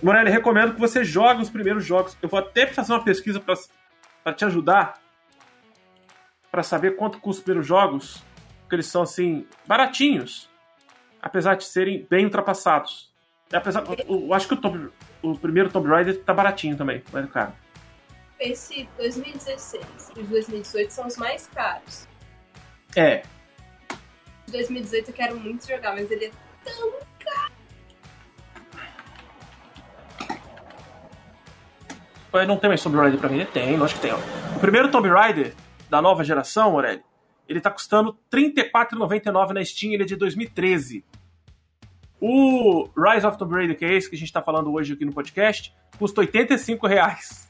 Morelli, 0.00 0.30
recomendo 0.30 0.74
que 0.74 0.80
você 0.80 1.04
jogue 1.04 1.42
os 1.42 1.50
primeiros 1.50 1.84
jogos. 1.84 2.16
Eu 2.22 2.28
vou 2.28 2.38
até 2.38 2.66
fazer 2.66 2.92
uma 2.92 3.02
pesquisa 3.02 3.40
para 3.40 4.32
te 4.32 4.44
ajudar 4.44 5.00
para 6.50 6.62
saber 6.62 6.96
quanto 6.96 7.20
custa 7.20 7.40
os 7.40 7.44
primeiros 7.44 7.66
jogos, 7.66 8.22
porque 8.62 8.76
eles 8.76 8.86
são 8.86 9.02
assim 9.02 9.46
baratinhos, 9.66 10.48
apesar 11.22 11.54
de 11.54 11.64
serem 11.64 12.06
bem 12.10 12.24
ultrapassados. 12.24 13.12
Apesar, 13.52 13.84
eu, 13.86 14.26
eu 14.26 14.34
acho 14.34 14.48
que 14.48 14.54
o, 14.54 14.56
Tomb, 14.56 14.90
o 15.22 15.38
primeiro 15.38 15.70
Tomb 15.70 15.88
Raider 15.88 16.22
tá 16.24 16.34
baratinho 16.34 16.76
também, 16.76 17.02
mas 17.12 17.30
caro. 17.30 17.52
Esse 18.38 18.88
2016 18.96 20.12
e 20.16 20.20
os 20.20 20.28
2018 20.28 20.90
são 20.90 21.06
os 21.06 21.16
mais 21.16 21.46
caros. 21.48 22.08
É. 22.96 23.22
De 24.46 24.52
2018 24.52 25.08
eu 25.08 25.14
quero 25.14 25.38
muito 25.38 25.68
jogar, 25.68 25.94
mas 25.94 26.10
ele 26.10 26.26
é 26.26 26.30
tão 26.64 27.09
Não 32.46 32.56
tem 32.56 32.68
mais 32.68 32.82
Tomb 32.82 32.96
Raider 32.96 33.18
pra 33.18 33.28
mim? 33.28 33.44
Tem, 33.46 33.76
lógico 33.76 34.00
que 34.00 34.06
tem. 34.06 34.14
Ó. 34.14 34.56
O 34.56 34.60
primeiro 34.60 34.90
Tomb 34.90 35.08
Raider 35.08 35.54
da 35.88 36.00
nova 36.00 36.22
geração, 36.22 36.72
Aurélio, 36.72 37.02
ele 37.48 37.60
tá 37.60 37.70
custando 37.70 38.16
R$ 38.32 38.52
34,99 38.72 39.52
na 39.52 39.64
Steam, 39.64 39.92
ele 39.92 40.04
é 40.04 40.06
de 40.06 40.14
2013. 40.14 41.04
O 42.20 42.88
Rise 42.96 43.26
of 43.26 43.36
Tomb 43.36 43.54
Raider, 43.54 43.76
que 43.76 43.84
é 43.84 43.94
esse 43.94 44.08
que 44.08 44.14
a 44.14 44.18
gente 44.18 44.32
tá 44.32 44.40
falando 44.40 44.72
hoje 44.72 44.92
aqui 44.92 45.04
no 45.04 45.12
podcast, 45.12 45.74
custa 45.98 46.20
85 46.20 46.86
reais 46.86 47.48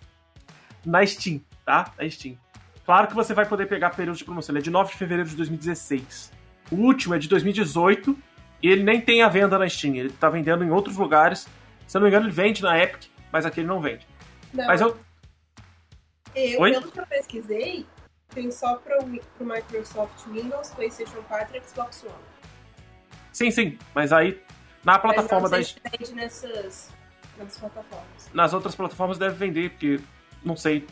na 0.87 1.05
Steam, 1.05 1.43
tá? 1.67 1.93
Na 1.99 2.09
Steam. 2.09 2.39
Claro 2.87 3.09
que 3.09 3.15
você 3.15 3.35
vai 3.35 3.47
poder 3.47 3.67
pegar 3.67 3.91
períodos 3.91 4.19
de 4.19 4.25
promoção. 4.25 4.53
Ele 4.53 4.61
é 4.61 4.63
de 4.63 4.71
9 4.71 4.93
de 4.93 4.97
fevereiro 4.97 5.29
de 5.29 5.37
2016. 5.37 6.33
O 6.73 6.77
último 6.77 7.15
é 7.15 7.19
de 7.19 7.29
2018 7.29 8.17
e 8.63 8.69
ele 8.69 8.83
nem 8.83 9.01
tem 9.01 9.23
a 9.23 9.29
venda 9.29 9.59
na 9.59 9.69
Steam. 9.69 9.95
Ele 9.95 10.11
tá 10.11 10.29
vendendo 10.29 10.65
em 10.65 10.71
outros 10.71 10.97
lugares. 10.97 11.47
Se 11.87 11.97
eu 11.97 12.01
não 12.01 12.07
me 12.07 12.11
engano, 12.11 12.27
ele 12.27 12.33
vende 12.33 12.63
na 12.63 12.79
Epic, 12.79 13.05
mas 13.31 13.45
aqui 13.45 13.61
ele 13.61 13.69
não 13.69 13.81
vende. 13.81 14.07
Não. 14.53 14.67
Mas 14.67 14.81
eu. 14.81 14.97
Eu, 16.35 16.61
Oi? 16.61 16.73
pelo 16.73 16.93
que 16.93 17.01
eu 17.01 17.07
pesquisei, 17.07 17.87
tem 18.29 18.51
só 18.51 18.77
pro, 18.77 18.99
pro 19.37 19.47
Microsoft 19.47 20.27
Windows, 20.27 20.71
PlayStation 20.71 21.23
4 21.23 21.57
e 21.57 21.61
Xbox 21.63 22.05
One. 22.05 22.15
Sim, 23.33 23.51
sim. 23.51 23.79
Mas 23.95 24.13
aí, 24.13 24.41
na 24.85 24.99
plataforma 24.99 25.49
mas 25.49 25.75
não 25.75 25.91
da. 25.91 25.97
Vende 25.99 26.15
nessas, 26.15 26.93
nessas 27.37 27.59
plataformas. 27.59 28.31
Nas 28.33 28.53
outras 28.53 28.75
plataformas 28.75 29.19
deve 29.19 29.35
vender, 29.35 29.71
porque 29.71 30.01
não 30.45 30.57
sei 30.57 30.87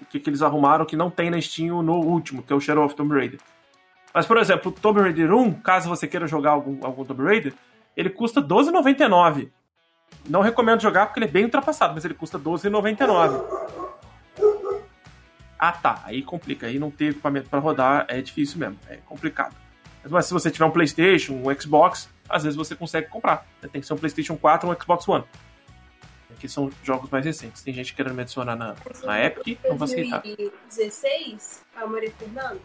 o 0.00 0.06
que, 0.06 0.20
que 0.20 0.30
eles 0.30 0.42
arrumaram 0.42 0.84
que 0.84 0.96
não 0.96 1.10
tem 1.10 1.30
na 1.30 1.40
Steam 1.40 1.82
no 1.82 1.94
último, 1.94 2.42
que 2.42 2.52
é 2.52 2.56
o 2.56 2.60
Shadow 2.60 2.84
of 2.84 2.94
Tomb 2.94 3.14
Raider. 3.14 3.40
Mas, 4.12 4.26
por 4.26 4.36
exemplo, 4.36 4.70
o 4.70 4.74
Tomb 4.74 5.00
Raider 5.00 5.32
1, 5.32 5.54
caso 5.60 5.88
você 5.88 6.06
queira 6.06 6.26
jogar 6.26 6.50
algum, 6.50 6.84
algum 6.84 7.04
Tomb 7.04 7.22
Raider, 7.22 7.54
ele 7.96 8.10
custa 8.10 8.40
R$12,99. 8.40 9.50
Não 10.28 10.40
recomendo 10.40 10.80
jogar 10.80 11.06
porque 11.06 11.18
ele 11.18 11.26
é 11.26 11.30
bem 11.30 11.44
ultrapassado, 11.44 11.94
mas 11.94 12.04
ele 12.04 12.14
custa 12.14 12.38
R$12,99. 12.38 13.42
Ah 15.58 15.72
tá, 15.72 16.02
aí 16.04 16.22
complica, 16.22 16.66
aí 16.66 16.78
não 16.78 16.90
ter 16.90 17.10
equipamento 17.10 17.48
para 17.48 17.60
rodar 17.60 18.06
é 18.08 18.20
difícil 18.20 18.58
mesmo, 18.58 18.78
é 18.88 18.96
complicado. 19.06 19.54
Mas 20.08 20.26
se 20.26 20.32
você 20.32 20.50
tiver 20.50 20.64
um 20.64 20.70
PlayStation, 20.70 21.34
um 21.34 21.60
Xbox, 21.60 22.08
às 22.28 22.42
vezes 22.42 22.56
você 22.56 22.74
consegue 22.74 23.08
comprar. 23.08 23.46
Tem 23.70 23.80
que 23.80 23.86
ser 23.86 23.94
um 23.94 23.98
PlayStation 23.98 24.36
4 24.36 24.68
ou 24.68 24.74
um 24.74 24.80
Xbox 24.80 25.08
One 25.08 25.24
que 26.42 26.48
são 26.48 26.72
jogos 26.82 27.08
mais 27.08 27.24
recentes. 27.24 27.62
Tem 27.62 27.72
gente 27.72 27.94
querendo 27.94 28.14
me 28.14 28.22
adicionar 28.22 28.56
na, 28.56 28.74
na 29.04 29.24
Epic, 29.24 29.60
não 29.64 29.76
vou 29.76 29.84
aceitar. 29.84 30.26
Em 30.26 30.34
2016, 30.34 31.64
a 31.76 31.86
Maria 31.86 32.10
Fernanda, 32.10 32.60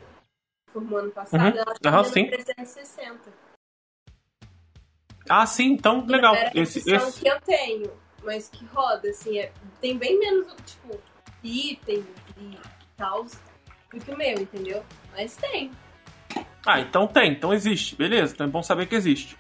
formou 0.74 0.98
ano 0.98 1.12
passado, 1.12 1.42
uhum. 1.42 1.62
ela 1.62 1.76
tá 1.80 1.98
uhum, 2.00 2.04
sim. 2.06 2.26
360. 2.26 3.47
Ah, 5.30 5.46
sim, 5.46 5.74
então, 5.74 6.06
legal. 6.06 6.36
Esse, 6.54 6.80
esse... 6.90 7.22
que 7.22 7.28
eu 7.28 7.40
tenho, 7.42 7.92
mas 8.24 8.50
que 8.50 8.66
roda, 8.66 9.10
assim, 9.10 9.38
é, 9.38 9.52
tem 9.82 9.98
bem 9.98 10.20
menos, 10.20 10.54
tipo, 10.66 11.00
item 11.44 12.06
e 12.38 12.58
tal. 12.96 13.24
do 13.24 14.00
que 14.00 14.12
o 14.12 14.18
meu, 14.18 14.40
entendeu? 14.40 14.84
Mas 15.16 15.36
tem. 15.36 15.72
Ah, 16.66 16.82
então 16.82 17.08
tem, 17.08 17.32
então 17.32 17.54
existe, 17.54 17.96
beleza, 17.96 18.34
então 18.34 18.46
é 18.46 18.50
bom 18.50 18.62
saber 18.62 18.88
que 18.88 18.96
existe. 18.96 19.38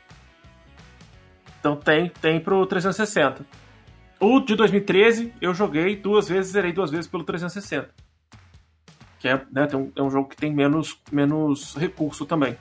Então 1.60 1.76
tem, 1.76 2.10
tem 2.10 2.40
pro 2.40 2.66
360. 2.66 3.46
O 4.20 4.40
de 4.40 4.56
2013 4.56 5.34
eu 5.42 5.54
joguei 5.54 5.96
duas 5.96 6.30
vezes, 6.30 6.54
zerei 6.54 6.72
duas 6.72 6.90
vezes 6.90 7.08
pelo 7.08 7.24
360. 7.24 7.94
Que 9.20 9.28
é, 9.28 9.46
né, 9.52 9.68
um, 9.74 9.92
é 9.96 10.02
um 10.02 10.10
jogo 10.10 10.30
que 10.30 10.38
tem 10.38 10.54
menos, 10.54 10.98
menos 11.12 11.76
recurso 11.76 12.26
também. 12.26 12.58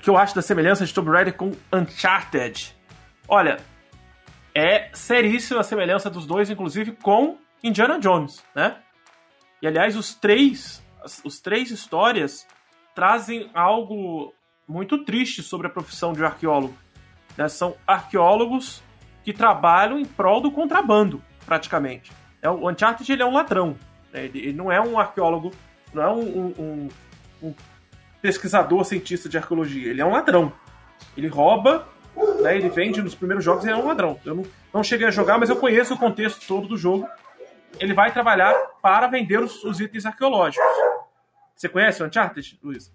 O 0.00 0.02
que 0.02 0.08
eu 0.08 0.16
acho 0.16 0.34
da 0.34 0.40
semelhança 0.40 0.86
de 0.86 0.94
Tomb 0.94 1.10
Raider 1.10 1.36
com 1.36 1.52
Uncharted? 1.70 2.74
Olha, 3.28 3.60
é 4.54 4.88
seríssima 4.94 5.60
a 5.60 5.62
semelhança 5.62 6.08
dos 6.08 6.24
dois, 6.24 6.48
inclusive 6.48 6.92
com 6.92 7.36
Indiana 7.62 8.00
Jones, 8.00 8.42
né? 8.54 8.78
E 9.60 9.66
aliás, 9.66 9.98
os 9.98 10.14
três, 10.14 10.82
os 11.22 11.38
três 11.38 11.70
histórias 11.70 12.46
trazem 12.94 13.50
algo 13.52 14.32
muito 14.66 15.04
triste 15.04 15.42
sobre 15.42 15.66
a 15.66 15.70
profissão 15.70 16.14
de 16.14 16.24
arqueólogo. 16.24 16.74
Né? 17.36 17.46
São 17.50 17.76
arqueólogos 17.86 18.82
que 19.22 19.34
trabalham 19.34 19.98
em 19.98 20.06
prol 20.06 20.40
do 20.40 20.50
contrabando, 20.50 21.22
praticamente. 21.44 22.10
É, 22.40 22.48
o 22.48 22.70
Uncharted 22.70 23.12
ele 23.12 23.22
é 23.22 23.26
um 23.26 23.34
ladrão. 23.34 23.76
Né? 24.10 24.24
Ele, 24.24 24.38
ele, 24.38 24.52
não 24.54 24.72
é 24.72 24.80
um 24.80 24.98
arqueólogo, 24.98 25.50
não 25.92 26.02
é 26.02 26.10
um, 26.10 26.54
um, 26.58 26.88
um, 27.42 27.54
pesquisador 28.20 28.84
cientista 28.84 29.28
de 29.28 29.38
arqueologia. 29.38 29.90
Ele 29.90 30.00
é 30.00 30.04
um 30.04 30.10
ladrão. 30.10 30.52
Ele 31.16 31.28
rouba, 31.28 31.88
né? 32.42 32.56
ele 32.56 32.68
vende 32.68 33.02
nos 33.02 33.14
primeiros 33.14 33.44
jogos, 33.44 33.64
ele 33.64 33.74
é 33.74 33.76
um 33.76 33.86
ladrão. 33.86 34.18
Eu 34.24 34.34
não, 34.34 34.44
não 34.72 34.82
cheguei 34.82 35.06
a 35.06 35.10
jogar, 35.10 35.38
mas 35.38 35.48
eu 35.48 35.56
conheço 35.56 35.94
o 35.94 35.98
contexto 35.98 36.46
todo 36.46 36.68
do 36.68 36.76
jogo 36.76 37.08
ele 37.78 37.94
vai 37.94 38.12
trabalhar 38.12 38.54
para 38.82 39.06
vender 39.06 39.40
os, 39.40 39.62
os 39.64 39.80
itens 39.80 40.06
arqueológicos. 40.06 40.66
Você 41.54 41.68
conhece 41.68 42.02
o 42.02 42.06
Uncharted, 42.06 42.58
Luiz? 42.62 42.92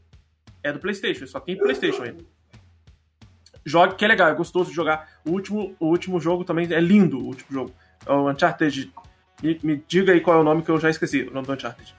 É 0.63 0.73
do 0.73 0.79
PlayStation, 0.79 1.27
só 1.27 1.39
tem 1.39 1.57
PlayStation 1.57 2.03
ainda. 2.03 2.23
Jogue 3.63 3.95
que 3.95 4.05
é 4.05 4.07
legal, 4.07 4.29
é 4.29 4.33
gostoso 4.33 4.69
de 4.69 4.75
jogar. 4.75 5.09
O 5.25 5.31
último, 5.31 5.75
o 5.79 5.87
último 5.87 6.19
jogo 6.19 6.43
também 6.43 6.71
é 6.71 6.79
lindo, 6.79 7.19
o 7.19 7.25
último 7.25 7.51
jogo. 7.51 7.73
É 8.05 8.11
o 8.11 8.29
Uncharted. 8.29 8.91
Me, 9.41 9.59
me, 9.63 9.83
diga 9.87 10.13
aí 10.13 10.21
qual 10.21 10.37
é 10.37 10.39
o 10.39 10.43
nome 10.43 10.61
que 10.61 10.69
eu 10.69 10.79
já 10.79 10.89
esqueci, 10.89 11.23
o 11.23 11.33
nome 11.33 11.47
do 11.47 11.53
Uncharted. 11.53 11.95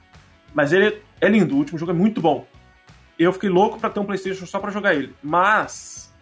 Mas 0.55 0.73
ele 0.73 1.03
é 1.21 1.29
lindo, 1.29 1.55
o 1.55 1.59
último 1.59 1.79
jogo 1.79 1.91
é 1.91 1.95
muito 1.95 2.21
bom. 2.21 2.47
Eu 3.19 3.33
fiquei 3.33 3.49
louco 3.49 3.79
para 3.79 3.91
ter 3.91 4.01
um 4.01 4.05
PlayStation 4.05 4.47
só 4.47 4.59
para 4.59 4.71
jogar 4.71 4.95
ele. 4.95 5.15
Mas. 5.23 6.15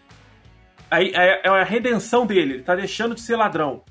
Aí 0.89 1.11
é, 1.13 1.41
é 1.43 1.49
a 1.49 1.63
redenção 1.63 2.25
dele, 2.25 2.55
ele 2.55 2.63
tá 2.63 2.75
deixando 2.75 3.15
de 3.15 3.21
ser 3.21 3.35
ladrão. 3.35 3.83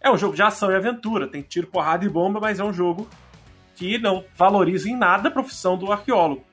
É 0.00 0.10
um 0.10 0.18
jogo 0.18 0.36
de 0.36 0.42
ação 0.42 0.70
e 0.70 0.76
aventura, 0.76 1.26
tem 1.26 1.40
tiro, 1.40 1.66
porrada 1.66 2.04
e 2.04 2.08
bomba, 2.08 2.38
mas 2.38 2.60
é 2.60 2.64
um 2.64 2.72
jogo 2.72 3.08
que 3.74 3.98
não 3.98 4.24
valoriza 4.36 4.88
em 4.88 4.96
nada 4.96 5.28
a 5.28 5.32
profissão 5.32 5.78
do 5.78 5.90
arqueólogo. 5.90 6.44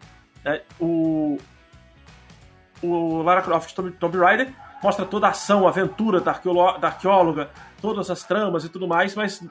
É, 0.45 0.63
o, 0.79 1.37
o 2.81 3.21
Lara 3.21 3.41
Croft 3.41 3.75
Tomb, 3.99 4.17
Raider 4.17 4.53
mostra 4.81 5.05
toda 5.05 5.27
a 5.27 5.31
ação, 5.31 5.67
a 5.67 5.69
aventura 5.69 6.19
da, 6.21 6.31
da 6.79 6.87
arqueóloga, 6.87 7.51
todas 7.81 8.09
as 8.09 8.23
tramas 8.23 8.63
e 8.63 8.69
tudo 8.69 8.87
mais, 8.87 9.15
mas 9.15 9.45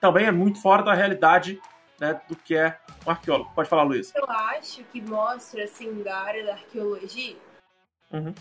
também 0.00 0.26
é 0.26 0.30
muito 0.30 0.60
fora 0.60 0.82
da 0.82 0.94
realidade 0.94 1.58
né, 1.98 2.20
do 2.28 2.36
que 2.36 2.54
é 2.54 2.78
um 3.08 3.12
arqueólogo. 3.12 3.50
Pode 3.54 3.68
falar, 3.68 3.82
Luiz. 3.82 4.14
Eu 4.14 4.24
acho 4.28 4.84
que 4.84 5.00
mostra, 5.00 5.64
assim, 5.64 6.02
da 6.02 6.16
área 6.18 6.44
da 6.44 6.52
arqueologia, 6.52 7.36
uhum. 8.12 8.34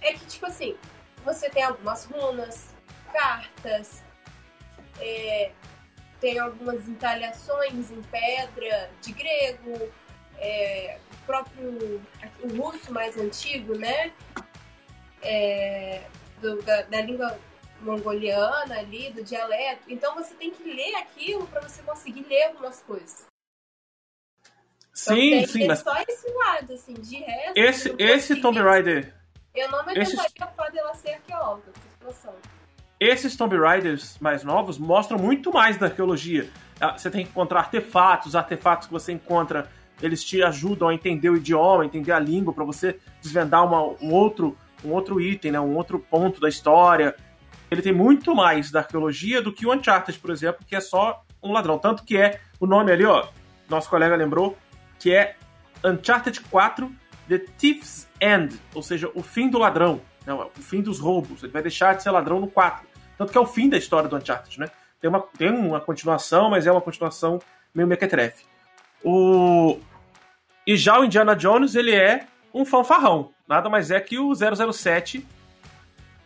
é 0.00 0.12
que, 0.12 0.26
tipo 0.26 0.46
assim, 0.46 0.76
você 1.24 1.48
tem 1.48 1.62
algumas 1.62 2.04
runas, 2.04 2.74
cartas, 3.12 4.04
é, 5.00 5.52
tem 6.20 6.38
algumas 6.38 6.86
entalhações 6.88 7.90
em 7.90 8.02
pedra 8.02 8.90
de 9.00 9.12
grego, 9.12 9.92
é, 10.38 10.98
o 11.12 11.26
próprio 11.26 12.02
o 12.42 12.56
russo 12.56 12.92
mais 12.92 13.16
antigo, 13.16 13.76
né? 13.78 14.12
É, 15.22 16.04
do, 16.40 16.60
da, 16.62 16.82
da, 16.82 17.00
língua 17.00 17.38
mongoliana 17.80 18.78
ali, 18.78 19.10
do 19.10 19.24
dialeto. 19.24 19.84
Então 19.88 20.14
você 20.14 20.34
tem 20.34 20.50
que 20.50 20.62
ler 20.62 20.94
aquilo 20.96 21.46
para 21.46 21.62
você 21.62 21.82
conseguir 21.82 22.26
ler 22.28 22.44
algumas 22.44 22.82
coisas. 22.82 23.26
Sim, 24.94 25.34
então, 25.34 25.48
sim, 25.52 25.66
mas... 25.66 25.80
só 25.80 25.94
esse 26.08 26.32
lado, 26.32 26.72
assim, 26.72 26.94
de 26.94 27.16
resto... 27.16 27.52
Esse, 27.56 27.94
esse 27.98 28.36
Tomb 28.36 28.60
Raider... 28.60 29.12
Eu 29.54 29.70
não 29.70 29.84
me 29.84 29.92
esse... 29.98 30.16
falar 30.16 30.70
dela 30.70 30.94
ser 30.94 31.10
arqueóloga, 31.10 31.70
situação 31.92 32.34
esses 32.98 33.36
Tomb 33.36 33.56
Raiders 33.56 34.16
mais 34.20 34.44
novos 34.44 34.78
mostram 34.78 35.18
muito 35.18 35.52
mais 35.52 35.76
da 35.76 35.86
arqueologia. 35.86 36.48
Ah, 36.80 36.96
você 36.96 37.10
tem 37.10 37.24
que 37.24 37.30
encontrar 37.30 37.60
artefatos, 37.60 38.28
os 38.28 38.36
artefatos 38.36 38.86
que 38.86 38.92
você 38.92 39.12
encontra, 39.12 39.68
eles 40.00 40.24
te 40.24 40.42
ajudam 40.42 40.88
a 40.88 40.94
entender 40.94 41.28
o 41.28 41.36
idioma, 41.36 41.84
entender 41.84 42.12
a 42.12 42.18
língua, 42.18 42.52
para 42.52 42.64
você 42.64 42.98
desvendar 43.20 43.64
uma, 43.64 43.82
um, 44.02 44.12
outro, 44.12 44.56
um 44.84 44.92
outro 44.92 45.20
item, 45.20 45.52
né, 45.52 45.60
um 45.60 45.76
outro 45.76 45.98
ponto 45.98 46.40
da 46.40 46.48
história. 46.48 47.14
Ele 47.70 47.82
tem 47.82 47.92
muito 47.92 48.34
mais 48.34 48.70
da 48.70 48.80
arqueologia 48.80 49.42
do 49.42 49.52
que 49.52 49.66
o 49.66 49.72
Uncharted, 49.72 50.18
por 50.18 50.30
exemplo, 50.30 50.64
que 50.66 50.76
é 50.76 50.80
só 50.80 51.22
um 51.42 51.52
ladrão. 51.52 51.78
Tanto 51.78 52.04
que 52.04 52.16
é 52.16 52.40
o 52.60 52.66
nome 52.66 52.92
ali, 52.92 53.04
ó, 53.04 53.26
nosso 53.68 53.88
colega 53.88 54.16
lembrou, 54.16 54.56
que 54.98 55.12
é 55.12 55.36
Uncharted 55.84 56.40
4 56.42 56.90
The 57.28 57.38
Thief's 57.58 58.06
End, 58.20 58.58
ou 58.74 58.82
seja, 58.82 59.10
o 59.14 59.22
fim 59.22 59.48
do 59.48 59.58
ladrão. 59.58 60.00
Não, 60.26 60.42
é 60.42 60.44
o 60.46 60.62
fim 60.62 60.80
dos 60.80 60.98
roubos. 60.98 61.42
Ele 61.42 61.52
vai 61.52 61.62
deixar 61.62 61.94
de 61.94 62.02
ser 62.02 62.10
ladrão 62.10 62.40
no 62.40 62.48
4. 62.48 62.86
Tanto 63.16 63.32
que 63.32 63.38
é 63.38 63.40
o 63.40 63.46
fim 63.46 63.68
da 63.68 63.76
história 63.76 64.08
do 64.08 64.16
Uncharted, 64.16 64.58
né? 64.58 64.70
Tem 65.00 65.08
uma, 65.08 65.20
tem 65.20 65.50
uma 65.50 65.80
continuação, 65.80 66.50
mas 66.50 66.66
é 66.66 66.72
uma 66.72 66.80
continuação 66.80 67.38
meio 67.74 67.86
mequetrefe. 67.86 68.44
O... 69.02 69.78
E 70.66 70.76
já 70.76 70.98
o 70.98 71.04
Indiana 71.04 71.36
Jones, 71.36 71.74
ele 71.74 71.94
é 71.94 72.26
um 72.52 72.64
fanfarrão. 72.64 73.32
Nada 73.46 73.68
mais 73.68 73.90
é 73.90 74.00
que 74.00 74.18
o 74.18 74.32
007 74.34 75.26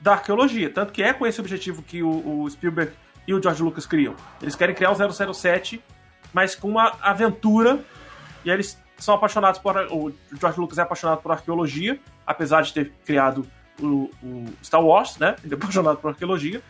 da 0.00 0.12
arqueologia. 0.12 0.70
Tanto 0.70 0.92
que 0.92 1.02
é 1.02 1.12
com 1.12 1.26
esse 1.26 1.40
objetivo 1.40 1.82
que 1.82 2.02
o, 2.02 2.42
o 2.42 2.50
Spielberg 2.50 2.92
e 3.26 3.34
o 3.34 3.42
George 3.42 3.62
Lucas 3.62 3.84
criam. 3.84 4.14
Eles 4.40 4.54
querem 4.54 4.74
criar 4.74 4.92
o 4.92 5.34
007, 5.34 5.82
mas 6.32 6.54
com 6.54 6.68
uma 6.68 6.96
aventura. 7.00 7.80
E 8.44 8.50
eles 8.50 8.80
são 8.98 9.14
apaixonados 9.14 9.60
por. 9.60 9.76
O 9.90 10.12
George 10.38 10.60
Lucas 10.60 10.78
é 10.78 10.82
apaixonado 10.82 11.22
por 11.22 11.32
arqueologia, 11.32 11.98
apesar 12.26 12.62
de 12.62 12.72
ter 12.72 12.92
criado 13.04 13.46
o, 13.80 14.10
o 14.22 14.44
Star 14.62 14.82
Wars, 14.82 15.18
né? 15.18 15.36
Ele 15.44 15.54
é 15.54 15.56
apaixonado 15.56 15.98
por 15.98 16.08
arqueologia. 16.08 16.62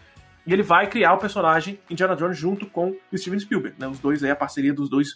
E 0.46 0.52
ele 0.52 0.62
vai 0.62 0.86
criar 0.86 1.12
o 1.12 1.18
personagem 1.18 1.78
Indiana 1.90 2.16
Jones 2.16 2.38
junto 2.38 2.66
com 2.66 2.96
Steven 3.14 3.38
Spielberg, 3.38 3.76
né? 3.78 3.86
Os 3.86 3.98
dois 3.98 4.22
aí, 4.24 4.30
a 4.30 4.36
parceria 4.36 4.72
dos 4.72 4.88
dois, 4.88 5.08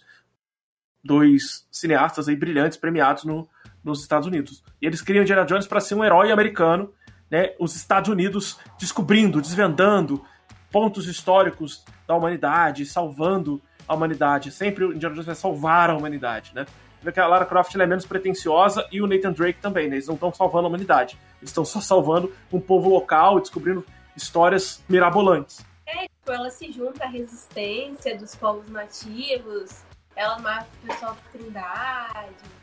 dois 1.02 1.66
cineastas 1.70 2.28
aí 2.28 2.36
brilhantes, 2.36 2.76
premiados 2.76 3.24
no, 3.24 3.48
nos 3.82 4.02
Estados 4.02 4.26
Unidos. 4.26 4.62
E 4.80 4.86
eles 4.86 5.00
criam 5.00 5.22
Indiana 5.22 5.44
Jones 5.44 5.66
para 5.66 5.80
ser 5.80 5.94
um 5.94 6.04
herói 6.04 6.30
americano, 6.30 6.92
né? 7.30 7.54
Os 7.58 7.74
Estados 7.74 8.10
Unidos 8.10 8.58
descobrindo, 8.78 9.40
desvendando 9.40 10.22
pontos 10.70 11.06
históricos 11.06 11.84
da 12.06 12.14
humanidade, 12.14 12.84
salvando 12.84 13.62
a 13.86 13.94
humanidade. 13.94 14.50
Sempre 14.50 14.84
o 14.84 14.92
Indiana 14.92 15.14
Jones 15.14 15.26
vai 15.26 15.34
salvar 15.34 15.90
a 15.90 15.96
humanidade, 15.96 16.52
né? 16.54 16.66
vê 17.02 17.10
que 17.10 17.20
a 17.20 17.26
Lara 17.26 17.44
Croft 17.44 17.74
é 17.74 17.86
menos 17.86 18.06
pretensiosa 18.06 18.86
e 18.90 19.02
o 19.02 19.06
Nathan 19.06 19.32
Drake 19.32 19.60
também, 19.60 19.88
né? 19.88 19.96
Eles 19.96 20.06
não 20.06 20.14
estão 20.14 20.32
salvando 20.32 20.66
a 20.66 20.68
humanidade. 20.68 21.18
Eles 21.40 21.50
estão 21.50 21.64
só 21.64 21.80
salvando 21.80 22.32
um 22.52 22.60
povo 22.60 22.88
local 22.88 23.38
e 23.38 23.40
descobrindo 23.40 23.84
histórias 24.16 24.82
mirabolantes. 24.88 25.64
É, 25.84 26.02
tipo, 26.02 26.30
ela 26.30 26.50
se 26.50 26.70
junta 26.70 27.04
à 27.04 27.08
resistência 27.08 28.16
dos 28.16 28.36
povos 28.36 28.68
nativos, 28.68 29.82
ela 30.14 30.38
mata 30.38 30.68
o 30.82 30.86
pessoal 30.86 31.14
da 31.14 31.38
Trindade. 31.38 32.62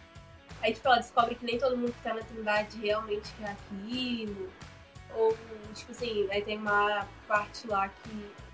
Aí, 0.62 0.74
tipo, 0.74 0.88
ela 0.88 0.98
descobre 0.98 1.36
que 1.36 1.46
nem 1.46 1.58
todo 1.58 1.78
mundo 1.78 1.92
que 1.92 2.02
tá 2.02 2.14
na 2.14 2.22
Trindade 2.22 2.78
realmente 2.80 3.30
quer 3.38 3.52
aquilo. 3.52 4.50
Ou, 5.16 5.36
tipo 5.74 5.92
assim, 5.92 6.28
aí 6.32 6.42
tem 6.42 6.58
uma 6.58 7.06
parte 7.28 7.68
lá 7.68 7.90
que. 7.90 8.49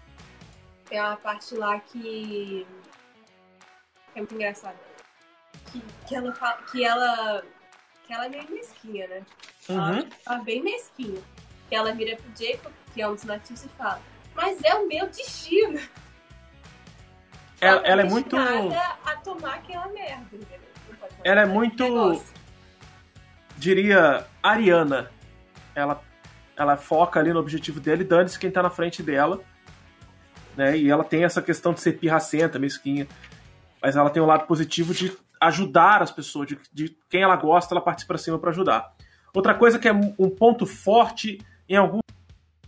Tem 0.86 1.00
uma 1.00 1.18
parte 1.18 1.56
lá 1.56 1.80
que. 1.80 2.66
É 4.16 4.20
muito 4.20 4.34
engraçado 4.34 4.78
que, 5.72 5.84
que 6.08 6.16
ela 6.16 6.34
fala, 6.34 6.58
que 6.72 6.84
ela 6.84 7.44
que 8.06 8.14
ela 8.14 8.26
é 8.26 8.30
meio 8.30 8.52
mesquinha, 8.52 9.08
né? 9.08 9.26
Ela, 9.68 9.92
uhum. 9.92 10.10
ela 10.26 10.40
é 10.40 10.44
bem 10.44 10.64
mesquinha. 10.64 11.22
Que 11.68 11.76
ela 11.76 11.92
vira 11.94 12.16
pro 12.16 12.46
Jacob, 12.46 12.72
que 12.94 13.02
é 13.02 13.08
um 13.08 13.16
dos 13.16 13.24
nativos, 13.24 13.66
e 13.66 13.70
fala: 13.70 14.00
Mas 14.36 14.64
é 14.64 14.76
o 14.76 14.88
meu 14.88 15.08
destino. 15.08 15.80
Ela, 17.60 17.82
ela 17.82 18.02
é 18.02 18.06
muito. 18.06 18.36
a 18.38 19.16
tomar 19.24 19.56
aquela 19.56 19.88
merda, 19.88 20.28
entendeu? 20.34 20.60
Ela 21.24 21.42
é 21.42 21.46
muito. 21.46 22.24
Diria 23.58 24.28
Ariana. 24.44 25.12
Ela, 25.74 26.02
ela 26.56 26.78
foca 26.78 27.20
ali 27.20 27.34
no 27.34 27.40
objetivo 27.40 27.80
dele, 27.80 28.04
dane-se 28.04 28.38
quem 28.38 28.52
tá 28.52 28.62
na 28.62 28.70
frente 28.70 29.02
dela. 29.02 29.42
Né? 30.56 30.78
E 30.78 30.90
ela 30.90 31.04
tem 31.04 31.24
essa 31.24 31.42
questão 31.42 31.74
de 31.74 31.82
ser 31.82 31.94
pirracenta, 31.94 32.60
mesquinha. 32.60 33.08
Mas 33.82 33.96
ela 33.96 34.10
tem 34.10 34.22
o 34.22 34.26
lado 34.26 34.46
positivo 34.48 34.94
de 34.94 35.16
ajudar 35.40 36.02
as 36.02 36.12
pessoas, 36.12 36.48
de, 36.48 36.58
de 36.74 36.98
quem 37.10 37.22
ela 37.22 37.36
gosta, 37.36 37.74
ela 37.74 37.82
participa 37.82 38.14
para 38.14 38.18
cima 38.18 38.40
para 38.40 38.50
ajudar. 38.50 38.94
Outra 39.34 39.54
coisa 39.54 39.78
que 39.78 39.88
é 39.88 39.94
um 39.94 40.30
ponto 40.30 40.66
forte 40.66 41.40
em 41.68 41.76
alguns 41.76 42.02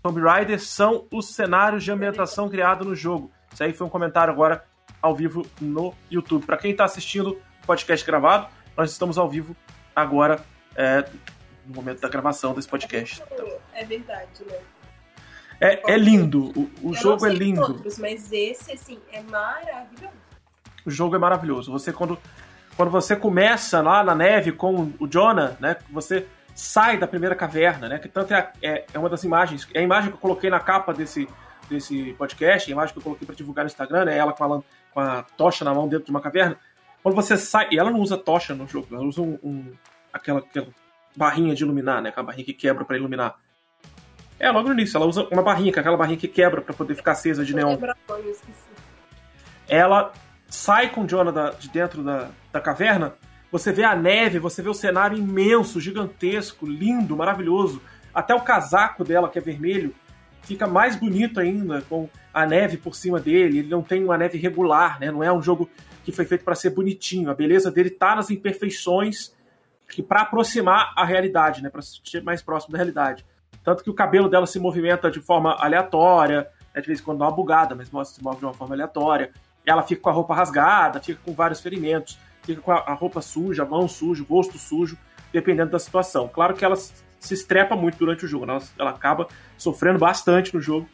Tomb 0.04 0.22
Raider 0.22 0.60
são 0.60 1.06
os 1.12 1.34
cenários 1.34 1.84
de 1.84 1.92
ambientação 1.92 2.50
criados 2.50 2.88
no 2.88 2.96
jogo. 2.96 3.32
Isso 3.52 3.64
aí 3.64 3.74
foi 3.74 3.88
um 3.88 3.90
comentário 3.90 4.32
agora 4.32 4.64
ao 5.02 5.16
vivo 5.16 5.46
no 5.60 5.94
YouTube. 6.10 6.46
Para 6.46 6.58
quem 6.58 6.72
está 6.72 6.86
assistindo 6.86 7.32
o 7.64 7.68
podcast 7.68 8.06
gravado, 8.06 8.48
nós 8.76 8.92
estamos 8.92 9.18
ao 9.18 9.30
vivo 9.30 9.56
agora, 9.96 10.40
é, 10.76 11.10
no 11.66 11.76
momento 11.76 12.00
da 12.00 12.08
gravação 12.08 12.54
desse 12.54 12.68
podcast. 12.68 13.22
É 13.74 13.84
verdade, 13.84 14.44
né? 14.46 14.60
É, 15.60 15.94
é 15.94 15.98
lindo, 15.98 16.52
o, 16.56 16.90
o 16.90 16.94
jogo 16.94 17.26
é 17.26 17.30
lindo. 17.30 17.62
Outros, 17.62 17.98
mas 17.98 18.32
esse, 18.32 18.72
assim, 18.72 19.00
é 19.12 19.22
maravilhoso. 19.24 20.14
O 20.86 20.92
jogo 20.92 21.16
é 21.16 21.20
maravilhoso. 21.20 21.72
Você, 21.72 21.92
quando, 21.92 22.18
quando 22.76 22.92
você 22.92 23.16
começa 23.16 23.82
lá 23.82 24.04
na 24.04 24.14
neve 24.14 24.52
com 24.52 24.94
o 25.00 25.08
Jonah, 25.08 25.58
né? 25.60 25.78
Você 25.90 26.28
sai 26.54 26.98
da 26.98 27.08
primeira 27.08 27.36
caverna, 27.36 27.90
né? 27.90 28.00
Que 28.00 28.08
tanto 28.08 28.34
é, 28.34 28.52
é, 28.62 28.86
é 28.94 29.00
uma 29.00 29.10
das 29.10 29.24
imagens, 29.24 29.68
é 29.74 29.80
a 29.80 29.84
imagem 29.84 30.10
que 30.10 30.16
eu 30.16 30.22
coloquei 30.22 30.50
na 30.50 30.60
capa 30.60 30.94
desse, 30.94 31.28
desse 31.70 32.14
podcast, 32.14 32.70
a 32.70 32.74
imagem 32.74 32.94
que 32.94 33.00
eu 33.00 33.04
coloquei 33.04 33.26
para 33.26 33.36
divulgar 33.36 33.66
no 33.66 33.68
Instagram, 33.68 34.06
né? 34.06 34.18
Ela 34.18 34.32
com 34.34 34.44
a, 34.44 34.62
com 34.94 35.00
a 35.00 35.24
tocha 35.24 35.66
na 35.66 35.74
mão 35.74 35.88
dentro 35.88 36.06
de 36.06 36.12
uma 36.12 36.22
caverna. 36.22 36.58
Quando 37.02 37.16
você 37.16 37.36
sai, 37.36 37.68
e 37.72 37.80
ela 37.80 37.90
não 37.90 38.00
usa 38.00 38.18
tocha 38.18 38.54
no 38.54 38.68
jogo, 38.68 38.88
ela 38.92 39.04
usa 39.04 39.22
um, 39.22 39.40
um 39.44 39.72
aquela, 40.12 40.40
aquela 40.40 40.68
barrinha 41.16 41.56
de 41.56 41.64
iluminar, 41.64 42.02
né? 42.02 42.10
Aquela 42.10 42.28
barrinha 42.28 42.46
que 42.46 42.54
quebra 42.54 42.86
para 42.86 42.96
iluminar. 42.96 43.36
É, 44.40 44.52
logo 44.52 44.68
no 44.68 44.74
início, 44.74 44.98
ela 44.98 45.06
usa 45.06 45.28
uma 45.32 45.42
barrinha, 45.42 45.72
aquela 45.72 45.98
barrinha 45.98 46.18
que 46.18 46.28
quebra 46.28 46.62
para 46.62 46.74
poder 46.74 46.96
ficar 46.96 47.14
acesa 47.14 47.44
de 47.44 47.56
neon. 47.56 47.78
Ela 49.68 50.14
sai 50.48 50.90
com 50.90 51.02
o 51.02 51.08
Jonah 51.08 51.32
da, 51.32 51.50
de 51.52 51.70
dentro 51.70 52.04
da, 52.04 52.30
da 52.52 52.62
caverna, 52.62 53.16
você 53.52 53.72
vê 53.72 53.84
a 53.84 53.96
neve, 53.96 54.40
você 54.40 54.62
vê 54.62 54.70
o 54.70 54.74
cenário 54.74 55.18
imenso, 55.18 55.80
gigantesco, 55.80 56.66
lindo, 56.66 57.16
maravilhoso. 57.16 57.82
Até 58.14 58.36
o 58.36 58.42
casaco 58.42 59.04
dela, 59.04 59.30
que 59.30 59.40
é 59.40 59.42
vermelho, 59.42 59.96
fica 60.42 60.68
mais 60.68 60.96
bonito 60.96 61.40
ainda, 61.40 61.82
com 61.84 62.10
a 62.34 62.46
neve 62.46 62.78
por 62.78 62.96
cima 62.96 63.20
dele. 63.20 63.60
Ele 63.60 63.70
não 63.70 63.82
tem 63.82 64.04
uma 64.04 64.18
neve 64.18 64.38
regular, 64.38 65.00
né? 65.00 65.12
Não 65.12 65.24
é 65.24 65.32
um 65.32 65.42
jogo 65.42 65.70
que 66.04 66.12
foi 66.12 66.26
feito 66.26 66.44
para 66.44 66.56
ser 66.56 66.72
bonitinho. 66.72 67.30
A 67.30 67.34
beleza 67.34 67.72
dele 67.72 67.90
tá 67.90 68.16
nas 68.16 68.30
imperfeições 68.30 69.34
que 69.90 70.04
para 70.04 70.22
aproximar 70.22 70.94
a 70.96 71.06
realidade, 71.06 71.64
né? 71.64 71.70
Para 71.70 71.82
ser 71.82 72.22
mais 72.22 72.42
próximo 72.42 72.74
da 72.74 72.78
realidade. 72.78 73.26
Tanto 73.68 73.84
que 73.84 73.90
o 73.90 73.94
cabelo 73.94 74.30
dela 74.30 74.48
se 74.48 74.62
movimenta 74.62 75.12
de 75.12 75.20
forma 75.20 75.54
aleatória, 75.60 76.50
né? 76.74 76.80
de 76.80 76.88
vez 76.88 77.02
em 77.02 77.04
quando 77.04 77.18
dá 77.18 77.26
uma 77.26 77.36
bugada, 77.36 77.76
mas 77.76 77.90
se 78.08 78.24
move 78.24 78.40
de 78.40 78.46
uma 78.46 78.54
forma 78.54 78.74
aleatória. 78.74 79.34
Ela 79.66 79.84
fica 79.84 80.04
com 80.04 80.10
a 80.10 80.14
roupa 80.14 80.34
rasgada, 80.34 81.02
fica 81.02 81.20
com 81.22 81.34
vários 81.34 81.60
ferimentos, 81.60 82.18
fica 82.44 82.62
com 82.62 82.72
a 82.72 82.94
roupa 82.94 83.20
suja, 83.20 83.64
a 83.64 83.66
mão 83.66 83.86
suja, 83.86 84.24
o 84.24 84.26
rosto 84.26 84.58
sujo, 84.58 84.98
dependendo 85.34 85.72
da 85.72 85.80
situação. 85.80 86.30
Claro 86.30 86.54
que 86.54 86.64
ela 86.64 86.78
se 86.78 87.34
estrepa 87.34 87.76
muito 87.76 87.98
durante 87.98 88.24
o 88.24 88.28
jogo, 88.30 88.46
né? 88.46 88.54
ela, 88.54 88.64
ela 88.80 88.90
acaba 88.92 89.28
sofrendo 89.58 90.00
bastante 90.00 90.56
no 90.56 90.62
jogo, 90.62 90.88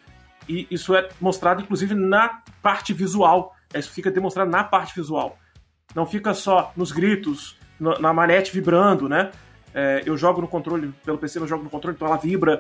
e 0.49 0.65
isso 0.71 0.95
é 0.95 1.07
mostrado 1.21 1.61
inclusive 1.61 1.93
na 1.93 2.41
parte 2.59 2.91
visual. 2.91 3.55
Isso 3.71 3.91
fica 3.91 4.09
demonstrado 4.09 4.49
na 4.49 4.63
parte 4.63 4.95
visual. 4.95 5.37
Não 5.93 6.07
fica 6.07 6.33
só 6.33 6.73
nos 6.75 6.91
gritos, 6.91 7.55
na 7.79 8.11
manete 8.11 8.51
vibrando, 8.51 9.07
né? 9.07 9.29
É, 9.73 10.03
eu 10.05 10.15
jogo 10.15 10.41
no 10.41 10.47
controle, 10.47 10.93
pelo 11.03 11.17
PC 11.17 11.39
eu 11.39 11.47
jogo 11.47 11.63
no 11.63 11.69
controle, 11.69 11.95
então 11.95 12.07
ela 12.07 12.17
vibra. 12.17 12.59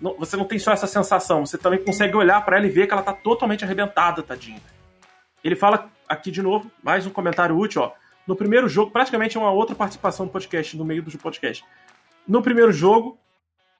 Não, 0.00 0.14
você 0.14 0.36
não 0.36 0.44
tem 0.44 0.58
só 0.58 0.72
essa 0.72 0.86
sensação, 0.86 1.46
você 1.46 1.56
também 1.56 1.82
consegue 1.82 2.16
olhar 2.16 2.44
para 2.44 2.56
ela 2.56 2.66
e 2.66 2.70
ver 2.70 2.86
que 2.86 2.92
ela 2.92 3.02
tá 3.02 3.12
totalmente 3.12 3.64
arrebentada, 3.64 4.22
tadinha. 4.22 4.60
Ele 5.42 5.56
fala 5.56 5.90
aqui 6.08 6.30
de 6.30 6.42
novo, 6.42 6.70
mais 6.82 7.06
um 7.06 7.10
comentário 7.10 7.56
útil, 7.56 7.82
ó. 7.82 7.92
No 8.26 8.36
primeiro 8.36 8.68
jogo, 8.68 8.90
praticamente 8.90 9.36
é 9.36 9.40
uma 9.40 9.50
outra 9.50 9.74
participação 9.74 10.26
do 10.26 10.32
podcast, 10.32 10.76
no 10.76 10.84
meio 10.84 11.02
do 11.02 11.18
podcast. 11.18 11.64
No 12.26 12.40
primeiro 12.40 12.72
jogo, 12.72 13.18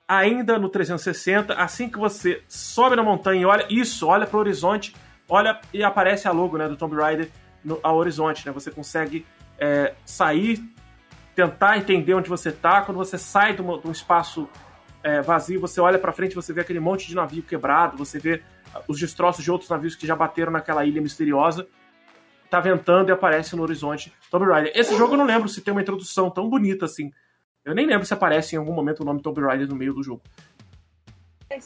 ainda 0.07 0.59
no 0.59 0.69
360, 0.69 1.55
assim 1.55 1.89
que 1.89 1.99
você 1.99 2.43
sobe 2.49 2.97
na 2.97 3.03
montanha 3.03 3.43
e 3.43 3.45
olha 3.45 3.67
isso, 3.71 4.07
olha 4.09 4.27
para 4.27 4.37
o 4.37 4.41
horizonte, 4.41 4.95
olha 5.29 5.61
e 5.73 5.83
aparece 5.83 6.27
a 6.27 6.33
logo 6.33 6.59
né, 6.59 6.69
do 6.69 6.77
Tomb 6.77 6.97
Raider 6.97 7.31
no, 7.65 7.79
ao 7.83 7.97
horizonte, 7.97 8.45
né? 8.45 8.53
Você 8.53 8.71
consegue 8.71 9.25
é, 9.59 9.95
sair, 10.05 10.63
tentar 11.35 11.79
entender 11.79 12.15
onde 12.15 12.29
você 12.29 12.51
está. 12.51 12.83
Quando 12.83 12.99
você 12.99 13.19
sai 13.19 13.55
de, 13.55 13.63
uma, 13.63 13.79
de 13.79 13.87
um 13.87 13.93
espaço 13.93 14.49
é, 15.03 15.21
vazio, 15.21 15.61
você 15.61 15.81
olha 15.81 15.99
para 15.99 16.13
frente, 16.13 16.35
você 16.35 16.53
vê 16.53 16.61
aquele 16.61 16.81
monte 16.81 17.07
de 17.07 17.15
navio 17.15 17.43
quebrado, 17.43 17.97
você 17.97 18.19
vê 18.19 18.43
os 18.89 18.99
destroços 18.99 19.45
de 19.45 19.51
outros 19.51 19.69
navios 19.69 19.95
que 19.95 20.07
já 20.07 20.17
bateram 20.17 20.53
naquela 20.53 20.85
ilha 20.85 21.01
misteriosa. 21.01 21.67
Tá 22.49 22.61
ventando 22.61 23.09
e 23.09 23.13
aparece 23.13 23.57
no 23.57 23.63
horizonte 23.63 24.13
Tomb 24.31 24.47
Raider. 24.47 24.73
Esse 24.75 24.97
jogo 24.97 25.15
eu 25.15 25.19
não 25.19 25.25
lembro 25.25 25.49
se 25.49 25.63
tem 25.63 25.73
uma 25.73 25.81
introdução 25.81 26.31
tão 26.31 26.49
bonita 26.51 26.85
assim. 26.85 27.11
Eu 27.65 27.75
nem 27.75 27.87
lembro 27.87 28.05
se 28.05 28.13
aparece 28.13 28.55
em 28.55 28.59
algum 28.59 28.75
momento 28.75 29.01
o 29.01 29.05
nome 29.05 29.23
Tomb 29.23 29.41
Raider 29.41 29.69
no 29.69 29.75
meio 29.75 29.95
do 29.95 30.03
jogo. 30.03 30.23
É, 31.49 31.59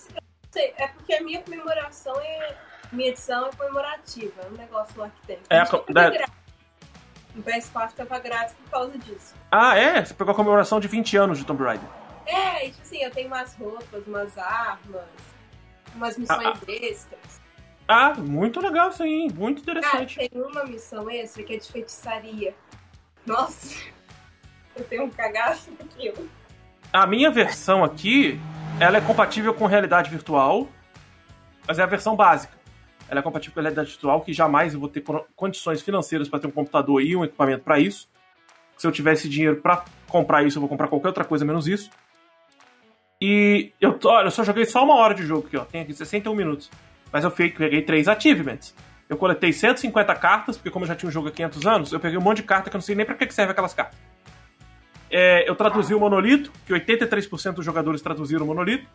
é 0.85 0.89
porque 0.89 1.15
a 1.15 1.23
minha 1.23 1.43
comemoração 1.43 2.15
é. 2.21 2.57
Minha 2.93 3.09
edição 3.09 3.49
é 3.49 3.51
comemorativa, 3.51 4.43
é 4.43 4.47
um 4.47 4.57
negócio 4.57 5.01
lá 5.01 5.11
que 5.11 5.27
tem. 5.27 5.39
É, 5.51 5.59
a, 5.59 5.65
da... 5.65 6.11
O 7.37 7.43
PS4 7.43 7.93
tava 7.93 8.19
grátis 8.19 8.55
por 8.55 8.71
causa 8.71 8.99
disso. 8.99 9.35
Ah, 9.51 9.77
é? 9.77 10.03
Você 10.03 10.15
pegou 10.15 10.33
a 10.33 10.35
comemoração 10.35 10.81
de 10.81 10.89
20 10.89 11.17
anos 11.19 11.39
de 11.39 11.45
Tomb 11.45 11.63
Raider. 11.63 11.89
É, 12.27 12.71
tipo 12.71 12.83
assim, 12.83 13.03
eu 13.03 13.11
tenho 13.11 13.29
umas 13.29 13.55
roupas, 13.55 14.07
umas 14.07 14.39
armas, 14.39 15.05
umas 15.95 16.17
missões 16.17 16.47
ah, 16.47 16.55
ah. 16.67 16.73
extras. 16.73 17.41
Ah, 17.87 18.15
muito 18.15 18.61
legal 18.61 18.89
isso 18.89 19.03
aí, 19.03 19.29
muito 19.33 19.63
interessante. 19.63 20.19
Ah, 20.19 20.29
tem 20.29 20.43
uma 20.43 20.65
missão 20.65 21.09
extra 21.11 21.43
que 21.45 21.55
é 21.55 21.59
de 21.59 21.71
feitiçaria. 21.71 22.55
Nossa, 23.25 23.77
eu 24.75 24.85
tenho 24.85 25.05
um 25.05 25.11
cagaço 25.11 25.71
daquilo. 25.73 26.29
A 26.93 27.07
minha 27.07 27.31
versão 27.31 27.85
aqui, 27.85 28.41
ela 28.81 28.97
é 28.97 29.01
compatível 29.01 29.53
com 29.53 29.67
realidade 29.67 30.11
virtual, 30.11 30.67
mas 31.67 31.79
é 31.79 31.83
a 31.83 31.87
versão 31.87 32.17
básica. 32.17 32.56
Ela 33.09 33.21
é 33.21 33.23
compatível 33.23 33.55
com 33.55 33.61
realidade 33.61 33.91
virtual, 33.91 34.21
que 34.21 34.33
jamais 34.33 34.75
eu 34.75 34.81
vou 34.81 34.89
ter 34.89 35.03
condições 35.35 35.81
financeiras 35.83 36.29
para 36.29 36.41
ter 36.41 36.47
um 36.47 36.51
computador 36.51 37.01
e 37.03 37.15
um 37.15 37.25
equipamento 37.25 37.63
para 37.63 37.79
isso. 37.79 38.09
Se 38.77 38.87
eu 38.87 38.93
tivesse 38.93 39.29
dinheiro 39.29 39.57
para 39.57 39.85
comprar 40.09 40.43
isso, 40.43 40.59
eu 40.59 40.61
vou 40.61 40.69
comprar 40.69 40.89
qualquer 40.89 41.09
outra 41.09 41.25
coisa 41.25 41.45
menos 41.45 41.67
isso. 41.67 41.91
E 43.21 43.73
eu, 43.81 43.99
olha, 44.05 44.27
eu 44.27 44.31
só 44.31 44.45
joguei 44.45 44.67
só 44.67 44.85
uma 44.85 44.97
hora 44.97 45.15
de 45.15 45.25
jogo 45.25 45.47
aqui, 45.47 45.57
ó. 45.57 45.65
Tem 45.65 45.81
aqui 45.81 45.95
61 45.95 46.35
minutos. 46.35 46.71
Mas 47.13 47.25
eu 47.25 47.31
peguei 47.31 47.83
três 47.83 48.09
achievements. 48.09 48.75
Eu 49.09 49.17
coletei 49.17 49.53
150 49.53 50.15
cartas, 50.17 50.57
porque 50.57 50.71
como 50.71 50.85
eu 50.85 50.89
já 50.89 50.95
tinha 50.95 51.09
um 51.09 51.13
jogo 51.13 51.29
há 51.29 51.31
500 51.31 51.67
anos, 51.67 51.93
eu 51.93 52.01
peguei 52.01 52.19
um 52.19 52.21
monte 52.21 52.39
de 52.39 52.43
carta 52.43 52.69
que 52.69 52.77
eu 52.77 52.79
não 52.79 52.83
sei 52.85 52.95
nem 52.95 53.07
pra 53.07 53.15
que 53.15 53.33
serve 53.33 53.53
aquelas 53.53 53.73
cartas. 53.73 53.97
É, 55.11 55.49
eu 55.49 55.55
traduzi 55.55 55.95
o 55.95 56.01
Monolito, 56.01 56.51
que 56.67 56.73
83% 56.73 57.53
dos 57.55 57.65
jogadores 57.65 58.03
traduziram 58.03 58.45
o 58.45 58.49
Monolito. 58.49 58.87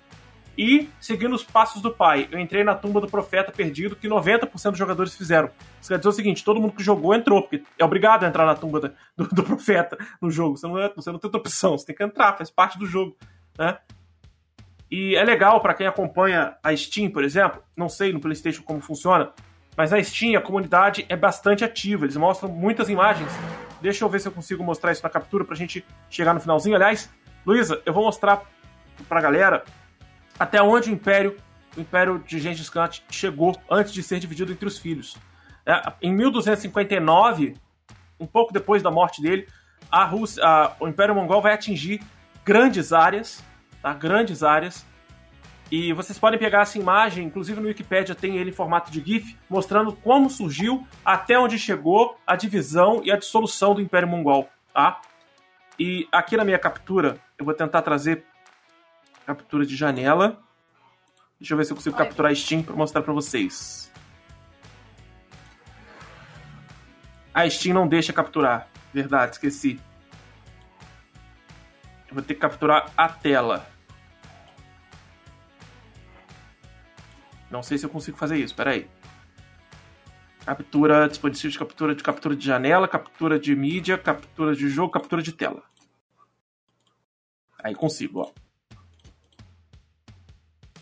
E, 0.57 0.89
seguindo 0.99 1.33
os 1.33 1.43
passos 1.43 1.81
do 1.81 1.91
pai, 1.91 2.27
eu 2.31 2.37
entrei 2.37 2.63
na 2.63 2.75
tumba 2.75 2.99
do 2.99 3.07
profeta 3.07 3.51
perdido, 3.51 3.95
que 3.95 4.07
90% 4.07 4.71
dos 4.71 4.77
jogadores 4.77 5.15
fizeram. 5.15 5.49
Isso 5.79 5.89
quer 5.89 5.97
dizer 5.97 6.09
o 6.09 6.11
seguinte: 6.11 6.43
todo 6.43 6.59
mundo 6.59 6.73
que 6.73 6.83
jogou 6.83 7.15
entrou, 7.15 7.41
porque 7.41 7.63
é 7.79 7.85
obrigado 7.85 8.23
a 8.23 8.27
entrar 8.27 8.45
na 8.45 8.55
tumba 8.55 8.79
do, 8.79 8.91
do 9.31 9.43
profeta 9.43 9.97
no 10.21 10.29
jogo. 10.29 10.57
Você 10.57 10.67
não, 10.67 10.77
é, 10.77 10.91
você 10.93 11.11
não 11.11 11.19
tem 11.19 11.27
outra 11.27 11.39
opção, 11.39 11.77
você 11.77 11.85
tem 11.85 11.95
que 11.95 12.03
entrar, 12.03 12.37
faz 12.37 12.49
parte 12.49 12.77
do 12.77 12.85
jogo. 12.85 13.15
Né? 13.57 13.77
E 14.89 15.15
é 15.15 15.23
legal 15.23 15.61
para 15.61 15.73
quem 15.73 15.87
acompanha 15.87 16.57
a 16.61 16.75
Steam, 16.75 17.09
por 17.09 17.23
exemplo, 17.23 17.63
não 17.77 17.87
sei 17.87 18.11
no 18.11 18.19
PlayStation 18.19 18.61
como 18.61 18.81
funciona, 18.81 19.31
mas 19.77 19.91
na 19.91 20.03
Steam 20.03 20.37
a 20.37 20.41
comunidade 20.41 21.05
é 21.07 21.15
bastante 21.15 21.63
ativa, 21.63 22.05
eles 22.05 22.17
mostram 22.17 22.51
muitas 22.51 22.89
imagens. 22.89 23.31
Deixa 23.81 24.03
eu 24.03 24.09
ver 24.09 24.19
se 24.19 24.27
eu 24.27 24.33
consigo 24.33 24.61
mostrar 24.63 24.91
isso 24.91 25.01
na 25.01 25.09
captura 25.09 25.45
pra 25.45 25.55
gente 25.55 25.85
chegar 26.09 26.33
no 26.33 26.41
finalzinho. 26.41 26.75
Aliás, 26.75 27.09
Luísa, 27.45 27.81
eu 27.85 27.93
vou 27.93 28.03
mostrar 28.03 28.43
pra 29.07 29.21
galera 29.21 29.63
até 30.41 30.59
onde 30.59 30.89
o 30.89 30.93
Império, 30.93 31.37
o 31.77 31.81
Império 31.81 32.17
de 32.25 32.39
Gengis 32.39 32.67
Khan 32.67 32.89
chegou 33.11 33.55
antes 33.69 33.93
de 33.93 34.01
ser 34.01 34.19
dividido 34.19 34.51
entre 34.51 34.65
os 34.65 34.79
filhos. 34.79 35.15
É, 35.63 35.79
em 36.01 36.11
1259, 36.11 37.55
um 38.19 38.25
pouco 38.25 38.51
depois 38.51 38.81
da 38.81 38.89
morte 38.89 39.21
dele, 39.21 39.47
a 39.91 40.03
Rússia, 40.03 40.43
a, 40.43 40.75
o 40.79 40.87
Império 40.87 41.13
Mongol 41.13 41.43
vai 41.43 41.53
atingir 41.53 42.01
grandes 42.43 42.91
áreas 42.91 43.43
tá? 43.83 43.93
Grandes 43.93 44.41
áreas. 44.41 44.83
E 45.69 45.93
vocês 45.93 46.17
podem 46.17 46.39
pegar 46.39 46.61
essa 46.61 46.79
imagem, 46.79 47.23
inclusive 47.25 47.61
no 47.61 47.67
Wikipedia 47.67 48.15
tem 48.15 48.37
ele 48.37 48.49
em 48.49 48.53
formato 48.53 48.91
de 48.91 48.99
GIF, 48.99 49.37
mostrando 49.47 49.93
como 49.93 50.27
surgiu, 50.27 50.87
até 51.05 51.37
onde 51.37 51.59
chegou 51.59 52.17
a 52.25 52.35
divisão 52.35 53.01
e 53.05 53.11
a 53.11 53.15
dissolução 53.15 53.75
do 53.75 53.79
Império 53.79 54.07
Mongol, 54.07 54.49
tá? 54.73 54.99
E 55.79 56.07
aqui 56.11 56.35
na 56.35 56.43
minha 56.43 56.57
captura, 56.57 57.17
eu 57.37 57.45
vou 57.45 57.53
tentar 57.53 57.83
trazer 57.83 58.25
captura 59.35 59.65
de 59.65 59.75
janela. 59.75 60.41
Deixa 61.39 61.53
eu 61.53 61.57
ver 61.57 61.65
se 61.65 61.71
eu 61.71 61.75
consigo 61.77 61.95
Oi. 61.97 62.05
capturar 62.05 62.35
Steam 62.35 62.61
para 62.63 62.75
mostrar 62.75 63.01
para 63.01 63.13
vocês. 63.13 63.91
A 67.33 67.49
Steam 67.49 67.73
não 67.73 67.87
deixa 67.87 68.11
capturar. 68.11 68.67
Verdade, 68.93 69.33
esqueci. 69.33 69.79
Eu 72.09 72.15
vou 72.15 72.21
ter 72.21 72.33
que 72.33 72.41
capturar 72.41 72.91
a 72.97 73.07
tela. 73.07 73.65
Não 77.49 77.63
sei 77.63 77.77
se 77.77 77.85
eu 77.85 77.89
consigo 77.89 78.17
fazer 78.17 78.37
isso, 78.37 78.53
peraí. 78.53 78.89
Captura, 80.45 81.07
dispositivo 81.07 81.51
de 81.51 81.59
captura 81.59 81.95
de 81.95 82.03
captura 82.03 82.35
de 82.35 82.45
janela, 82.45 82.87
captura 82.87 83.39
de 83.39 83.55
mídia, 83.55 83.97
captura 83.97 84.55
de 84.55 84.67
jogo, 84.69 84.91
captura 84.91 85.21
de 85.21 85.31
tela. 85.31 85.63
Aí 87.63 87.73
consigo, 87.75 88.21
ó. 88.21 88.40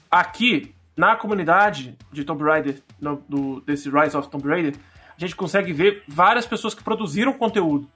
Aqui, 0.09 0.73
na 0.95 1.15
comunidade 1.15 1.97
de 2.11 2.23
Tomb 2.23 2.43
Raider, 2.43 2.81
no, 2.99 3.23
do, 3.27 3.61
desse 3.61 3.89
Rise 3.89 4.17
of 4.17 4.29
Tomb 4.29 4.47
Raider, 4.47 4.75
a 5.15 5.19
gente 5.19 5.35
consegue 5.35 5.71
ver 5.73 6.03
várias 6.07 6.45
pessoas 6.45 6.73
que 6.73 6.83
produziram 6.83 7.33
conteúdo. 7.33 7.89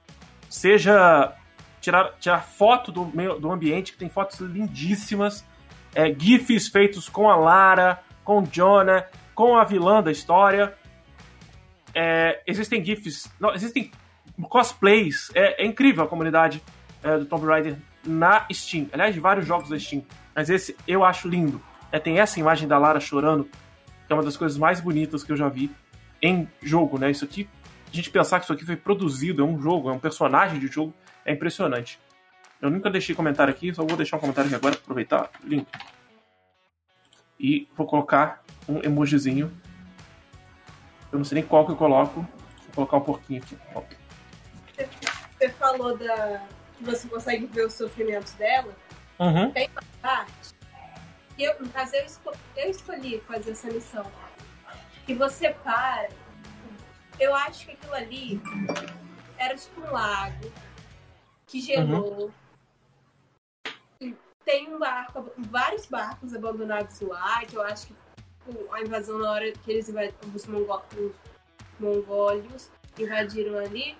Seja 0.48 1.34
tirar, 1.80 2.12
tirar 2.18 2.40
foto 2.40 2.90
do, 2.90 3.06
meio, 3.06 3.38
do 3.38 3.50
ambiente, 3.50 3.92
que 3.92 3.98
tem 3.98 4.08
fotos 4.08 4.40
lindíssimas, 4.40 5.44
é, 5.94 6.12
GIFs 6.12 6.68
feitos 6.68 7.08
com 7.08 7.30
a 7.30 7.36
Lara, 7.36 8.02
com 8.24 8.40
o 8.40 8.46
Jonah, 8.46 9.06
com 9.34 9.56
a 9.56 9.64
vilã 9.64 10.02
da 10.02 10.10
história. 10.10 10.74
É, 11.94 12.42
existem 12.46 12.84
GIFs, 12.84 13.30
não, 13.38 13.54
existem 13.54 13.90
cosplays. 14.48 15.30
É, 15.34 15.62
é, 15.62 15.66
incrível 15.66 16.04
a 16.04 16.08
comunidade 16.08 16.62
é, 17.02 17.18
do 17.18 17.26
Tomb 17.26 17.46
Raider 17.46 17.76
na 18.04 18.46
Steam. 18.52 18.88
Aliás, 18.92 19.14
de 19.14 19.20
vários 19.20 19.46
jogos 19.46 19.68
da 19.68 19.78
Steam. 19.78 20.02
Mas 20.34 20.50
esse 20.50 20.76
eu 20.86 21.04
acho 21.04 21.28
lindo. 21.28 21.60
É, 21.94 22.00
tem 22.00 22.18
essa 22.18 22.40
imagem 22.40 22.66
da 22.66 22.76
Lara 22.76 22.98
chorando, 22.98 23.44
que 23.44 24.12
é 24.12 24.14
uma 24.14 24.24
das 24.24 24.36
coisas 24.36 24.58
mais 24.58 24.80
bonitas 24.80 25.22
que 25.22 25.30
eu 25.30 25.36
já 25.36 25.48
vi 25.48 25.70
em 26.20 26.48
jogo, 26.60 26.98
né? 26.98 27.08
Isso 27.08 27.24
aqui, 27.24 27.48
a 27.86 27.94
gente 27.94 28.10
pensar 28.10 28.40
que 28.40 28.46
isso 28.46 28.52
aqui 28.52 28.64
foi 28.64 28.74
produzido, 28.74 29.42
é 29.42 29.44
um 29.44 29.62
jogo, 29.62 29.88
é 29.88 29.92
um 29.92 29.98
personagem 30.00 30.58
de 30.58 30.66
jogo, 30.66 30.92
é 31.24 31.32
impressionante. 31.32 32.00
Eu 32.60 32.68
nunca 32.68 32.90
deixei 32.90 33.14
comentário 33.14 33.54
aqui, 33.54 33.72
só 33.72 33.84
vou 33.84 33.96
deixar 33.96 34.16
um 34.16 34.18
comentário 34.18 34.48
aqui 34.48 34.56
agora, 34.56 34.74
aproveitar, 34.74 35.30
link. 35.44 35.68
E 37.38 37.68
vou 37.76 37.86
colocar 37.86 38.42
um 38.68 38.82
emojizinho. 38.82 39.52
Eu 41.12 41.18
não 41.18 41.24
sei 41.24 41.36
nem 41.36 41.44
qual 41.44 41.64
que 41.64 41.70
eu 41.70 41.76
coloco. 41.76 42.26
Vou 42.72 42.74
colocar 42.74 42.96
um 42.96 43.02
pouquinho 43.02 43.40
aqui. 43.40 43.56
Você 45.38 45.48
falou 45.50 45.96
da 45.96 46.42
que 46.76 46.82
você 46.82 47.06
consegue 47.06 47.46
ver 47.46 47.66
os 47.66 47.74
sofrimentos 47.74 48.32
dela. 48.32 48.74
Uhum. 49.20 49.52
Tem 49.52 49.68
uma 49.68 49.82
parte 50.02 50.43
eu, 51.38 51.60
no 51.60 51.68
caso, 51.70 51.94
eu, 51.96 52.04
escolhi, 52.04 52.38
eu 52.56 52.70
escolhi 52.70 53.20
fazer 53.20 53.52
essa 53.52 53.68
missão. 53.68 54.10
Que 55.06 55.14
você 55.14 55.50
para. 55.50 56.08
Eu 57.18 57.34
acho 57.34 57.66
que 57.66 57.72
aquilo 57.72 57.94
ali 57.94 58.40
era 59.38 59.56
tipo 59.56 59.80
um 59.80 59.90
lago 59.90 60.52
que 61.46 61.60
gelou. 61.60 62.32
Uhum. 64.00 64.16
Tem 64.44 64.74
um 64.74 64.78
barco, 64.78 65.32
vários 65.38 65.86
barcos 65.86 66.34
abandonados 66.34 67.00
lá, 67.00 67.44
que 67.46 67.56
eu 67.56 67.62
acho 67.62 67.86
que 67.86 67.94
tipo, 68.44 68.74
a 68.74 68.82
invasão 68.82 69.18
na 69.18 69.30
hora 69.30 69.52
que 69.52 69.70
eles 69.70 69.88
os, 70.34 70.46
mongol, 70.46 70.84
os 70.96 71.14
mongólios 71.80 72.70
invadiram 72.98 73.58
ali, 73.58 73.96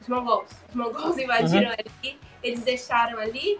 os 0.00 0.08
mongols, 0.08 0.50
os 0.68 0.74
mongols 0.74 1.16
invadiram 1.18 1.70
uhum. 1.70 1.76
ali, 1.78 2.20
eles 2.42 2.62
deixaram 2.62 3.18
ali, 3.18 3.58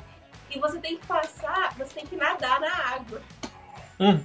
e 0.54 0.58
você 0.58 0.78
tem 0.78 0.98
que 0.98 1.06
passar, 1.06 1.74
você 1.76 1.94
tem 1.94 2.06
que 2.06 2.16
nadar 2.16 2.60
na 2.60 2.74
água. 2.94 3.22
Hum. 3.98 4.22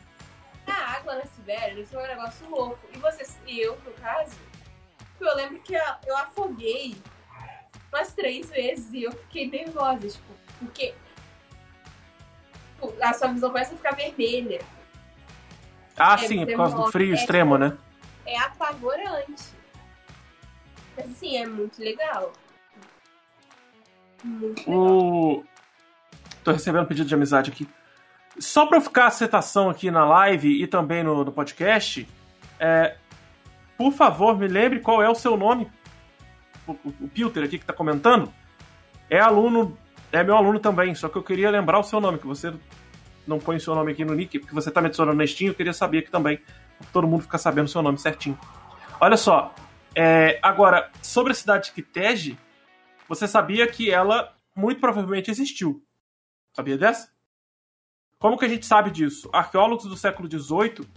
Na 0.65 0.75
água 0.75 1.15
na 1.15 1.25
Sibéria, 1.25 1.81
isso 1.81 1.97
é 1.97 2.03
um 2.03 2.07
negócio 2.07 2.49
louco. 2.49 2.79
E 2.93 2.97
você, 2.97 3.25
e 3.45 3.59
eu, 3.61 3.77
no 3.85 3.91
caso, 3.93 4.35
eu 5.19 5.35
lembro 5.35 5.59
que 5.59 5.73
eu 5.73 6.17
afoguei 6.17 6.97
umas 7.91 8.13
três 8.13 8.49
vezes 8.49 8.91
e 8.93 9.03
eu 9.03 9.11
fiquei 9.11 9.49
nervosa, 9.49 10.09
tipo, 10.09 10.33
porque 10.59 10.93
tipo, 12.73 12.93
a 13.01 13.13
sua 13.13 13.29
visão 13.29 13.49
começa 13.49 13.73
a 13.73 13.77
ficar 13.77 13.95
vermelha. 13.95 14.61
Ah, 15.95 16.15
é, 16.15 16.27
sim, 16.27 16.45
por 16.45 16.55
causa 16.57 16.75
do 16.75 16.91
frio 16.91 17.11
é, 17.11 17.15
extremo, 17.15 17.57
né? 17.57 17.77
É 18.25 18.37
apavorante. 18.39 19.45
Mas 20.95 21.11
assim, 21.11 21.37
é 21.37 21.45
muito 21.47 21.81
legal. 21.81 22.33
Muito 24.23 24.69
legal. 24.69 24.85
O... 24.85 25.45
Tô 26.47 26.53
recebendo 26.53 26.83
um 26.83 26.87
pedido 26.87 27.09
de 27.09 27.13
amizade 27.13 27.51
aqui. 27.51 27.67
Só 28.39 28.65
pra 28.67 28.79
ficar 28.79 29.07
a 29.07 29.11
citação 29.11 29.69
aqui 29.69 29.91
na 29.91 30.05
live 30.05 30.63
e 30.63 30.65
também 30.65 31.03
no, 31.03 31.25
no 31.25 31.29
podcast, 31.29 32.07
é, 32.57 32.95
por 33.77 33.91
favor, 33.91 34.37
me 34.37 34.47
lembre 34.47 34.79
qual 34.79 35.03
é 35.03 35.09
o 35.09 35.13
seu 35.13 35.35
nome. 35.35 35.69
O, 36.65 36.71
o, 36.71 36.93
o 37.01 37.07
Pilter 37.09 37.43
aqui 37.43 37.59
que 37.59 37.65
tá 37.65 37.73
comentando 37.73 38.33
é 39.09 39.19
aluno, 39.19 39.77
é 40.09 40.23
meu 40.23 40.37
aluno 40.37 40.57
também, 40.57 40.95
só 40.95 41.09
que 41.09 41.17
eu 41.17 41.21
queria 41.21 41.51
lembrar 41.51 41.79
o 41.79 41.83
seu 41.83 41.99
nome, 41.99 42.17
que 42.17 42.25
você 42.25 42.53
não 43.27 43.39
põe 43.39 43.57
o 43.57 43.59
seu 43.59 43.75
nome 43.75 43.91
aqui 43.91 44.05
no 44.05 44.13
nick, 44.13 44.39
porque 44.39 44.55
você 44.55 44.71
tá 44.71 44.79
me 44.79 44.87
adicionando 44.87 45.17
na 45.17 45.27
Steam, 45.27 45.49
eu 45.49 45.53
queria 45.53 45.73
saber 45.73 45.97
aqui 45.97 46.09
também, 46.09 46.39
todo 46.93 47.05
mundo 47.05 47.23
ficar 47.23 47.39
sabendo 47.39 47.65
o 47.65 47.69
seu 47.69 47.81
nome 47.81 47.97
certinho. 47.97 48.39
Olha 49.01 49.17
só, 49.17 49.53
é, 49.93 50.39
agora, 50.41 50.89
sobre 51.01 51.33
a 51.33 51.35
cidade 51.35 51.65
de 51.65 51.71
Kitege, 51.73 52.39
você 53.05 53.27
sabia 53.27 53.67
que 53.67 53.91
ela 53.91 54.33
muito 54.55 54.79
provavelmente 54.79 55.29
existiu. 55.29 55.83
Sabia 56.57 56.75
dessa? 56.75 57.09
Como 58.17 58.35
que 58.35 58.43
a 58.43 58.49
gente 58.49 58.65
sabe 58.65 58.89
disso? 58.89 59.29
Arqueólogos 59.31 59.85
do 59.85 59.95
século 59.95 60.27
XVIII 60.27 60.87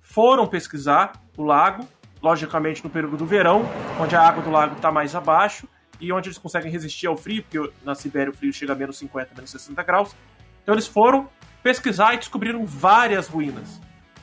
foram 0.00 0.46
pesquisar 0.46 1.12
o 1.36 1.42
lago, 1.42 1.86
logicamente 2.22 2.82
no 2.82 2.88
período 2.88 3.18
do 3.18 3.26
verão, 3.26 3.66
onde 4.00 4.16
a 4.16 4.22
água 4.22 4.42
do 4.42 4.50
lago 4.50 4.76
está 4.76 4.90
mais 4.90 5.14
abaixo 5.14 5.68
e 6.00 6.10
onde 6.10 6.30
eles 6.30 6.38
conseguem 6.38 6.72
resistir 6.72 7.06
ao 7.06 7.18
frio, 7.18 7.42
porque 7.42 7.70
na 7.84 7.94
Sibéria 7.94 8.30
o 8.30 8.34
frio 8.34 8.50
chega 8.50 8.72
a 8.72 8.74
menos 8.74 8.96
50, 8.96 9.34
menos 9.34 9.50
60 9.50 9.82
graus. 9.82 10.16
Então 10.62 10.74
eles 10.74 10.86
foram 10.86 11.28
pesquisar 11.62 12.14
e 12.14 12.16
descobriram 12.16 12.64
várias 12.64 13.28
ruínas. 13.28 13.78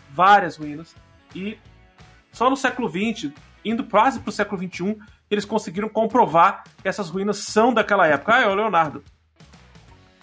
Várias 0.09 0.57
ruínas. 0.57 0.95
E 1.35 1.59
só 2.31 2.49
no 2.49 2.57
século 2.57 2.89
XX, 2.89 3.31
indo 3.63 3.83
quase 3.83 4.19
para 4.19 4.29
o 4.29 4.33
século 4.33 4.59
XXI, 4.59 4.97
eles 5.29 5.45
conseguiram 5.45 5.89
comprovar 5.89 6.63
que 6.81 6.89
essas 6.89 7.07
ruínas 7.07 7.37
são 7.37 7.71
daquela 7.71 8.07
época. 8.07 8.33
Ah, 8.33 8.41
é 8.41 8.47
o 8.47 8.55
Leonardo. 8.55 9.03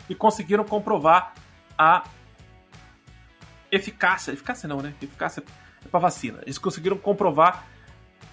E 0.08 0.14
conseguiram 0.14 0.64
comprovar 0.64 1.34
a 1.76 2.04
eficácia. 3.70 4.32
Eficácia 4.32 4.68
não, 4.68 4.78
né? 4.78 4.94
Eficácia 5.00 5.42
é 5.84 5.88
para 5.88 6.00
vacina. 6.00 6.40
Eles 6.42 6.58
conseguiram 6.58 6.96
comprovar 6.96 7.66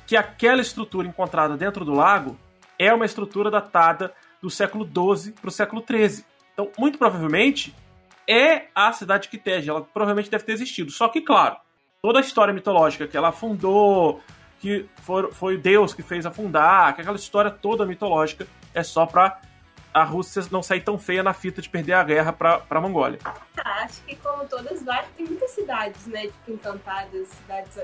que 0.08 0.16
aquela 0.16 0.62
estrutura 0.62 1.08
encontrada 1.08 1.58
dentro 1.58 1.84
do 1.84 1.94
lago 1.94 2.38
é 2.78 2.94
uma 2.94 3.06
estrutura 3.06 3.50
datada 3.50 4.14
do 4.42 4.50
século 4.50 4.86
XII 4.86 5.34
para 5.34 5.48
o 5.48 5.52
século 5.52 5.84
XIII. 5.88 6.24
Então, 6.54 6.72
muito 6.78 6.98
provavelmente, 6.98 7.76
é 8.28 8.68
a 8.74 8.92
cidade 8.92 9.24
de 9.24 9.30
Kitege. 9.30 9.70
Ela 9.70 9.82
provavelmente 9.82 10.30
deve 10.30 10.44
ter 10.44 10.54
existido. 10.54 10.92
Só 10.92 11.08
que, 11.08 11.22
claro, 11.22 11.58
toda 12.02 12.20
a 12.20 12.22
história 12.22 12.54
mitológica 12.54 13.08
que 13.08 13.18
ela 13.18 13.30
afundou, 13.30 14.22
que 14.60 14.86
foi, 15.02 15.32
foi 15.32 15.58
Deus 15.58 15.94
que 15.94 16.02
fez 16.02 16.26
afundar, 16.26 16.96
que 16.96 17.02
aquela 17.02 17.18
história 17.18 17.52
toda 17.52 17.86
mitológica 17.86 18.48
é 18.74 18.84
só 18.84 19.06
pra 19.06 19.42
a 19.96 20.04
Rússia 20.04 20.44
não 20.52 20.62
sair 20.62 20.82
tão 20.82 21.00
feia 21.00 21.24
na 21.24 21.34
fita 21.34 21.62
de 21.62 21.70
perder 21.70 21.94
a 21.94 22.04
guerra 22.04 22.34
pra, 22.34 22.60
pra 22.60 22.82
Mongólia. 22.82 23.18
Ah, 23.24 23.84
acho 23.86 24.04
que 24.04 24.18
como 24.18 24.46
todas 24.46 24.84
várias, 24.84 25.10
tem 25.14 25.26
muitas 25.26 25.52
cidades, 25.52 26.06
né, 26.08 26.24
tipo, 26.24 26.52
encantadas, 26.52 27.30
cidades 27.30 27.80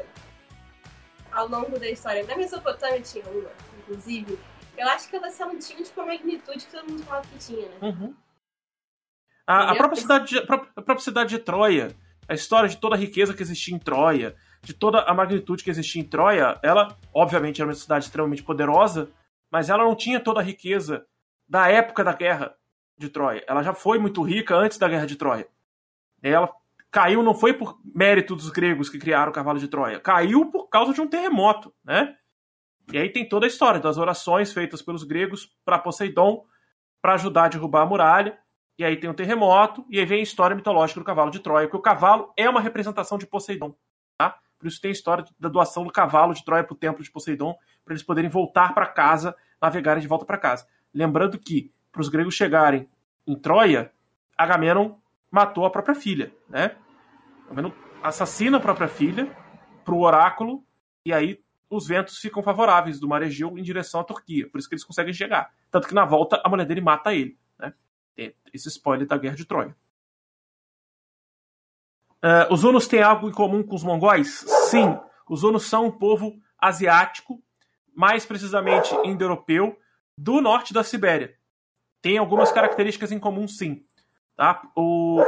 ao 1.31 1.47
longo 1.47 1.79
da 1.79 1.89
história. 1.89 2.25
Na 2.25 2.35
Mesopotâmia 2.35 2.99
tinha 2.99 3.23
uma, 3.23 3.49
inclusive. 3.79 4.37
Eu 4.77 4.89
acho 4.89 5.09
que 5.09 5.15
elas 5.15 5.35
só 5.35 5.45
não 5.45 5.57
tinham, 5.57 5.81
tipo, 5.81 6.01
a 6.01 6.05
magnitude 6.05 6.65
que 6.65 6.71
todo 6.71 6.91
mundo 6.91 7.01
falava 7.03 7.25
que 7.25 7.37
tinha, 7.37 7.69
né? 7.69 7.77
Uhum. 7.81 8.13
A, 9.47 9.71
a, 9.71 9.75
própria 9.75 10.01
cidade 10.01 10.25
de, 10.27 10.37
a 10.39 10.45
própria 10.45 10.99
cidade 10.99 11.29
de 11.29 11.39
Troia, 11.39 11.95
a 12.27 12.33
história 12.33 12.67
de 12.67 12.75
toda 12.75 12.95
a 12.95 12.99
riqueza 12.99 13.33
que 13.33 13.41
existia 13.41 13.73
em 13.73 13.79
Troia, 13.79 14.35
de 14.61 14.73
toda 14.73 14.99
a 14.99 15.13
magnitude 15.13 15.63
que 15.63 15.69
existia 15.69 16.01
em 16.01 16.05
Troia, 16.05 16.59
ela, 16.61 16.97
obviamente, 17.13 17.61
era 17.61 17.69
uma 17.69 17.73
cidade 17.73 18.03
extremamente 18.03 18.43
poderosa, 18.43 19.09
mas 19.49 19.69
ela 19.69 19.85
não 19.85 19.95
tinha 19.95 20.19
toda 20.19 20.41
a 20.41 20.43
riqueza 20.43 21.05
da 21.51 21.67
época 21.67 22.01
da 22.01 22.13
guerra 22.13 22.55
de 22.97 23.09
Troia. 23.09 23.43
Ela 23.45 23.61
já 23.61 23.73
foi 23.73 23.99
muito 23.99 24.21
rica 24.21 24.55
antes 24.55 24.77
da 24.77 24.87
guerra 24.87 25.05
de 25.05 25.17
Troia. 25.17 25.45
Ela 26.23 26.49
caiu 26.89 27.21
não 27.21 27.33
foi 27.33 27.51
por 27.51 27.77
mérito 27.83 28.37
dos 28.37 28.49
gregos 28.49 28.87
que 28.89 28.97
criaram 28.97 29.31
o 29.31 29.35
cavalo 29.35 29.59
de 29.59 29.67
Troia, 29.67 29.99
caiu 29.99 30.49
por 30.49 30.69
causa 30.69 30.93
de 30.93 31.01
um 31.01 31.07
terremoto, 31.07 31.73
né? 31.83 32.15
E 32.93 32.97
aí 32.97 33.09
tem 33.09 33.27
toda 33.27 33.45
a 33.45 33.49
história 33.49 33.81
das 33.81 33.97
orações 33.97 34.53
feitas 34.53 34.81
pelos 34.81 35.03
gregos 35.03 35.53
para 35.65 35.77
Poseidon 35.77 36.45
para 37.01 37.15
ajudar 37.15 37.45
a 37.45 37.49
derrubar 37.49 37.81
a 37.81 37.85
muralha 37.85 38.39
e 38.77 38.85
aí 38.85 38.95
tem 38.95 39.09
um 39.09 39.13
terremoto, 39.13 39.85
e 39.89 39.99
aí 39.99 40.05
vem 40.05 40.21
a 40.21 40.23
história 40.23 40.55
mitológica 40.55 41.01
do 41.01 41.05
cavalo 41.05 41.31
de 41.31 41.39
Troia, 41.39 41.67
porque 41.67 41.77
o 41.77 41.81
cavalo 41.81 42.33
é 42.37 42.49
uma 42.49 42.61
representação 42.61 43.17
de 43.17 43.27
Poseidon. 43.27 43.75
Tá? 44.17 44.39
Por 44.57 44.67
isso 44.67 44.79
tem 44.79 44.89
a 44.89 44.93
história 44.93 45.25
da 45.37 45.49
doação 45.49 45.83
do 45.83 45.91
cavalo 45.91 46.33
de 46.33 46.45
Troia 46.45 46.63
para 46.63 46.73
o 46.73 46.77
templo 46.77 47.03
de 47.03 47.11
Poseidon, 47.11 47.55
para 47.83 47.93
eles 47.93 48.03
poderem 48.03 48.29
voltar 48.29 48.73
para 48.73 48.87
casa, 48.87 49.35
navegarem 49.61 50.01
de 50.01 50.07
volta 50.07 50.25
para 50.25 50.37
casa. 50.37 50.65
Lembrando 50.93 51.37
que, 51.39 51.71
para 51.91 52.01
os 52.01 52.09
gregos 52.09 52.35
chegarem 52.35 52.89
em 53.25 53.35
Troia, 53.35 53.91
Agamenon 54.37 54.95
matou 55.29 55.65
a 55.65 55.69
própria 55.69 55.95
filha. 55.95 56.33
Né? 56.49 56.75
Assassina 58.03 58.57
a 58.57 58.61
própria 58.61 58.87
filha 58.87 59.25
para 59.85 59.93
o 59.93 60.01
oráculo, 60.01 60.63
e 61.05 61.13
aí 61.13 61.43
os 61.69 61.87
ventos 61.87 62.17
ficam 62.17 62.43
favoráveis 62.43 62.99
do 62.99 63.07
mar 63.07 63.23
Egeu 63.23 63.57
em 63.57 63.63
direção 63.63 64.01
à 64.01 64.03
Turquia. 64.03 64.49
Por 64.49 64.57
isso 64.57 64.67
que 64.67 64.75
eles 64.75 64.83
conseguem 64.83 65.13
chegar. 65.13 65.53
Tanto 65.69 65.87
que 65.87 65.93
na 65.93 66.05
volta 66.05 66.41
a 66.43 66.49
mulher 66.49 66.65
dele 66.65 66.81
mata 66.81 67.13
ele 67.13 67.37
esse 68.53 68.67
spoiler 68.67 69.07
da 69.07 69.17
Guerra 69.17 69.35
de 69.35 69.45
Troia. 69.45 69.75
Uh, 72.23 72.53
os 72.53 72.63
Hunos 72.63 72.87
têm 72.87 73.01
algo 73.01 73.27
em 73.27 73.31
comum 73.31 73.63
com 73.63 73.75
os 73.75 73.83
mongóis? 73.83 74.45
Sim. 74.69 74.97
Os 75.27 75.43
Hunos 75.43 75.63
são 75.63 75.85
um 75.85 75.91
povo 75.91 76.39
asiático, 76.57 77.41
mais 77.95 78.25
precisamente 78.25 78.93
indo-europeu, 79.03 79.77
do 80.21 80.39
norte 80.39 80.73
da 80.73 80.83
Sibéria. 80.83 81.35
Tem 82.01 82.17
algumas 82.17 82.51
características 82.51 83.11
em 83.11 83.19
comum, 83.19 83.47
sim. 83.47 83.83
Tá? 84.35 84.61
O... 84.75 85.21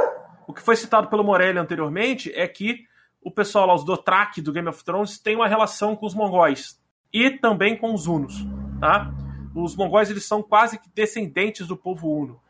O 0.46 0.52
que 0.52 0.60
foi 0.60 0.76
citado 0.76 1.08
pelo 1.08 1.24
Morelli 1.24 1.58
anteriormente 1.58 2.30
é 2.34 2.46
que 2.46 2.84
o 3.22 3.30
pessoal 3.30 3.66
lá, 3.66 3.74
os 3.74 3.84
Dothraki 3.84 4.42
do 4.42 4.52
Game 4.52 4.68
of 4.68 4.84
Thrones, 4.84 5.18
tem 5.18 5.34
uma 5.34 5.48
relação 5.48 5.96
com 5.96 6.04
os 6.04 6.14
mongóis 6.14 6.78
e 7.12 7.30
também 7.30 7.76
com 7.76 7.94
os 7.94 8.06
hunos, 8.06 8.44
tá? 8.78 9.10
Os 9.54 9.74
mongóis 9.74 10.10
eles 10.10 10.26
são 10.26 10.42
quase 10.42 10.78
que 10.78 10.90
descendentes 10.94 11.66
do 11.66 11.76
povo 11.76 12.10
huno. 12.10 12.40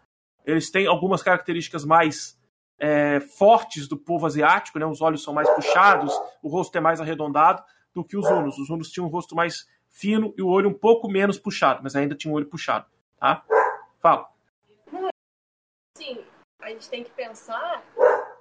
Eles 0.45 0.71
têm 0.71 0.87
algumas 0.87 1.23
características 1.23 1.85
mais 1.85 2.37
é, 2.79 3.21
fortes 3.21 3.87
do 3.87 3.97
povo 3.97 4.27
asiático, 4.27 4.79
né? 4.79 4.87
Os 4.87 5.01
olhos 5.01 5.23
são 5.23 5.33
mais 5.33 5.49
puxados, 5.51 6.13
o 6.43 6.49
rosto 6.49 6.77
é 6.77 6.81
mais 6.81 7.01
arredondado 7.01 7.63
do 7.95 8.03
que 8.03 8.17
os 8.17 8.27
hunos. 8.27 8.59
Os 8.59 8.69
hunos 8.69 8.91
tinham 8.91 9.07
um 9.07 9.11
rosto 9.11 9.37
mais 9.37 9.69
fino 9.95 10.35
e 10.37 10.43
o 10.43 10.49
olho 10.49 10.69
um 10.69 10.75
pouco 10.75 11.09
menos 11.09 11.39
puxado, 11.39 11.81
mas 11.83 11.95
ainda 11.95 12.17
tinha 12.17 12.33
o 12.33 12.37
olho 12.37 12.47
puxado, 12.47 12.87
tá? 13.19 13.45
Fala. 14.01 14.29
Sim, 15.97 16.25
a 16.61 16.69
gente 16.71 16.91
tem 16.91 17.05
que 17.05 17.13
pensar 17.13 17.83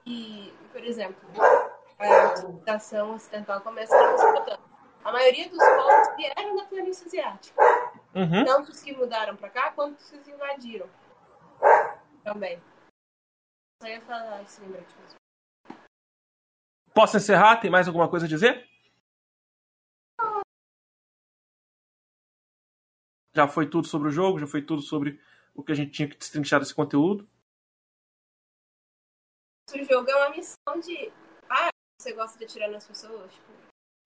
que, 0.03 0.51
por 0.71 0.83
exemplo, 0.83 1.29
a 1.99 2.35
civilização 2.35 3.13
ocidental 3.13 3.61
começa 3.61 3.95
a 3.95 4.11
Mesopotâmia. 4.11 4.73
A 5.05 5.11
maioria 5.11 5.47
dos 5.47 5.59
povos 5.59 6.15
vieram 6.15 6.55
da 6.55 6.65
planície 6.65 7.05
asiática. 7.05 7.61
Uhum. 8.15 8.45
Tanto 8.45 8.71
os 8.71 8.81
que 8.81 8.95
mudaram 8.95 9.35
para 9.35 9.49
cá, 9.49 9.71
quanto 9.71 9.99
os 9.99 10.09
que 10.09 10.31
invadiram. 10.31 10.89
Também. 12.23 12.59
Só 13.81 13.87
ia 13.87 14.01
falar 14.01 14.41
esse 14.41 14.59
lembrete 14.61 14.95
mesmo. 14.99 15.19
Posso 16.93 17.17
encerrar? 17.17 17.57
Tem 17.57 17.69
mais 17.69 17.87
alguma 17.87 18.09
coisa 18.09 18.25
a 18.25 18.29
dizer? 18.29 18.65
Já 23.35 23.47
foi 23.47 23.67
tudo 23.67 23.87
sobre 23.87 24.09
o 24.09 24.11
jogo, 24.11 24.39
já 24.39 24.47
foi 24.47 24.61
tudo 24.61 24.81
sobre 24.81 25.19
o 25.55 25.63
que 25.63 25.71
a 25.71 25.75
gente 25.75 25.91
tinha 25.91 26.07
que 26.07 26.17
destrinchar 26.17 26.59
desse 26.59 26.73
conteúdo. 26.73 27.27
O 29.73 29.83
jogo 29.83 30.09
é 30.09 30.15
uma 30.15 30.29
missão 30.29 30.79
de. 30.79 31.11
Ah, 31.49 31.69
você 31.99 32.13
gosta 32.13 32.37
de 32.37 32.45
atirar 32.45 32.69
nas 32.69 32.85
pessoas? 32.85 33.31
Tipo, 33.33 33.51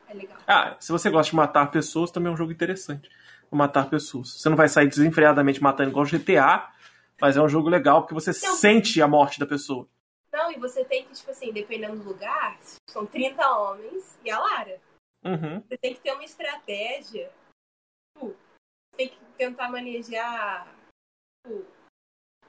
é 0.07 0.13
legal. 0.13 0.37
Ah, 0.47 0.77
se 0.79 0.91
você 0.91 1.09
gosta 1.09 1.29
de 1.29 1.35
matar 1.35 1.69
pessoas, 1.71 2.11
também 2.11 2.29
é 2.29 2.33
um 2.33 2.37
jogo 2.37 2.51
interessante. 2.51 3.09
Matar 3.51 3.89
pessoas. 3.89 4.39
Você 4.39 4.49
não 4.49 4.55
vai 4.55 4.69
sair 4.69 4.87
desenfreadamente 4.87 5.61
matando 5.61 5.89
igual 5.89 6.05
GTA, 6.05 6.71
mas 7.19 7.35
é 7.35 7.41
um 7.41 7.49
jogo 7.49 7.69
legal 7.69 8.01
porque 8.01 8.13
você 8.13 8.31
sente 8.33 9.01
a 9.01 9.07
morte 9.07 9.39
da 9.39 9.45
pessoa. 9.45 9.87
Não, 10.31 10.51
e 10.51 10.59
você 10.59 10.85
tem 10.85 11.05
que, 11.05 11.13
tipo 11.13 11.31
assim, 11.31 11.51
dependendo 11.51 11.97
do 11.97 12.09
lugar, 12.09 12.59
são 12.89 13.05
30 13.05 13.49
homens 13.57 14.19
e 14.23 14.29
a 14.29 14.39
Lara. 14.39 14.79
Uhum. 15.23 15.61
Você 15.61 15.77
tem 15.77 15.93
que 15.93 16.01
ter 16.01 16.11
uma 16.11 16.23
estratégia. 16.23 17.31
Tipo, 18.13 18.35
tem 18.97 19.09
que 19.09 19.17
tentar 19.37 19.69
manejar 19.69 20.67
tipo, 21.45 21.65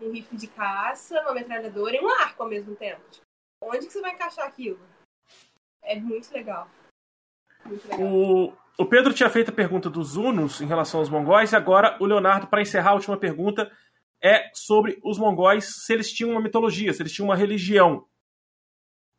um 0.01 0.11
rifle 0.11 0.39
de 0.39 0.47
caça, 0.49 1.21
uma 1.21 1.35
metralhadora 1.35 1.97
e 1.97 2.01
um 2.01 2.09
arco 2.09 2.43
ao 2.43 2.49
mesmo 2.49 2.75
tempo. 2.75 3.03
Tipo, 3.11 3.27
onde 3.63 3.87
que 3.87 3.93
você 3.93 4.01
vai 4.01 4.13
encaixar 4.13 4.47
aquilo? 4.47 4.81
É 5.83 6.01
muito 6.01 6.33
legal. 6.33 6.69
Muito 7.65 7.87
legal. 7.87 8.01
O, 8.01 8.53
o 8.79 8.87
Pedro 8.87 9.13
tinha 9.13 9.31
feito 9.31 9.51
a 9.51 9.55
pergunta 9.55 9.91
dos 9.91 10.17
Hunos 10.17 10.61
em 10.61 10.67
relação 10.67 11.01
aos 11.01 11.11
mongóis, 11.11 11.53
e 11.53 11.57
agora 11.57 11.97
o 12.01 12.07
Leonardo, 12.07 12.47
para 12.47 12.63
encerrar 12.63 12.91
a 12.91 12.95
última 12.95 13.17
pergunta, 13.17 13.71
é 14.23 14.51
sobre 14.55 14.99
os 15.05 15.19
mongóis, 15.19 15.85
se 15.85 15.93
eles 15.93 16.13
tinham 16.13 16.33
uma 16.33 16.41
mitologia, 16.41 16.93
se 16.93 17.03
eles 17.03 17.13
tinham 17.13 17.29
uma 17.29 17.37
religião. 17.37 18.09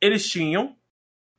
Eles 0.01 0.27
tinham. 0.27 0.77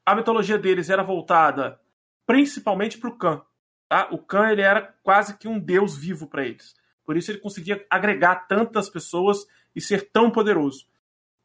A 0.07 0.15
mitologia 0.15 0.59
deles 0.59 0.89
era 0.89 1.03
voltada 1.03 1.81
principalmente 2.27 2.97
para 2.99 3.11
o 3.11 3.19
Khan. 3.19 3.45
Tá? 3.91 4.07
O 4.13 4.19
Khan 4.19 4.53
ele 4.53 4.63
era 4.63 4.95
quase 5.03 5.37
que 5.37 5.49
um 5.49 5.59
deus 5.59 5.97
vivo 5.97 6.29
para 6.29 6.47
eles. 6.47 6.77
Por 7.05 7.17
isso 7.17 7.29
ele 7.33 7.41
conseguia 7.41 7.85
agregar 7.91 8.47
tantas 8.47 8.89
pessoas 8.89 9.45
e 9.75 9.81
ser 9.81 10.13
tão 10.13 10.31
poderoso. 10.31 10.87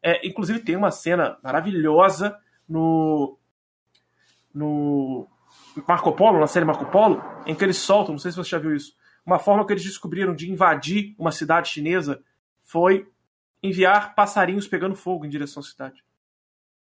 É, 0.00 0.24
inclusive 0.24 0.60
tem 0.60 0.76
uma 0.76 0.92
cena 0.92 1.38
maravilhosa 1.42 2.38
no 2.68 3.36
no 4.54 5.26
Marco 5.86 6.12
Polo, 6.12 6.38
na 6.38 6.46
série 6.46 6.64
Marco 6.64 6.86
Polo, 6.86 7.20
em 7.44 7.54
que 7.54 7.64
eles 7.64 7.78
soltam, 7.78 8.12
não 8.12 8.18
sei 8.18 8.30
se 8.30 8.36
você 8.36 8.50
já 8.50 8.58
viu 8.58 8.74
isso, 8.74 8.96
uma 9.24 9.40
forma 9.40 9.66
que 9.66 9.72
eles 9.72 9.82
descobriram 9.82 10.34
de 10.34 10.50
invadir 10.50 11.16
uma 11.18 11.32
cidade 11.32 11.68
chinesa 11.68 12.22
foi 12.62 13.10
enviar 13.60 14.14
passarinhos 14.14 14.68
pegando 14.68 14.94
fogo 14.94 15.26
em 15.26 15.28
direção 15.28 15.60
à 15.60 15.66
cidade. 15.66 16.02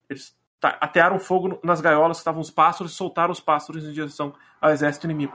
Eles 0.09 0.37
atearam 0.63 1.19
fogo 1.19 1.59
nas 1.65 1.81
gaiolas 1.81 2.19
que 2.19 2.21
estavam 2.21 2.41
os 2.41 2.51
pássaros 2.51 2.93
e 2.93 2.95
soltaram 2.95 3.33
os 3.33 3.41
pássaros 3.41 3.85
em 3.85 3.93
direção 3.93 4.35
ao 4.61 4.71
exército 4.71 5.07
inimigo. 5.07 5.35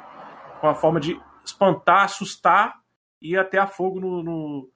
Uma 0.61 0.75
forma 0.75 0.99
de 0.99 1.19
espantar, 1.43 2.03
assustar 2.03 2.81
e 3.21 3.37
atear 3.37 3.67
fogo 3.67 3.99
no, 3.99 4.23
no, 4.23 4.71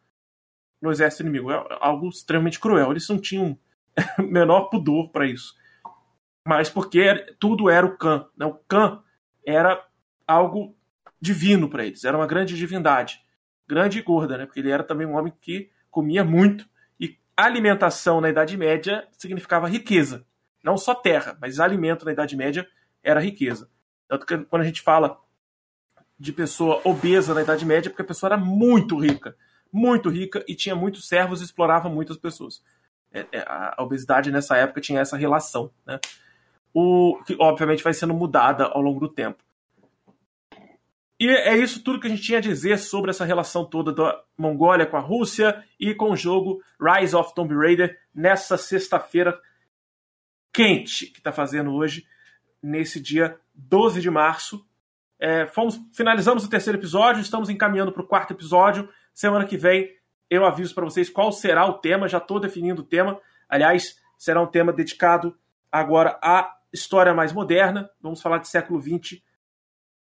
no 0.82 0.92
exército 0.92 1.24
inimigo. 1.24 1.52
É 1.52 1.66
algo 1.80 2.10
extremamente 2.10 2.60
cruel. 2.60 2.92
Eles 2.92 3.08
não 3.08 3.20
tinham 3.20 3.58
menor 4.20 4.70
pudor 4.70 5.10
para 5.10 5.26
isso. 5.26 5.56
Mas 6.48 6.70
porque 6.70 7.36
tudo 7.40 7.70
era 7.70 7.86
o 7.86 7.98
Khan. 7.98 8.28
Né? 8.38 8.46
O 8.46 8.54
Khan 8.68 9.02
era 9.46 9.84
algo 10.28 10.76
divino 11.20 11.70
para 11.70 11.86
eles. 11.86 12.04
Era 12.04 12.18
uma 12.18 12.28
grande 12.28 12.56
divindade. 12.56 13.22
Grande 13.68 13.98
e 13.98 14.02
gorda, 14.02 14.38
né? 14.38 14.46
porque 14.46 14.60
ele 14.60 14.70
era 14.70 14.84
também 14.84 15.08
um 15.08 15.16
homem 15.16 15.34
que 15.42 15.72
comia 15.90 16.24
muito. 16.24 16.68
E 17.00 17.18
alimentação 17.36 18.22
na 18.22 18.30
Idade 18.30 18.56
Média 18.56 19.08
significava 19.18 19.68
riqueza. 19.68 20.26
Não 20.64 20.78
só 20.78 20.94
terra, 20.94 21.38
mas 21.42 21.60
alimento 21.60 22.06
na 22.06 22.12
Idade 22.12 22.36
Média 22.36 22.68
era 23.04 23.20
riqueza. 23.20 23.70
Tanto 24.08 24.26
que 24.26 24.38
quando 24.46 24.62
a 24.62 24.66
gente 24.66 24.82
fala 24.82 25.20
de 26.18 26.32
pessoa 26.32 26.82
obesa 26.84 27.34
na 27.34 27.42
Idade 27.42 27.66
Média, 27.66 27.90
porque 27.90 28.02
a 28.02 28.06
pessoa 28.06 28.30
era 28.30 28.38
muito 28.38 28.98
rica. 28.98 29.36
Muito 29.72 30.10
rica 30.10 30.44
e 30.48 30.56
tinha 30.56 30.76
muitos 30.76 31.08
servos 31.08 31.42
e 31.42 31.44
explorava 31.44 31.90
muitas 31.90 32.18
pessoas. 32.18 32.64
É, 33.12 33.26
é, 33.32 33.40
a 33.48 33.76
obesidade 33.80 34.32
nessa 34.32 34.58
época 34.58 34.82
tinha 34.82 35.02
essa 35.02 35.18
relação. 35.18 35.72
Né? 35.86 36.00
O, 36.74 37.22
que 37.26 37.36
obviamente 37.40 37.84
vai 37.84 37.94
sendo 37.94 38.14
mudada 38.14 38.66
ao 38.66 38.82
longo 38.82 39.00
do 39.00 39.10
tempo. 39.10 39.44
E 41.18 41.30
é 41.30 41.56
isso 41.56 41.82
tudo 41.82 42.00
que 42.00 42.08
a 42.08 42.10
gente 42.10 42.22
tinha 42.22 42.40
a 42.40 42.42
dizer 42.42 42.78
sobre 42.78 43.10
essa 43.10 43.24
relação 43.24 43.64
toda 43.64 43.94
da 43.94 44.22
Mongólia 44.38 44.86
com 44.86 44.98
a 44.98 45.02
Rússia 45.02 45.64
e 45.80 45.96
com 45.96 46.12
o 46.12 46.16
jogo 46.16 46.62
Rise 46.80 47.16
of 47.16 47.34
Tomb 47.34 47.56
Raider 47.56 47.98
nessa 48.14 48.58
sexta-feira 48.58 49.40
quente 50.52 51.08
que 51.08 51.20
está 51.20 51.32
fazendo 51.32 51.74
hoje, 51.74 52.06
nesse 52.62 53.00
dia 53.00 53.40
12 53.54 54.02
de 54.02 54.10
março. 54.10 54.66
É, 55.20 55.46
fomos, 55.48 55.80
finalizamos 55.94 56.46
o 56.46 56.50
terceiro 56.50 56.78
episódio, 56.78 57.22
estamos 57.22 57.50
encaminhando 57.50 57.92
para 57.92 58.02
o 58.02 58.08
quarto 58.08 58.34
episódio. 58.34 58.90
Semana 59.14 59.46
que 59.46 59.58
vem 59.58 59.90
eu 60.30 60.46
aviso 60.46 60.74
para 60.74 60.86
vocês 60.86 61.10
qual 61.10 61.32
será 61.32 61.66
o 61.66 61.74
tema, 61.74 62.08
já 62.08 62.18
estou 62.18 62.40
definindo 62.40 62.82
o 62.82 62.86
tema. 62.86 63.20
Aliás, 63.48 64.00
será 64.18 64.42
um 64.42 64.48
tema 64.48 64.74
dedicado 64.74 65.38
agora 65.72 66.20
à 66.22 66.56
história 66.74 67.14
mais 67.14 67.32
moderna. 67.32 67.90
Vamos 68.02 68.22
falar 68.22 68.40
de 68.40 68.48
século 68.48 68.82
XX 68.82 69.22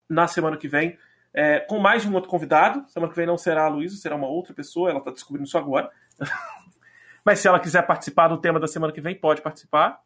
na 0.10 0.28
semana 0.28 0.58
que 0.58 0.68
vem, 0.68 0.98
é, 1.34 1.60
com 1.60 1.80
mais 1.80 2.06
um 2.06 2.14
outro 2.14 2.30
convidado. 2.30 2.88
Semana 2.90 3.12
que 3.12 3.18
vem 3.18 3.28
não 3.28 3.38
será 3.38 3.66
a 3.66 3.70
Luísa, 3.70 3.98
será 3.98 4.16
uma 4.16 4.28
outra 4.28 4.54
pessoa, 4.54 4.90
ela 4.90 5.00
está 5.00 5.12
descobrindo 5.12 5.48
isso 5.48 5.58
agora. 5.58 5.92
Mas 7.24 7.40
se 7.40 7.48
ela 7.48 7.60
quiser 7.60 7.86
participar 7.86 8.30
do 8.30 8.40
tema 8.40 8.60
da 8.60 8.68
semana 8.68 8.94
que 8.94 9.02
vem, 9.02 9.14
pode 9.14 9.42
participar. 9.42 10.02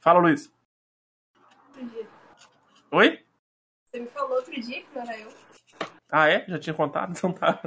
Fala, 0.00 0.20
Luísa. 0.20 0.50
Oi? 2.92 3.25
Você 3.96 4.00
me 4.00 4.08
falou 4.08 4.36
outro 4.36 4.60
dia 4.60 4.82
que 4.82 4.94
não 4.94 5.02
era 5.02 5.18
eu. 5.18 5.28
Ah, 6.10 6.28
é? 6.28 6.44
Já 6.46 6.58
tinha 6.58 6.74
contado? 6.74 7.12
Então 7.16 7.32
tá. 7.32 7.58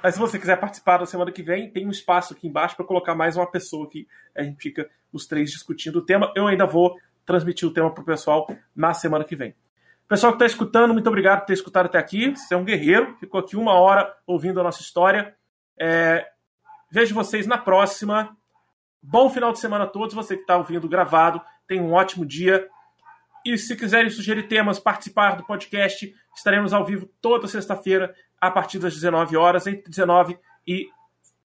Mas 0.00 0.14
se 0.14 0.20
você 0.20 0.38
quiser 0.38 0.56
participar 0.60 0.98
da 0.98 1.06
semana 1.06 1.32
que 1.32 1.42
vem, 1.42 1.70
tem 1.72 1.86
um 1.86 1.90
espaço 1.90 2.32
aqui 2.32 2.46
embaixo 2.46 2.76
para 2.76 2.84
colocar 2.84 3.16
mais 3.16 3.36
uma 3.36 3.50
pessoa 3.50 3.86
aqui. 3.86 4.06
A 4.32 4.44
gente 4.44 4.62
fica 4.62 4.88
os 5.12 5.26
três 5.26 5.50
discutindo 5.50 5.96
o 5.96 6.06
tema. 6.06 6.32
Eu 6.36 6.46
ainda 6.46 6.66
vou 6.66 6.96
transmitir 7.26 7.68
o 7.68 7.72
tema 7.72 7.92
para 7.92 8.00
o 8.00 8.04
pessoal 8.04 8.46
na 8.76 8.94
semana 8.94 9.24
que 9.24 9.34
vem. 9.34 9.56
Pessoal 10.06 10.32
que 10.32 10.36
está 10.36 10.46
escutando, 10.46 10.92
muito 10.92 11.08
obrigado 11.08 11.40
por 11.40 11.46
ter 11.46 11.54
escutado 11.54 11.86
até 11.86 11.98
aqui. 11.98 12.30
Você 12.30 12.54
é 12.54 12.56
um 12.56 12.64
guerreiro, 12.64 13.16
ficou 13.18 13.40
aqui 13.40 13.56
uma 13.56 13.74
hora 13.74 14.14
ouvindo 14.24 14.60
a 14.60 14.62
nossa 14.62 14.82
história. 14.82 15.34
É... 15.76 16.28
Vejo 16.92 17.12
vocês 17.12 17.44
na 17.44 17.58
próxima. 17.58 18.36
Bom 19.02 19.28
final 19.28 19.52
de 19.52 19.58
semana 19.58 19.82
a 19.84 19.88
todos. 19.88 20.14
Você 20.14 20.36
que 20.36 20.42
está 20.42 20.56
ouvindo 20.56 20.88
gravado, 20.88 21.40
tenha 21.66 21.82
um 21.82 21.92
ótimo 21.92 22.24
dia. 22.24 22.68
E 23.44 23.58
se 23.58 23.74
quiserem 23.76 24.10
sugerir 24.10 24.44
temas, 24.44 24.78
participar 24.78 25.36
do 25.36 25.44
podcast, 25.44 26.14
estaremos 26.34 26.72
ao 26.72 26.84
vivo 26.84 27.10
toda 27.20 27.48
sexta-feira, 27.48 28.14
a 28.40 28.50
partir 28.50 28.78
das 28.78 28.94
19 28.94 29.36
horas, 29.36 29.66
entre 29.66 29.88
19 29.88 30.38
e 30.66 30.88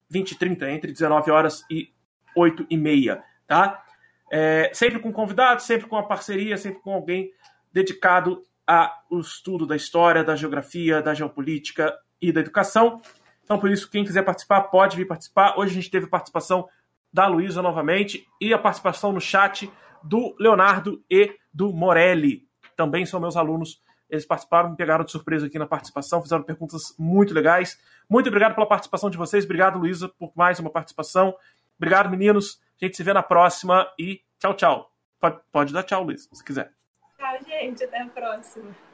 20 0.09 0.33
e 0.33 0.39
30, 0.39 0.71
entre 0.71 0.93
19 0.93 1.31
horas 1.31 1.65
e 1.71 1.93
8 2.37 2.67
e 2.69 2.77
meia, 2.77 3.23
tá? 3.47 3.85
É, 4.31 4.71
sempre 4.73 5.01
com 5.01 5.13
convidados, 5.13 5.65
sempre 5.65 5.89
com 5.89 5.97
a 5.97 6.03
parceria, 6.03 6.57
sempre 6.57 6.81
com 6.81 6.93
alguém 6.93 7.33
dedicado 7.73 8.43
ao 8.67 9.21
estudo 9.21 9.67
da 9.67 9.75
história, 9.75 10.23
da 10.23 10.37
geografia, 10.37 11.03
da 11.03 11.13
geopolítica 11.13 11.97
e 12.23 12.31
da 12.31 12.41
educação. 12.41 13.01
Então, 13.43 13.59
por 13.59 13.71
isso, 13.71 13.91
quem 13.91 14.05
quiser 14.05 14.23
participar, 14.23 14.63
pode 14.63 14.97
vir 14.97 15.07
participar. 15.07 15.59
Hoje 15.59 15.73
a 15.73 15.75
gente 15.75 15.91
teve 15.91 16.07
participação 16.07 16.69
da 17.13 17.27
Luísa 17.27 17.61
novamente 17.61 18.25
e 18.41 18.55
a 18.55 18.59
participação 18.59 19.13
no 19.13 19.21
chat 19.21 19.71
do 20.05 20.37
Leonardo 20.39 21.03
e 21.11 21.35
do 21.53 21.73
Morelli. 21.73 22.49
Também 22.77 23.05
são 23.05 23.21
meus 23.21 23.37
alunos. 23.37 23.83
Eles 24.09 24.27
participaram, 24.27 24.71
me 24.71 24.77
pegaram 24.77 25.05
de 25.05 25.11
surpresa 25.13 25.47
aqui 25.47 25.59
na 25.59 25.67
participação, 25.67 26.21
fizeram 26.21 26.43
perguntas 26.43 26.95
muito 26.99 27.33
legais. 27.33 27.81
Muito 28.09 28.29
obrigado 28.29 28.55
pela 28.55 28.67
participação 28.67 29.09
de 29.09 29.17
vocês. 29.17 29.45
Obrigado, 29.45 29.79
Luísa, 29.79 30.09
por 30.09 30.33
mais 30.35 30.59
uma 30.59 30.71
participação. 30.71 31.35
Obrigado, 31.77 32.11
meninos. 32.11 32.61
A 32.81 32.85
gente 32.85 32.97
se 32.97 33.03
vê 33.03 33.13
na 33.13 33.23
próxima 33.23 33.91
e 33.99 34.21
tchau, 34.39 34.55
tchau. 34.55 34.93
Pode, 35.21 35.41
pode 35.53 35.73
dar 35.73 35.83
tchau, 35.83 36.03
Luiz, 36.03 36.29
se 36.33 36.45
quiser. 36.45 36.73
Tchau, 37.17 37.39
gente. 37.47 37.85
Até 37.85 38.03
a 38.03 38.07
próxima. 38.07 38.90